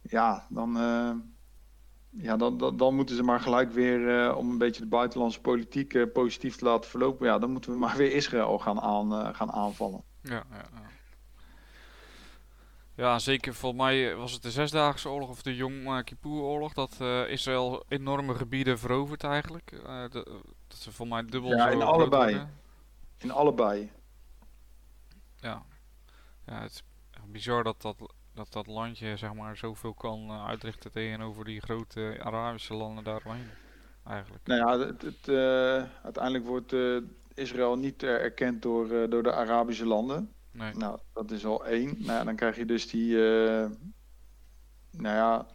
ja, 0.00 0.46
dan, 0.48 0.76
uh, 0.76 1.12
ja, 2.10 2.36
dan, 2.36 2.76
dan, 2.76 2.94
moeten 2.94 3.16
ze 3.16 3.22
maar 3.22 3.40
gelijk 3.40 3.72
weer, 3.72 4.26
uh, 4.26 4.36
om 4.36 4.50
een 4.50 4.58
beetje 4.58 4.82
de 4.82 4.88
buitenlandse 4.88 5.40
politiek 5.40 6.12
positief 6.12 6.56
te 6.56 6.64
laten 6.64 6.90
verlopen, 6.90 7.26
ja, 7.26 7.38
dan 7.38 7.50
moeten 7.50 7.72
we 7.72 7.78
maar 7.86 7.96
weer 7.96 8.12
Israël 8.12 8.58
gaan, 8.58 8.80
aan, 8.80 9.34
gaan 9.34 9.52
aanvallen. 9.52 10.04
Ja, 10.22 10.44
ja. 10.50 10.88
Ja, 13.00 13.18
zeker. 13.18 13.54
Volgens 13.54 13.82
mij 13.82 14.16
was 14.16 14.32
het 14.32 14.42
de 14.42 14.50
Zesdaagse 14.50 15.08
Oorlog 15.08 15.28
of 15.28 15.42
de 15.42 15.56
Yom 15.56 16.04
Kippur-oorlog 16.04 16.72
dat 16.72 16.98
uh, 17.02 17.28
Israël 17.28 17.84
enorme 17.88 18.34
gebieden 18.34 18.78
verovert 18.78 19.24
eigenlijk. 19.24 19.72
Uh, 19.72 20.04
de, 20.10 20.40
dat 20.68 20.78
ze 20.78 20.92
voor 20.92 21.06
mij 21.08 21.24
dubbel 21.24 21.50
ja, 21.50 21.68
in 21.68 21.82
allebei. 21.82 22.46
In 23.18 23.30
allebei. 23.30 23.90
Ja. 25.36 25.62
Ja, 26.46 26.60
het 26.62 26.70
is 26.70 26.82
bizar 27.26 27.64
dat 27.64 27.82
dat, 27.82 27.96
dat, 28.34 28.52
dat 28.52 28.66
landje 28.66 29.16
zeg 29.16 29.34
maar 29.34 29.56
zoveel 29.56 29.94
kan 29.94 30.30
uitrichten 30.30 30.92
tegenover 30.92 31.44
die 31.44 31.60
grote 31.60 32.16
Arabische 32.22 32.74
landen 32.74 33.04
daaromheen. 33.04 33.48
Eigenlijk. 34.06 34.46
Nou 34.46 34.60
ja, 34.60 34.86
het, 34.86 35.02
het 35.02 35.28
uiteindelijk 36.02 36.46
wordt 36.46 36.74
Israël 37.34 37.76
niet 37.76 38.02
erkend 38.02 38.62
door, 38.62 39.10
door 39.10 39.22
de 39.22 39.32
Arabische 39.32 39.86
landen. 39.86 40.32
Nou, 40.74 40.98
dat 41.12 41.30
is 41.30 41.44
al 41.44 41.66
één. 41.66 41.96
Nou 41.98 42.24
dan 42.24 42.36
krijg 42.36 42.56
je 42.56 42.64
dus 42.64 42.88
die. 42.88 43.12
Uh, 43.12 43.66
nou 44.90 45.16
ja. 45.16 45.46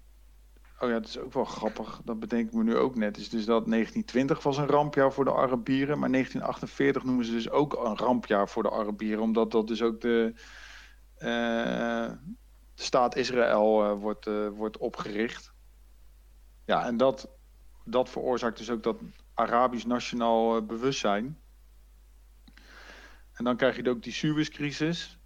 Oh 0.80 0.90
ja, 0.90 1.00
dat 1.00 1.08
is 1.08 1.18
ook 1.18 1.34
wel 1.34 1.46
grappig. 1.46 2.02
Dat 2.04 2.20
bedenk 2.20 2.48
ik 2.48 2.54
me 2.54 2.64
nu 2.64 2.76
ook 2.76 2.96
net. 2.96 3.18
Is 3.18 3.30
dus 3.30 3.46
dat 3.46 3.66
1920 3.66 4.44
was 4.44 4.58
een 4.58 4.68
rampjaar 4.68 5.14
voor 5.14 5.26
de 5.26 5.34
Arabieren. 5.34 6.00
Maar 6.00 6.12
1948 6.12 7.04
noemen 7.04 7.26
ze 7.26 7.32
dus 7.32 7.50
ook 7.50 7.86
een 7.86 7.98
rampjaar 7.98 8.50
voor 8.50 8.64
de 8.64 8.72
Arabieren. 8.72 9.24
Omdat 9.24 9.52
dat 9.52 9.68
dus 9.68 9.82
ook 9.82 10.02
de. 10.02 10.34
De 11.18 12.84
staat 12.84 13.16
Israël 13.16 13.86
uh, 13.86 14.00
wordt, 14.00 14.30
wordt 14.56 14.78
opgericht. 14.78 15.54
Ja, 16.66 16.86
en 16.86 16.98
dat, 16.98 17.30
dat 17.86 18.10
veroorzaakt 18.10 18.58
dus 18.58 18.70
ook 18.70 18.84
dat 18.84 18.98
Arabisch 19.34 19.86
nationaal 19.86 20.66
bewustzijn. 20.66 21.40
En 23.36 23.44
dan 23.44 23.58
krijg 23.58 23.76
je 23.76 23.90
ook 23.90 24.04
die 24.04 24.14
Suez-crisis. 24.14 25.20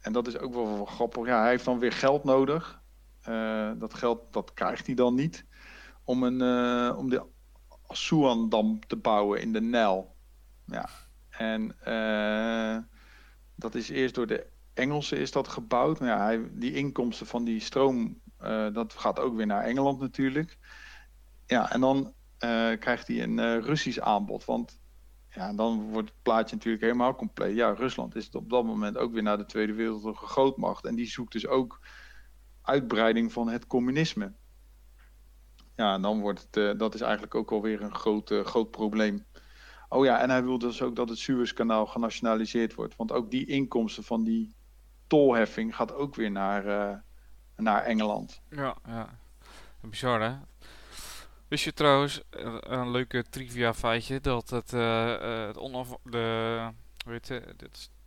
En 0.00 0.12
dat 0.12 0.26
is 0.26 0.38
ook 0.38 0.54
wel, 0.54 0.84
grappig. 0.84 1.26
Ja, 1.26 1.40
hij 1.40 1.50
heeft 1.50 1.64
dan 1.64 1.78
weer 1.78 1.92
geld 1.92 2.24
nodig. 2.24 2.82
Uh, 3.28 3.70
dat 3.78 3.94
geld 3.94 4.32
dat 4.32 4.54
krijgt 4.54 4.86
hij 4.86 4.94
dan 4.94 5.14
niet. 5.14 5.44
Om, 6.04 6.22
een, 6.22 6.40
uh, 6.42 6.98
om 6.98 7.10
de 7.10 7.22
Assuan-dam 7.86 8.86
te 8.86 8.96
bouwen 8.96 9.40
in 9.40 9.52
de 9.52 9.60
Nijl. 9.60 10.16
Ja. 10.64 10.88
En 11.30 11.76
uh, 11.86 12.78
dat 13.54 13.74
is 13.74 13.88
eerst 13.88 14.14
door 14.14 14.26
de 14.26 14.46
Engelsen 14.74 15.18
is 15.18 15.32
dat 15.32 15.48
gebouwd. 15.48 16.00
Maar 16.00 16.08
ja, 16.08 16.24
hij, 16.24 16.50
die 16.52 16.74
inkomsten 16.74 17.26
van 17.26 17.44
die 17.44 17.60
stroom, 17.60 18.20
dat 18.72 18.92
gaat 18.92 19.18
ook 19.18 19.36
weer 19.36 19.46
naar 19.46 19.64
Engeland 19.64 20.00
natuurlijk. 20.00 20.58
Ja, 21.46 21.72
en 21.72 21.80
dan 21.80 22.14
krijgt 22.78 23.06
hij 23.06 23.22
een 23.22 23.62
Russisch 23.62 23.98
aanbod. 23.98 24.44
Want 24.44 24.79
ja, 25.30 25.52
dan 25.52 25.90
wordt 25.90 26.08
het 26.08 26.22
plaatje 26.22 26.56
natuurlijk 26.56 26.82
helemaal 26.82 27.14
compleet. 27.14 27.56
Ja, 27.56 27.70
Rusland 27.72 28.14
is 28.14 28.30
op 28.30 28.50
dat 28.50 28.64
moment 28.64 28.96
ook 28.96 29.12
weer 29.12 29.22
naar 29.22 29.38
de 29.38 29.46
Tweede 29.46 29.72
Wereldoorlog 29.72 30.22
een 30.22 30.28
grootmacht. 30.28 30.84
En 30.84 30.94
die 30.94 31.06
zoekt 31.06 31.32
dus 31.32 31.46
ook 31.46 31.80
uitbreiding 32.62 33.32
van 33.32 33.48
het 33.48 33.66
communisme. 33.66 34.32
Ja, 35.76 35.94
en 35.94 36.02
dan 36.02 36.20
wordt 36.20 36.40
het, 36.40 36.56
uh, 36.56 36.78
dat 36.78 36.94
is 36.94 37.00
eigenlijk 37.00 37.34
ook 37.34 37.50
alweer 37.52 37.82
een 37.82 37.94
groot, 37.94 38.30
uh, 38.30 38.44
groot 38.44 38.70
probleem. 38.70 39.26
Oh 39.88 40.04
ja, 40.04 40.20
en 40.20 40.30
hij 40.30 40.44
wil 40.44 40.58
dus 40.58 40.82
ook 40.82 40.96
dat 40.96 41.08
het 41.08 41.18
Suezkanaal 41.18 41.86
genationaliseerd 41.86 42.74
wordt. 42.74 42.96
Want 42.96 43.12
ook 43.12 43.30
die 43.30 43.46
inkomsten 43.46 44.04
van 44.04 44.24
die 44.24 44.54
tolheffing 45.06 45.76
gaat 45.76 45.94
ook 45.94 46.14
weer 46.14 46.30
naar, 46.30 46.66
uh, 46.66 46.96
naar 47.56 47.82
Engeland. 47.82 48.42
Ja, 48.50 48.76
ja. 48.86 49.18
Bizar 49.80 50.20
hè? 50.20 50.36
Wist 51.50 51.64
je 51.64 51.72
trouwens, 51.72 52.20
een 52.60 52.90
leuke 52.90 53.24
trivia 53.30 53.74
feitje, 53.74 54.20
dat 54.20 54.50
het, 54.50 54.72
uh, 54.72 55.46
het 55.46 55.58
onaf 55.58 55.96
de, 56.04 56.68
weet 57.04 57.26
je, 57.26 57.54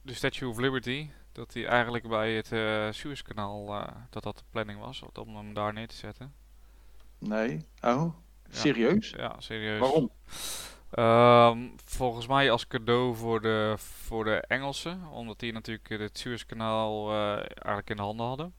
de 0.01 0.13
Statue 0.13 0.49
of 0.49 0.57
Liberty, 0.57 1.09
dat 1.31 1.51
die 1.51 1.67
eigenlijk 1.67 2.07
bij 2.07 2.33
het 2.33 2.51
uh, 2.51 2.87
Suezkanaal, 2.91 3.75
uh, 3.75 3.87
dat 4.09 4.23
dat 4.23 4.37
de 4.37 4.43
planning 4.49 4.79
was, 4.79 5.03
om 5.13 5.35
hem 5.35 5.53
daar 5.53 5.73
neer 5.73 5.87
te 5.87 5.95
zetten? 5.95 6.33
Nee. 7.17 7.65
Oh, 7.81 8.13
serieus? 8.49 9.09
Ja, 9.09 9.21
ja 9.21 9.35
serieus. 9.39 9.79
Waarom? 9.79 10.11
Um, 10.99 11.75
volgens 11.85 12.27
mij 12.27 12.51
als 12.51 12.67
cadeau 12.67 13.15
voor 13.15 13.41
de, 13.41 13.73
voor 13.77 14.23
de 14.23 14.43
Engelsen, 14.47 15.07
omdat 15.11 15.39
die 15.39 15.53
natuurlijk 15.53 15.89
het 15.89 16.17
Suezkanaal 16.17 17.11
eigenlijk 17.37 17.89
in 17.89 17.95
de 17.95 18.01
handen 18.01 18.25
hadden. 18.25 18.53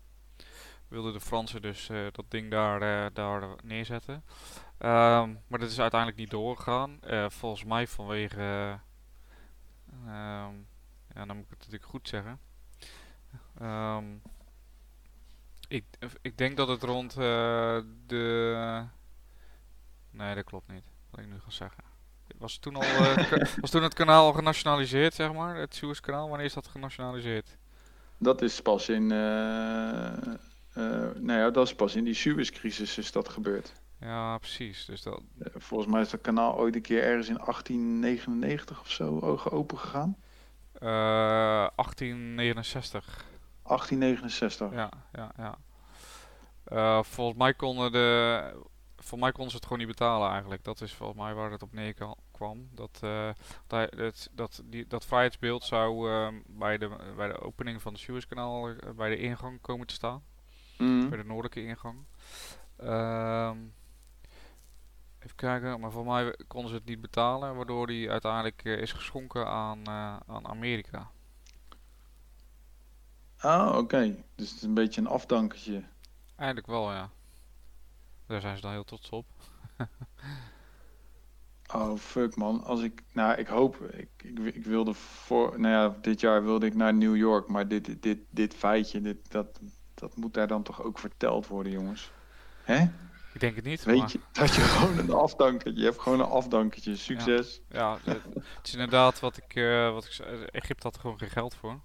wilden 0.88 1.12
de 1.12 1.20
Fransen 1.20 1.62
dus 1.62 1.90
dat 2.12 2.24
ding 2.28 2.50
daar, 2.50 3.12
daar 3.12 3.48
neerzetten. 3.62 4.24
Ehm, 4.78 5.34
maar 5.46 5.58
dat 5.58 5.70
is 5.70 5.80
uiteindelijk 5.80 6.20
niet 6.20 6.30
doorgegaan. 6.30 6.98
volgens 7.28 7.64
mij 7.64 7.86
vanwege... 7.86 8.78
Ehm, 10.06 10.54
ja, 11.14 11.24
dan 11.26 11.36
moet 11.36 11.44
ik 11.44 11.50
het 11.50 11.58
natuurlijk 11.58 11.90
goed 11.90 12.08
zeggen. 12.08 12.40
Ehm, 13.60 14.04
ik, 15.68 15.84
ik 16.20 16.38
denk 16.38 16.56
dat 16.56 16.68
het 16.68 16.82
rond 16.82 17.14
de... 17.14 18.84
Nee, 20.10 20.34
dat 20.34 20.44
klopt 20.44 20.72
niet. 20.72 20.84
Wat 21.10 21.20
ik 21.20 21.26
nu 21.26 21.40
ga 21.40 21.50
zeggen. 21.50 21.84
Was 22.38 22.58
toen, 22.58 22.76
al, 22.76 22.82
uh, 23.00 23.16
was 23.60 23.70
toen 23.70 23.82
het 23.82 23.94
kanaal 23.94 24.26
al 24.26 24.32
genationaliseerd, 24.32 25.14
zeg 25.14 25.32
maar? 25.32 25.56
Het 25.56 25.74
Suezkanaal, 25.74 26.28
wanneer 26.28 26.46
is 26.46 26.54
dat 26.54 26.66
genationaliseerd? 26.66 27.56
Dat 28.18 28.42
is 28.42 28.62
pas 28.62 28.88
in... 28.88 29.06
Nou 29.06 30.38
ja, 31.26 31.50
dat 31.50 31.66
is 31.66 31.74
pas 31.74 31.94
in 31.94 32.04
die 32.04 32.14
Suezcrisis 32.14 32.98
is 32.98 33.12
dat 33.12 33.28
gebeurd. 33.28 33.72
Ja, 34.04 34.38
precies. 34.38 34.84
Dus 34.84 35.02
dat... 35.02 35.22
volgens 35.54 35.90
mij 35.90 36.00
is 36.00 36.10
dat 36.10 36.20
kanaal 36.20 36.56
ooit 36.56 36.74
een 36.74 36.82
keer 36.82 37.02
ergens 37.02 37.28
in 37.28 37.36
1899 37.36 38.80
of 38.80 38.90
zo 38.90 39.18
open 39.50 39.78
gegaan. 39.78 40.16
1869. 40.78 43.24
1869. 43.62 44.72
Ja, 44.72 44.90
ja, 45.12 45.32
ja. 45.36 45.58
volgens 47.02 47.38
mij 47.38 47.54
konden 47.54 47.92
de 47.92 48.52
voor 49.04 49.18
mij 49.18 49.32
konden 49.32 49.50
ze 49.50 49.56
het 49.56 49.66
gewoon 49.66 49.78
niet 49.78 49.96
betalen 49.96 50.30
eigenlijk. 50.30 50.64
Dat 50.64 50.80
is 50.80 50.94
volgens 50.94 51.18
mij 51.18 51.34
waar 51.34 51.50
het 51.50 51.62
op 51.62 51.72
neerkwam. 51.72 52.68
Dat, 52.70 53.00
uh, 53.04 53.30
dat, 53.66 54.28
dat, 54.32 54.62
die, 54.64 54.86
dat 54.86 55.04
vrijheidsbeeld 55.04 55.64
zou 55.64 56.10
uh, 56.10 56.28
bij, 56.46 56.78
de, 56.78 56.90
bij 57.16 57.28
de 57.28 57.40
opening 57.40 57.82
van 57.82 57.92
het 57.92 58.00
Suezkanaal 58.00 58.74
bij 58.96 59.08
de 59.08 59.16
ingang 59.16 59.60
komen 59.60 59.86
te 59.86 59.94
staan. 59.94 60.22
Mm. 60.78 61.08
Bij 61.08 61.18
de 61.18 61.24
noordelijke 61.24 61.62
ingang. 61.62 61.98
Ehm, 62.76 63.56
even 65.24 65.36
kijken, 65.36 65.80
maar 65.80 65.90
voor 65.90 66.04
mij 66.04 66.36
konden 66.46 66.70
ze 66.70 66.76
het 66.76 66.84
niet 66.84 67.00
betalen, 67.00 67.56
waardoor 67.56 67.86
die 67.86 68.10
uiteindelijk 68.10 68.64
is 68.64 68.92
geschonken 68.92 69.46
aan, 69.46 69.88
aan 70.26 70.46
Amerika. 70.46 71.10
Ah, 73.44 73.76
oké. 73.76 74.24
Dus 74.34 74.48
het 74.48 74.56
is 74.56 74.62
een 74.62 74.74
beetje 74.74 75.00
een 75.00 75.06
afdankertje. 75.06 75.82
Eigenlijk 76.36 76.66
wel, 76.66 76.92
ja. 76.92 77.10
Daar 78.26 78.40
zijn 78.40 78.56
ze 78.56 78.62
dan 78.62 78.70
heel 78.70 78.84
trots 78.84 79.10
op. 79.10 79.26
oh 81.74 81.96
fuck 81.96 82.36
man, 82.36 82.64
als 82.64 82.82
ik, 82.82 83.02
nou 83.12 83.38
ik 83.38 83.46
hoop, 83.46 83.80
ik, 83.80 84.08
ik, 84.16 84.38
ik, 84.38 84.64
wilde 84.64 84.94
voor, 84.94 85.60
nou 85.60 85.74
ja, 85.74 85.96
dit 86.00 86.20
jaar 86.20 86.44
wilde 86.44 86.66
ik 86.66 86.74
naar 86.74 86.94
New 86.94 87.16
York, 87.16 87.48
maar 87.48 87.68
dit, 87.68 88.02
dit, 88.02 88.18
dit 88.30 88.54
feitje, 88.54 89.00
dit, 89.00 89.30
dat, 89.30 89.60
dat 89.94 90.16
moet 90.16 90.34
daar 90.34 90.48
dan 90.48 90.62
toch 90.62 90.82
ook 90.82 90.98
verteld 90.98 91.46
worden 91.46 91.72
jongens. 91.72 92.12
Hè? 92.62 92.86
Ik 93.34 93.40
denk 93.40 93.56
het 93.56 93.64
niet. 93.64 93.84
Weet 93.84 93.98
maar... 93.98 94.10
je, 94.12 94.20
dat 94.32 94.54
je 94.54 94.60
gewoon 94.60 94.98
een 94.98 95.12
afdankertje, 95.12 95.80
je 95.80 95.86
hebt 95.86 96.00
gewoon 96.00 96.20
een 96.20 96.26
afdankertje, 96.26 96.96
succes. 96.96 97.60
Ja, 97.68 97.98
ja 98.04 98.12
het 98.32 98.66
is 98.66 98.72
inderdaad 98.72 99.20
wat 99.20 99.36
ik, 99.36 99.54
uh, 99.54 99.92
wat 99.92 100.04
ik 100.04 100.12
zei, 100.12 100.44
Egypte 100.44 100.82
had 100.82 100.94
er 100.94 101.00
gewoon 101.00 101.18
geen 101.18 101.30
geld 101.30 101.54
voor. 101.54 101.80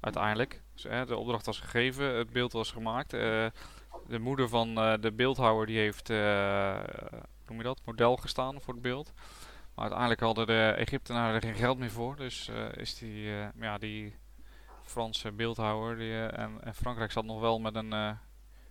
Uiteindelijk. 0.00 0.62
Dus, 0.74 0.82
de 0.82 1.16
opdracht 1.16 1.46
was 1.46 1.60
gegeven, 1.60 2.14
het 2.14 2.30
beeld 2.30 2.52
was 2.52 2.70
gemaakt. 2.70 3.14
Uh, 3.14 3.46
de 4.06 4.18
moeder 4.18 4.48
van 4.48 4.68
uh, 4.68 4.94
de 5.00 5.12
beeldhouwer 5.12 5.66
die 5.66 5.78
heeft, 5.78 6.08
noem 7.46 7.56
je 7.56 7.62
dat, 7.62 7.80
model 7.84 8.16
gestaan 8.16 8.60
voor 8.60 8.74
het 8.74 8.82
beeld. 8.82 9.12
Maar 9.74 9.84
uiteindelijk 9.84 10.20
hadden 10.20 10.46
de 10.46 10.74
Egyptenaren 10.76 11.34
er 11.34 11.42
geen 11.42 11.54
geld 11.54 11.78
meer 11.78 11.90
voor. 11.90 12.16
Dus 12.16 12.50
is 12.74 12.98
die, 12.98 13.30
ja, 13.60 13.78
die 13.78 14.16
Franse 14.82 15.32
beeldhouwer 15.32 15.96
die, 15.96 16.26
en, 16.26 16.60
en, 16.60 16.74
Frankrijk 16.74 17.12
zat 17.12 17.24
nog 17.24 17.40
wel 17.40 17.60
met 17.60 17.74
een 17.74 18.18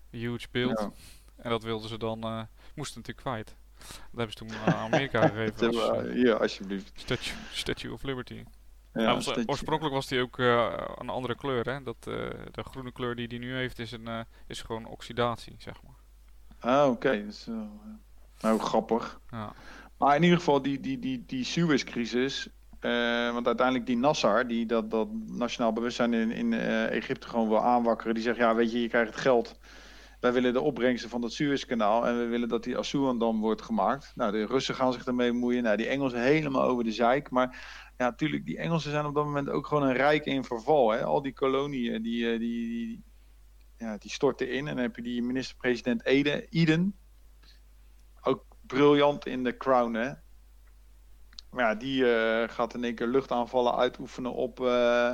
huge 0.10 0.48
beeld. 0.52 0.80
Ja. 0.80 0.92
En 1.36 1.50
dat 1.50 1.64
wilden 1.64 1.90
ze 1.90 1.98
dan, 1.98 2.48
moesten 2.76 3.02
natuurlijk 3.02 3.28
kwijt. 3.28 3.56
Dat 3.78 4.18
hebben 4.18 4.32
ze 4.32 4.38
toen 4.38 4.52
aan 4.66 4.86
Amerika 4.92 5.28
gegeven. 5.28 5.68
Als, 5.68 6.14
hier, 6.14 6.40
alsjeblieft. 6.40 6.92
Statue, 6.96 7.38
Statue 7.52 7.94
of 7.94 8.04
Liberty. 8.04 8.44
Ja, 8.94 9.14
was, 9.14 9.48
oorspronkelijk 9.48 9.96
was 9.96 10.10
hij 10.10 10.22
ook 10.22 10.38
uh, 10.38 10.74
een 10.96 11.10
andere 11.10 11.36
kleur. 11.36 11.70
Hè? 11.70 11.84
Dat, 11.84 11.96
uh, 12.08 12.16
de 12.52 12.64
groene 12.64 12.92
kleur 12.92 13.16
die 13.16 13.28
hij 13.28 13.38
nu 13.38 13.56
heeft 13.56 13.80
is, 13.80 13.92
een, 13.92 14.08
uh, 14.08 14.20
is 14.48 14.62
gewoon 14.62 14.86
oxidatie, 14.86 15.56
zeg 15.58 15.74
maar. 15.84 15.96
Ah, 16.60 16.90
oké. 16.90 17.08
Okay. 17.08 17.26
Nou, 18.40 18.60
grappig. 18.60 19.20
Ja. 19.32 19.54
Maar 19.98 20.16
in 20.16 20.24
ieder 20.24 20.38
geval, 20.38 20.62
die, 20.62 20.80
die, 20.80 21.00
die, 21.00 21.24
die 21.26 21.44
Suez-crisis. 21.44 22.50
want 23.32 23.48
uiteindelijk 23.48 23.86
die 23.86 23.98
Nassar, 23.98 24.48
die 24.48 24.66
dat, 24.66 24.92
dat 24.92 25.08
nationaal 25.26 25.74
bewustzijn 25.74 26.14
in, 26.14 26.32
in 26.32 26.54
Egypte 26.90 27.28
gewoon 27.28 27.48
wil 27.48 27.64
aanwakkeren. 27.64 28.14
Die 28.14 28.24
zegt, 28.24 28.38
ja, 28.38 28.56
weet 28.56 28.72
je, 28.72 28.82
je 28.82 28.88
krijgt 28.90 29.12
het 29.12 29.22
geld. 29.22 29.60
Wij 30.24 30.34
willen 30.34 30.54
de 30.54 30.62
opbrengsten 30.62 31.10
van 31.10 31.22
dat 31.22 31.34
Suezkanaal 31.34 32.08
en 32.08 32.18
we 32.18 32.26
willen 32.26 32.48
dat 32.48 32.64
die 32.64 32.78
Assuan-dam 32.78 33.40
wordt 33.40 33.62
gemaakt. 33.62 34.12
Nou, 34.16 34.32
de 34.32 34.46
Russen 34.46 34.76
gaan 34.76 34.94
zich 34.94 35.06
ermee 35.06 35.32
bemoeien. 35.32 35.64
Nou, 35.64 35.78
die 35.78 35.88
Engelsen 35.88 36.22
helemaal 36.22 36.64
over 36.64 36.84
de 36.84 36.92
zeik. 36.92 37.30
Maar 37.30 37.48
ja, 37.98 38.06
natuurlijk, 38.06 38.46
die 38.46 38.58
Engelsen 38.58 38.92
zijn 38.92 39.06
op 39.06 39.16
dat 39.16 39.26
moment 39.26 39.50
ook 39.50 39.68
gewoon 39.68 39.84
een 39.84 39.96
rijk 39.96 40.26
in 40.26 40.44
verval. 40.44 40.92
Hè? 40.92 41.04
Al 41.04 41.22
die 41.22 41.34
koloniën, 41.34 42.02
die, 42.02 42.32
eh, 42.32 42.40
die, 42.40 42.68
die, 42.68 43.04
ja, 43.78 43.98
die 43.98 44.12
storten 44.12 44.52
in. 44.52 44.68
En 44.68 44.76
dan 44.76 44.84
heb 44.84 44.96
je 44.96 45.02
die 45.02 45.24
minister-president 45.24 46.06
Eden. 46.06 46.96
Ook 48.22 48.46
briljant 48.62 49.26
in 49.26 49.44
de 49.44 49.58
crown, 49.58 49.94
hè. 49.94 50.12
Maar 51.50 51.66
ja, 51.66 51.76
die 51.76 52.04
uh, 52.04 52.44
gaat 52.48 52.74
in 52.74 52.84
één 52.84 52.96
keer 52.96 53.08
luchtaanvallen 53.08 53.76
uitoefenen 53.76 54.34
op, 54.34 54.60
uh, 54.60 55.14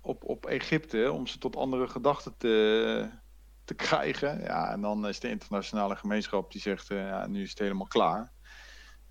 op, 0.00 0.24
op 0.24 0.46
Egypte. 0.46 1.12
Om 1.12 1.26
ze 1.26 1.38
tot 1.38 1.56
andere 1.56 1.88
gedachten 1.88 2.34
te, 2.36 3.20
te 3.64 3.74
krijgen. 3.74 4.40
Ja, 4.40 4.70
en 4.70 4.80
dan 4.80 5.08
is 5.08 5.20
de 5.20 5.28
internationale 5.28 5.96
gemeenschap 5.96 6.52
die 6.52 6.60
zegt, 6.60 6.90
uh, 6.90 7.08
ja, 7.08 7.26
nu 7.26 7.42
is 7.42 7.50
het 7.50 7.58
helemaal 7.58 7.86
klaar. 7.86 8.32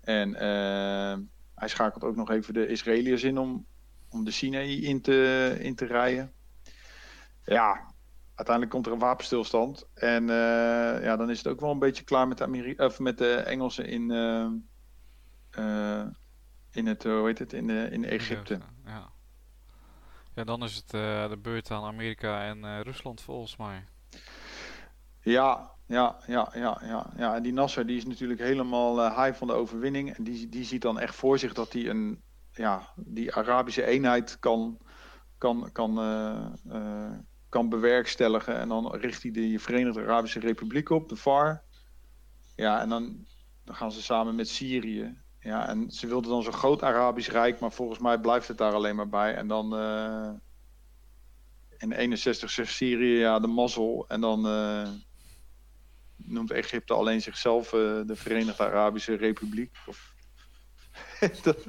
En 0.00 0.34
hij 1.54 1.68
schakelt 1.68 2.04
ook 2.04 2.16
nog 2.16 2.30
even 2.30 2.54
de 2.54 2.66
Israëliërs 2.66 3.22
in 3.22 3.38
om, 3.38 3.66
om 4.08 4.24
de 4.24 4.30
Sinai 4.30 4.84
in 4.84 5.00
te, 5.00 5.56
in 5.60 5.74
te 5.74 5.84
rijden. 5.84 6.32
Ja, 7.44 7.92
uiteindelijk 8.34 8.74
komt 8.74 8.86
er 8.86 8.92
een 8.92 8.98
wapenstilstand. 8.98 9.88
En 9.94 10.22
uh, 10.22 11.02
ja, 11.02 11.16
dan 11.16 11.30
is 11.30 11.38
het 11.38 11.46
ook 11.46 11.60
wel 11.60 11.70
een 11.70 11.78
beetje 11.78 12.04
klaar 12.04 12.28
met 12.28 12.38
de, 12.38 12.74
of 12.76 12.98
met 12.98 13.18
de 13.18 13.34
Engelsen 13.34 13.86
in, 13.86 14.10
in, 16.70 16.86
het, 16.86 17.02
hoe 17.02 17.26
heet 17.26 17.38
het, 17.38 17.52
in, 17.52 17.70
in 17.70 18.04
Egypte. 18.04 18.58
Ja. 18.84 19.10
ja, 20.34 20.44
dan 20.44 20.62
is 20.64 20.76
het 20.76 20.90
de 21.30 21.38
beurt 21.42 21.70
aan 21.70 21.84
Amerika 21.84 22.44
en 22.44 22.82
Rusland 22.82 23.20
volgens 23.20 23.56
mij. 23.56 23.84
Ja, 25.22 25.72
ja, 25.86 26.16
ja, 26.26 26.50
ja, 26.54 26.80
ja, 26.84 27.12
ja. 27.16 27.34
En 27.34 27.42
die 27.42 27.52
Nasser 27.52 27.86
die 27.86 27.96
is 27.96 28.06
natuurlijk 28.06 28.40
helemaal 28.40 28.98
uh, 28.98 29.24
high 29.24 29.38
van 29.38 29.46
de 29.46 29.52
overwinning. 29.52 30.16
En 30.16 30.24
die, 30.24 30.48
die 30.48 30.64
ziet 30.64 30.82
dan 30.82 30.98
echt 30.98 31.14
voor 31.14 31.38
zich 31.38 31.52
dat 31.52 31.72
hij 31.72 31.88
een, 31.88 32.22
ja, 32.52 32.92
die 32.96 33.34
Arabische 33.34 33.84
eenheid 33.84 34.38
kan, 34.38 34.78
kan, 35.38 35.68
kan, 35.72 35.98
uh, 36.68 37.12
kan 37.48 37.68
bewerkstelligen. 37.68 38.58
En 38.58 38.68
dan 38.68 38.94
richt 38.94 39.22
hij 39.22 39.30
de 39.30 39.58
Verenigde 39.58 40.00
Arabische 40.00 40.40
Republiek 40.40 40.90
op, 40.90 41.08
de 41.08 41.16
VAR. 41.16 41.62
Ja, 42.56 42.80
en 42.80 42.88
dan, 42.88 43.26
dan 43.64 43.74
gaan 43.74 43.92
ze 43.92 44.02
samen 44.02 44.34
met 44.34 44.48
Syrië. 44.48 45.16
Ja, 45.40 45.68
en 45.68 45.90
ze 45.90 46.06
wilden 46.06 46.30
dan 46.30 46.42
zo'n 46.42 46.52
groot 46.52 46.82
Arabisch 46.82 47.30
Rijk, 47.30 47.60
maar 47.60 47.72
volgens 47.72 47.98
mij 47.98 48.20
blijft 48.20 48.48
het 48.48 48.58
daar 48.58 48.72
alleen 48.72 48.96
maar 48.96 49.08
bij. 49.08 49.34
En 49.34 49.46
dan 49.48 49.74
in 51.78 51.92
61 51.92 52.50
zegt 52.50 52.72
Syrië, 52.72 53.18
ja, 53.18 53.38
de 53.38 53.46
mazzel. 53.46 54.04
En 54.08 54.20
dan 54.20 54.46
noemt 56.26 56.50
Egypte 56.50 56.94
alleen 56.94 57.22
zichzelf 57.22 57.72
uh, 57.72 57.80
de 58.06 58.16
Verenigde 58.16 58.64
Arabische 58.64 59.14
Republiek. 59.14 59.76
Of 59.86 60.14
dat 61.42 61.66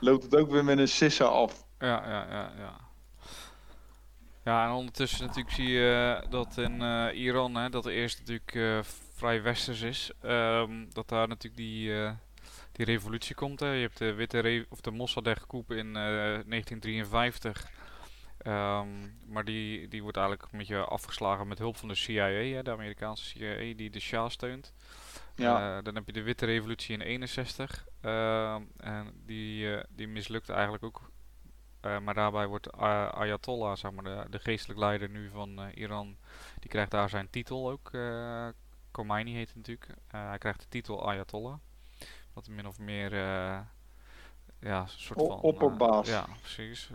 loopt 0.00 0.22
het 0.22 0.36
ook 0.36 0.50
weer 0.50 0.64
met 0.64 0.78
een 0.78 0.88
sissa 0.88 1.24
af. 1.24 1.64
Ja, 1.78 2.08
ja, 2.08 2.26
ja, 2.30 2.52
ja. 2.58 2.84
Ja, 4.44 4.66
en 4.66 4.72
ondertussen 4.72 5.26
natuurlijk 5.26 5.54
zie 5.54 5.68
je 5.68 6.22
dat 6.30 6.56
in 6.58 6.82
uh, 6.82 7.08
Iran, 7.14 7.54
hè, 7.54 7.68
dat 7.68 7.86
er 7.86 7.92
eerst 7.92 8.18
natuurlijk 8.18 8.84
vrij 9.14 9.42
westers 9.42 9.80
is, 9.80 10.10
um, 10.24 10.88
dat 10.92 11.08
daar 11.08 11.28
natuurlijk 11.28 11.56
die, 11.56 11.92
die 12.72 12.84
revolutie 12.84 13.34
komt. 13.34 13.60
Hè. 13.60 13.72
Je 13.72 13.80
hebt 13.80 13.98
de 13.98 14.14
witte 14.14 14.66
of 14.68 14.80
de 14.80 14.90
Mossadegh-coup 14.90 15.72
in 15.72 15.92
1953. 15.92 17.70
Um, 18.46 19.18
maar 19.26 19.44
die, 19.44 19.88
die 19.88 20.02
wordt 20.02 20.16
eigenlijk 20.16 20.52
een 20.52 20.58
beetje 20.58 20.84
afgeslagen 20.84 21.48
met 21.48 21.58
hulp 21.58 21.76
van 21.76 21.88
de 21.88 21.94
CIA, 21.94 22.24
hè, 22.24 22.62
de 22.62 22.70
Amerikaanse 22.70 23.24
CIA, 23.24 23.74
die 23.76 23.90
de 23.90 24.00
Shah 24.00 24.30
steunt. 24.30 24.72
Ja. 25.34 25.76
Uh, 25.76 25.84
dan 25.84 25.94
heb 25.94 26.06
je 26.06 26.12
de 26.12 26.22
Witte 26.22 26.46
Revolutie 26.46 26.94
in 26.94 27.00
61. 27.00 27.86
Uh, 28.02 28.54
ehm, 28.54 28.62
en 28.76 29.22
die, 29.24 29.64
uh, 29.64 29.82
die 29.88 30.08
mislukt 30.08 30.48
eigenlijk 30.48 30.84
ook. 30.84 31.10
Eh, 31.80 31.98
maar 31.98 32.14
daarbij 32.14 32.46
wordt 32.46 32.72
Ayatollah, 32.72 33.76
zeg 33.76 33.90
maar, 33.90 34.04
de, 34.04 34.30
de 34.30 34.38
geestelijk 34.38 34.78
leider 34.78 35.08
nu 35.08 35.30
van 35.30 35.68
Iran, 35.68 36.16
die 36.60 36.70
krijgt 36.70 36.90
daar 36.90 37.08
zijn 37.08 37.30
titel 37.30 37.70
ook. 37.70 37.90
Khomeini 38.90 39.32
heet 39.32 39.48
het 39.48 39.56
natuurlijk. 39.56 39.90
hij 40.06 40.38
krijgt 40.38 40.60
de 40.60 40.68
titel 40.68 41.08
Ayatollah. 41.08 41.58
Wat 42.32 42.48
min 42.48 42.66
of 42.66 42.78
meer 42.78 43.14
ja, 43.14 44.80
een 44.80 44.88
soort 44.88 45.18
van... 45.18 45.40
Opperbaas. 45.40 46.08
ja, 46.08 46.26
precies. 46.40 46.90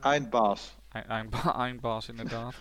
Eindbaas. 0.00 0.77
Eindbaas 1.56 2.08
inderdaad. 2.08 2.54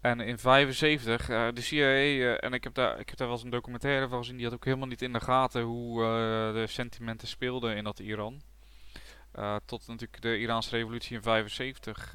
En 0.00 0.20
in 0.20 0.38
75, 0.38 1.30
uh, 1.30 1.48
de 1.52 1.60
CIA, 1.60 1.78
uh, 1.78 2.44
en 2.44 2.52
ik 2.52 2.64
heb, 2.64 2.74
daar, 2.74 2.98
ik 2.98 3.08
heb 3.08 3.18
daar 3.18 3.26
wel 3.26 3.36
eens 3.36 3.44
een 3.44 3.50
documentaire 3.50 4.08
van 4.08 4.18
gezien, 4.18 4.36
die 4.36 4.44
had 4.44 4.54
ook 4.54 4.64
helemaal 4.64 4.86
niet 4.86 5.02
in 5.02 5.12
de 5.12 5.20
gaten 5.20 5.62
hoe 5.62 6.02
uh, 6.02 6.52
de 6.52 6.66
sentimenten 6.66 7.28
speelden 7.28 7.76
in 7.76 7.84
dat 7.84 7.98
Iran. 7.98 8.42
Uh, 9.34 9.56
tot 9.64 9.86
natuurlijk 9.86 10.22
de 10.22 10.38
Iraanse 10.38 10.76
revolutie 10.76 11.16
in 11.16 11.22
75 11.22 12.14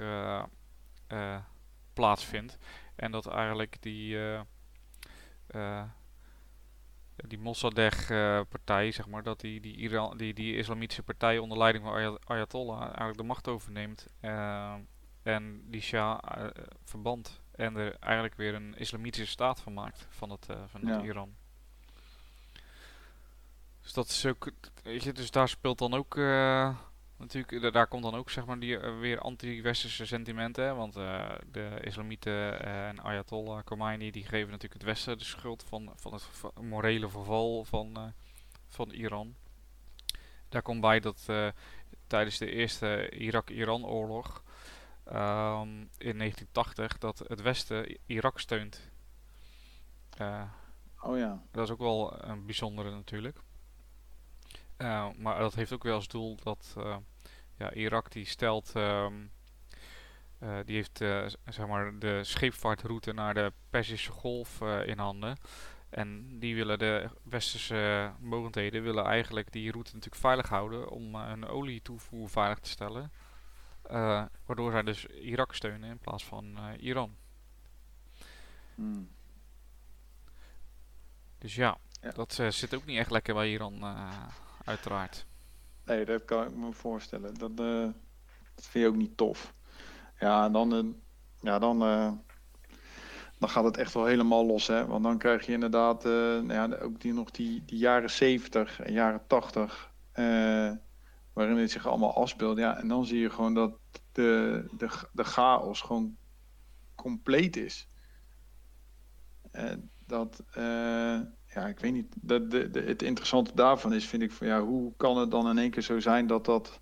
plaatsvindt. 1.93 2.58
En 2.95 3.12
dat 3.12 3.28
eigenlijk 3.28 3.82
die, 3.82 4.18
die 7.16 7.39
Mossadegh-partij, 7.39 8.91
zeg 8.91 9.08
maar, 9.08 9.24
dat 9.24 9.39
die, 9.39 9.62
die, 9.62 9.76
Iran, 9.76 10.18
die, 10.18 10.34
die 10.34 10.58
islamitische 10.58 11.04
partij 11.04 11.38
onder 11.38 11.58
leiding 11.58 11.84
van 11.84 12.20
Ayatollah 12.26 12.82
eigenlijk 12.82 13.18
de 13.18 13.24
macht 13.24 13.47
overneemt. 13.47 14.08
En 15.24 15.64
die 15.70 15.82
Shah 15.82 16.20
verband 16.84 17.42
en 17.56 17.76
er 17.76 17.96
eigenlijk 18.00 18.36
weer 18.36 18.54
een 18.54 18.78
islamitische 18.78 19.32
staat 19.32 19.60
van 19.60 19.74
maakt 19.74 20.08
van 20.10 20.30
het, 20.30 20.48
uh, 20.52 20.58
van 20.66 20.88
het 20.88 21.04
Iran. 21.04 21.36
Dus 23.82 23.94
dat 23.94 24.08
is 24.08 24.26
ook, 24.26 24.52
weet 24.84 25.04
je, 25.04 25.14
dus 25.14 25.32
daar 25.32 25.50
speelt 25.50 25.78
dan 25.78 25.94
ook 25.94 26.16
uh, 26.16 26.78
natuurlijk, 27.18 27.74
daar 27.74 27.88
komt 27.88 28.04
dan 28.04 28.16
ook 28.16 28.30
zeg 28.30 28.46
maar 28.46 28.60
die 28.60 28.78
uh, 28.78 29.00
weer 29.00 29.20
anti-westerse 29.20 30.06
sentimenten, 30.06 30.64
hè, 30.64 30.74
want 30.74 30.94
de 31.52 31.80
islamieten 31.82 32.60
en 32.66 33.00
Ayatollah 33.00 33.64
Khomeini 33.64 34.12
die 34.12 34.26
geven 34.26 34.52
natuurlijk 34.52 34.82
het 34.82 34.84
westen 34.84 35.18
de 35.18 35.24
schuld 35.24 35.64
van, 35.64 35.92
van 35.96 36.14
het 36.14 36.24
morele 36.62 37.10
verval 37.10 37.64
van, 37.64 38.14
van 38.68 38.92
Iran. 38.92 39.36
Daar 40.50 40.62
komt 40.62 40.82
bij 40.82 41.00
dat 41.00 41.26
tijdens 42.08 42.38
de 42.38 42.52
eerste 42.52 43.10
Irak-Iran-oorlog 43.10 44.44
um, 45.08 45.89
in 45.97 46.18
1980 46.18 46.97
dat 46.97 47.20
het 47.28 47.41
Westen 47.41 47.97
Irak 48.06 48.39
steunt. 48.39 48.91
Uh, 50.22 50.43
oh 51.01 51.18
ja. 51.18 51.43
Dat 51.51 51.64
is 51.64 51.72
ook 51.72 51.80
wel 51.80 52.24
een 52.24 52.45
bijzondere 52.45 52.91
natuurlijk. 52.91 53.38
Uh, 54.78 55.10
maar 55.18 55.39
dat 55.39 55.56
heeft 55.56 55.74
ook 55.74 55.84
wel 55.84 55.95
als 55.95 56.08
doel 56.08 56.36
dat 56.43 56.76
uh, 56.78 56.97
ja, 57.58 57.74
Irak 57.74 58.12
die 58.12 58.26
stelt, 58.26 58.74
um, 58.76 59.32
die 60.66 60.76
heeft 60.76 60.97
zeg 61.45 61.68
maar 61.68 61.99
de 61.99 62.24
scheepvaartroute 62.24 63.14
naar 63.14 63.34
de 63.34 63.51
Perzische 63.70 64.12
Golf 64.12 64.62
in 64.62 64.97
handen. 64.97 65.38
En 65.89 66.39
die 66.39 66.56
willen 66.56 66.80
de 66.80 67.10
westerse 67.24 68.12
mogendheden 68.20 68.84
willen 68.84 69.06
eigenlijk 69.06 69.51
die 69.51 69.72
route 69.72 69.93
natuurlijk 69.93 70.22
veilig 70.22 70.49
houden 70.49 70.89
om 70.89 71.16
hun 71.16 71.47
olietoevoer 71.47 72.30
veilig 72.30 72.60
te 72.60 72.70
stellen. 72.70 73.12
Uh, 73.94 74.24
waardoor 74.46 74.72
zij 74.72 74.84
dus 74.84 75.06
Irak 75.06 75.54
steunen 75.54 75.89
in 75.89 75.98
plaats 75.98 76.26
van 76.26 76.46
uh, 76.46 76.84
Iran. 76.84 77.16
Hmm. 78.76 79.10
Dus 81.38 81.56
ja, 81.56 81.78
ja. 82.02 82.12
dat 82.12 82.38
uh, 82.41 82.50
zit 82.50 82.74
ook 82.74 82.86
niet 82.86 82.98
echt 82.98 83.12
lekker 83.12 83.34
bij 83.34 83.50
Iran, 83.50 83.84
uiteraard. 84.66 85.26
Nee, 85.86 86.06
dat 86.06 86.26
kan 86.26 86.48
ik 86.48 86.56
me 86.56 86.72
voorstellen. 86.72 87.34
Dat, 87.34 87.58
dat 87.58 87.94
vind 88.56 88.84
je 88.84 88.88
ook 88.88 88.96
niet 88.96 89.18
tof. 89.18 89.54
Ja, 90.20 90.46
en 90.46 90.52
dan, 90.52 90.96
ja, 91.39 91.60
dan, 91.60 91.80
dan 93.39 93.50
gaat 93.50 93.64
het 93.64 93.78
echt 93.78 93.94
wel 93.94 94.06
helemaal 94.06 94.46
los. 94.46 94.68
Hè? 94.68 94.86
Want 94.86 95.04
dan 95.04 95.18
krijg 95.18 95.46
je 95.46 95.52
inderdaad 95.52 96.04
nou 96.04 96.54
ja, 96.54 96.78
ook 96.78 97.02
die, 97.02 97.14
nog 97.14 97.32
die, 97.32 97.64
die 97.66 97.78
jaren 97.78 98.10
70 98.10 98.80
en 98.80 98.94
jaren 98.94 99.28
80 99.28 99.91
waarin 101.34 101.58
het 101.58 101.72
zich 101.72 101.88
allemaal 101.88 102.16
afspeelt. 102.16 102.58
Ja, 102.58 102.78
en 102.78 102.88
dan 102.88 103.06
zie 103.06 103.20
je 103.20 103.30
gewoon 103.30 103.54
dat 103.54 103.82
de, 104.12 104.66
de, 104.78 104.89
de 105.12 105.24
chaos 105.24 105.82
gewoon 105.82 106.18
compleet 106.96 107.56
is. 107.56 107.88
En 109.52 109.89
dat, 110.06 110.44
uh, 110.58 111.20
ja, 111.48 111.68
ik 111.68 111.80
weet 111.80 111.94
niet. 111.94 112.16
Dat 112.22 112.52
de, 112.52 112.70
de, 112.70 112.82
het 112.82 113.02
interessante 113.02 113.52
daarvan 113.56 113.94
is, 113.94 114.06
vind 114.06 114.22
ik, 114.22 114.32
van 114.32 114.48
ja, 114.48 114.62
hoe 114.62 114.94
kan 114.98 115.18
het 115.18 115.32
dan 115.32 115.50
in 115.50 115.58
één 115.58 115.72
keer 115.72 115.84
zo 115.84 116.00
zijn 116.00 116.28
dat 116.28 116.46
dat. 116.46 116.80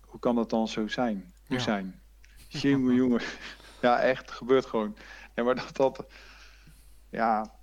Hoe 0.00 0.20
kan 0.20 0.34
dat 0.34 0.50
dan 0.50 0.68
zo 0.68 0.88
zijn? 0.88 1.32
Hoe 1.46 1.56
ja. 1.56 1.62
zijn? 1.62 2.00
Jongen, 2.48 2.94
jongen. 3.02 3.20
Ja, 3.80 4.00
echt, 4.00 4.30
gebeurt 4.30 4.66
gewoon. 4.66 4.96
Ja, 5.34 5.42
maar 5.42 5.54
dat 5.54 5.76
dat. 5.76 6.06
Ja, 7.10 7.54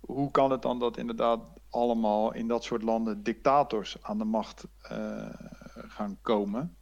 hoe 0.00 0.30
kan 0.30 0.50
het 0.50 0.62
dan 0.62 0.78
dat 0.78 0.96
inderdaad 0.96 1.40
allemaal 1.70 2.34
in 2.34 2.48
dat 2.48 2.64
soort 2.64 2.82
landen 2.82 3.22
dictators 3.22 4.02
aan 4.02 4.18
de 4.18 4.24
macht 4.24 4.66
uh, 4.92 5.28
gaan 5.74 6.18
komen? 6.22 6.76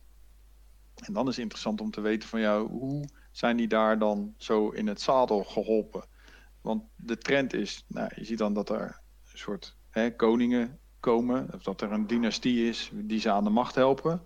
En 0.94 1.12
dan 1.12 1.28
is 1.28 1.34
het 1.34 1.42
interessant 1.42 1.80
om 1.80 1.90
te 1.90 2.00
weten 2.00 2.28
van 2.28 2.40
jou, 2.40 2.68
hoe 2.68 3.08
zijn 3.30 3.56
die 3.56 3.68
daar 3.68 3.98
dan 3.98 4.34
zo 4.36 4.68
in 4.68 4.86
het 4.86 5.00
zadel 5.00 5.44
geholpen? 5.44 6.04
Want 6.60 6.82
de 6.96 7.18
trend 7.18 7.52
is, 7.52 7.84
nou, 7.88 8.10
je 8.14 8.24
ziet 8.24 8.38
dan 8.38 8.54
dat 8.54 8.70
er 8.70 9.00
een 9.32 9.38
soort 9.38 9.76
hè, 9.90 10.16
koningen 10.16 10.78
komen, 11.00 11.54
of 11.54 11.62
dat 11.62 11.80
er 11.80 11.92
een 11.92 12.06
dynastie 12.06 12.68
is 12.68 12.90
die 12.94 13.20
ze 13.20 13.30
aan 13.30 13.44
de 13.44 13.50
macht 13.50 13.74
helpen. 13.74 14.22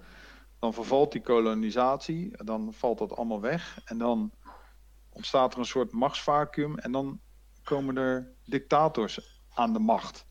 Dan 0.59 0.75
vervalt 0.75 1.13
die 1.13 1.21
kolonisatie, 1.21 2.45
dan 2.45 2.73
valt 2.73 2.99
dat 2.99 3.17
allemaal 3.17 3.41
weg 3.41 3.81
en 3.85 3.99
dan 3.99 4.33
ontstaat 5.11 5.53
er 5.53 5.59
een 5.59 5.65
soort 5.65 5.93
machtsvacuum 5.93 6.79
en 6.79 6.93
dan 6.93 7.21
komen 7.63 7.97
er 7.97 8.33
dictators 8.45 9.43
aan 9.55 9.73
de 9.73 9.79
macht. 9.79 10.27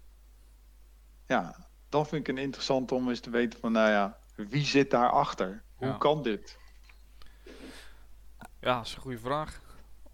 Ja, 1.27 1.67
dan 1.89 2.05
vind 2.05 2.27
ik 2.27 2.35
het 2.35 2.45
interessant 2.45 2.91
om 2.91 3.09
eens 3.09 3.19
te 3.19 3.29
weten 3.29 3.59
van, 3.59 3.71
nou 3.71 3.89
ja, 3.89 4.19
wie 4.35 4.65
zit 4.65 4.91
daarachter? 4.91 5.63
Hoe 5.83 5.91
ja. 5.91 5.97
kan 5.97 6.21
dit? 6.21 6.57
Ja, 8.59 8.77
dat 8.77 8.85
is 8.85 8.95
een 8.95 9.01
goede 9.01 9.17
vraag. 9.17 9.61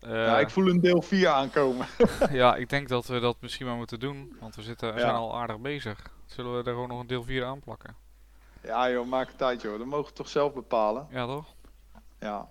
Uh, 0.03 0.11
ja, 0.11 0.39
ik 0.39 0.49
voel 0.49 0.67
een 0.67 0.79
deel 0.79 1.01
4 1.01 1.27
aankomen. 1.27 1.87
ja, 2.31 2.55
ik 2.55 2.69
denk 2.69 2.87
dat 2.87 3.05
we 3.05 3.19
dat 3.19 3.37
misschien 3.39 3.65
maar 3.65 3.75
moeten 3.75 3.99
doen, 3.99 4.35
want 4.39 4.55
we, 4.55 4.61
zitten, 4.61 4.93
we 4.93 4.99
zijn 4.99 5.15
al 5.15 5.37
aardig 5.37 5.59
bezig. 5.59 6.11
Zullen 6.25 6.51
we 6.51 6.57
er 6.57 6.73
gewoon 6.73 6.87
nog 6.87 6.99
een 6.99 7.07
deel 7.07 7.23
4 7.23 7.45
aanplakken? 7.45 7.95
Ja 8.61 8.89
joh, 8.89 9.07
maak 9.07 9.27
het 9.27 9.37
tijd 9.37 9.61
joh. 9.61 9.77
Dat 9.77 9.87
mogen 9.87 10.09
we 10.09 10.13
toch 10.13 10.29
zelf 10.29 10.53
bepalen? 10.53 11.07
Ja 11.11 11.25
toch? 11.25 11.45
Ja. 12.19 12.47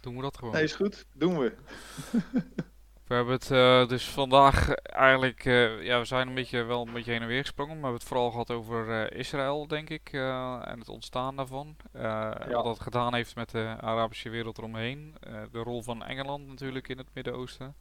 Doen 0.00 0.16
we 0.16 0.22
dat 0.22 0.38
gewoon. 0.38 0.52
Nee, 0.52 0.62
is 0.62 0.74
goed. 0.74 1.06
Doen 1.12 1.38
we. 1.38 1.54
We 3.10 3.16
hebben 3.16 3.34
het 3.34 3.50
uh, 3.50 3.88
dus 3.88 4.08
vandaag 4.08 4.74
eigenlijk, 4.74 5.44
uh, 5.44 5.82
ja, 5.82 5.98
we 5.98 6.04
zijn 6.04 6.28
een 6.28 6.34
beetje 6.34 6.62
wel 6.62 6.86
een 6.86 6.92
beetje 6.92 7.12
heen 7.12 7.22
en 7.22 7.26
weer 7.26 7.40
gesprongen. 7.40 7.80
Maar 7.80 7.80
we 7.80 7.86
hebben 7.86 8.00
het 8.00 8.08
vooral 8.08 8.30
gehad 8.30 8.50
over 8.50 8.88
uh, 8.88 9.18
Israël, 9.18 9.66
denk 9.66 9.90
ik, 9.90 10.12
en 10.12 10.78
het 10.78 10.88
ontstaan 10.88 11.36
daarvan. 11.36 11.76
Ja. 11.92 12.46
Wat 12.48 12.64
dat 12.64 12.80
gedaan 12.80 13.14
heeft 13.14 13.34
met 13.34 13.50
de 13.50 13.76
Arabische 13.80 14.28
wereld 14.28 14.58
eromheen. 14.58 15.14
de 15.52 15.58
rol 15.58 15.82
van 15.82 16.04
Engeland 16.04 16.46
natuurlijk 16.46 16.88
in 16.88 16.98
het 16.98 17.06
Midden-Oosten. 17.12 17.74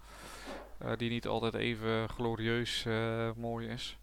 die 0.97 1.09
niet 1.09 1.27
altijd 1.27 1.53
even 1.53 2.09
glorieus 2.09 2.85
mooi 3.35 3.67
is. 3.67 3.97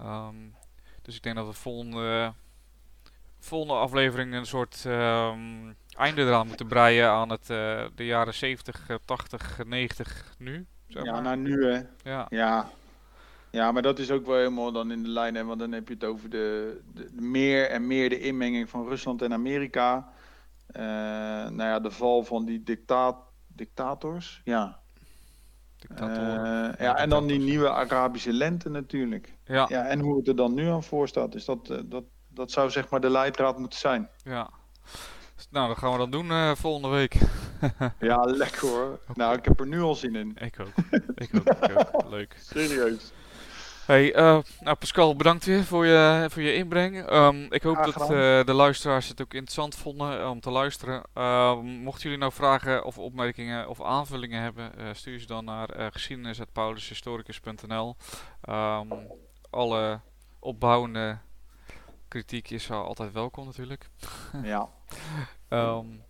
Um, 0.00 0.54
dus 1.02 1.16
ik 1.16 1.22
denk 1.22 1.36
dat 1.36 1.46
we 1.46 1.52
volgende, 1.52 2.32
volgende 3.38 3.74
aflevering 3.80 4.34
een 4.34 4.46
soort... 4.46 4.84
Um, 4.86 5.76
einde 5.96 6.22
eraan 6.22 6.46
moeten 6.46 6.66
breien 6.66 7.08
aan 7.08 7.30
het, 7.30 7.50
uh, 7.50 7.84
de 7.94 8.04
jaren 8.04 8.34
70, 8.34 8.86
80, 9.04 9.64
90 9.64 10.34
nu. 10.38 10.66
Zeg 10.86 11.04
maar. 11.04 11.14
Ja, 11.14 11.20
naar 11.20 11.36
nu 11.36 11.64
hè. 11.66 11.80
Ja. 12.02 12.26
ja. 12.28 12.70
Ja, 13.54 13.72
maar 13.72 13.82
dat 13.82 13.98
is 13.98 14.10
ook 14.10 14.26
wel 14.26 14.36
helemaal 14.36 14.72
dan 14.72 14.90
in 14.90 15.02
de 15.02 15.08
lijn, 15.08 15.34
hè, 15.34 15.44
want 15.44 15.58
dan 15.58 15.72
heb 15.72 15.88
je 15.88 15.94
het 15.94 16.04
over 16.04 16.30
de, 16.30 16.80
de, 16.94 17.08
meer 17.12 17.68
en 17.70 17.86
meer 17.86 18.08
de 18.08 18.20
inmenging 18.20 18.70
van 18.70 18.88
Rusland 18.88 19.22
en 19.22 19.32
Amerika. 19.32 20.08
Uh, 20.76 20.82
nou 21.48 21.62
ja, 21.62 21.80
de 21.80 21.90
val 21.90 22.24
van 22.24 22.44
die 22.44 22.62
dictaat, 22.62 23.16
dictators, 23.46 24.40
ja. 24.44 24.78
Dictatoren. 25.76 26.70
Uh, 26.70 26.78
ja, 26.78 26.96
en 26.96 27.08
dan 27.08 27.26
die 27.26 27.38
nieuwe 27.38 27.70
Arabische 27.70 28.32
lente 28.32 28.70
natuurlijk. 28.70 29.34
Ja. 29.44 29.66
ja. 29.68 29.86
En 29.86 30.00
hoe 30.00 30.16
het 30.16 30.28
er 30.28 30.36
dan 30.36 30.54
nu 30.54 30.68
aan 30.68 30.82
voor 30.82 31.08
staat, 31.08 31.34
is 31.34 31.44
dat, 31.44 31.66
dat, 31.84 32.04
dat 32.28 32.50
zou 32.50 32.70
zeg 32.70 32.90
maar 32.90 33.00
de 33.00 33.10
leidraad 33.10 33.58
moeten 33.58 33.78
zijn. 33.78 34.08
Ja. 34.24 34.50
Nou, 35.50 35.66
dan 35.66 35.76
gaan 35.76 35.92
we 35.92 35.98
dat 35.98 36.12
doen 36.12 36.26
uh, 36.26 36.54
volgende 36.54 36.88
week. 36.88 37.16
ja, 38.00 38.24
lekker 38.24 38.68
hoor. 38.68 38.98
Okay. 39.02 39.14
Nou, 39.14 39.36
ik 39.36 39.44
heb 39.44 39.60
er 39.60 39.66
nu 39.66 39.80
al 39.80 39.94
zin 39.94 40.14
in. 40.14 40.36
Ik 40.38 40.60
ook. 40.60 40.72
Ik 41.14 41.30
ook. 41.34 41.48
Ik 41.48 41.78
ook. 41.78 42.08
Leuk. 42.10 42.36
Serieus. 42.40 43.12
Hey, 43.86 44.16
uh, 44.16 44.38
nou 44.60 44.76
Pascal, 44.76 45.16
bedankt 45.16 45.44
weer 45.44 45.64
voor 45.64 45.86
je, 45.86 46.26
voor 46.30 46.42
je 46.42 46.54
inbreng. 46.54 47.12
Um, 47.12 47.52
ik 47.52 47.62
hoop 47.62 47.76
dat 47.76 48.00
uh, 48.00 48.08
de 48.44 48.52
luisteraars 48.52 49.08
het 49.08 49.20
ook 49.20 49.34
interessant 49.34 49.74
vonden 49.74 50.30
om 50.30 50.40
te 50.40 50.50
luisteren. 50.50 51.02
Uh, 51.14 51.60
mochten 51.60 52.02
jullie 52.02 52.18
nou 52.18 52.32
vragen 52.32 52.84
of 52.84 52.98
opmerkingen 52.98 53.68
of 53.68 53.82
aanvullingen 53.82 54.42
hebben, 54.42 54.72
stuur 54.92 55.20
ze 55.20 55.26
dan 55.26 55.44
naar 55.44 55.78
uh, 55.78 55.86
geschiedenis.paulushistoricus.nl. 55.90 57.96
Um, 58.48 58.88
alle 59.50 60.00
opbouwende 60.38 61.18
kritiek 62.08 62.50
is 62.50 62.70
altijd 62.70 63.12
welkom 63.12 63.46
natuurlijk. 63.46 63.88
Ja. 64.42 64.68
um, 65.48 66.02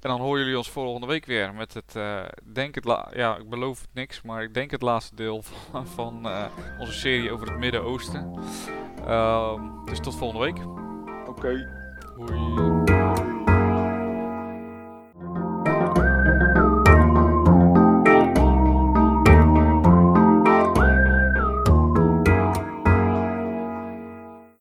en 0.00 0.08
dan 0.08 0.20
horen 0.20 0.40
jullie 0.40 0.56
ons 0.56 0.70
volgende 0.70 1.06
week 1.06 1.26
weer 1.26 1.54
met 1.54 1.74
het, 1.74 1.94
uh, 1.96 2.24
denk 2.52 2.74
het 2.74 2.84
ja, 3.14 3.36
ik 3.36 3.48
beloof 3.48 3.80
het 3.80 3.90
niks, 3.92 4.22
maar 4.22 4.42
ik 4.42 4.54
denk 4.54 4.70
het 4.70 4.82
laatste 4.82 5.14
deel 5.14 5.42
van, 5.70 5.86
van 5.86 6.26
uh, 6.26 6.44
onze 6.78 6.92
serie 6.98 7.32
over 7.32 7.48
het 7.48 7.58
Midden-Oosten. 7.58 8.38
Um, 9.08 9.84
dus 9.84 10.00
tot 10.00 10.16
volgende 10.16 10.44
week. 10.44 10.66
Oké. 11.28 11.30
Okay. 11.30 11.66
Hoi. 12.16 12.67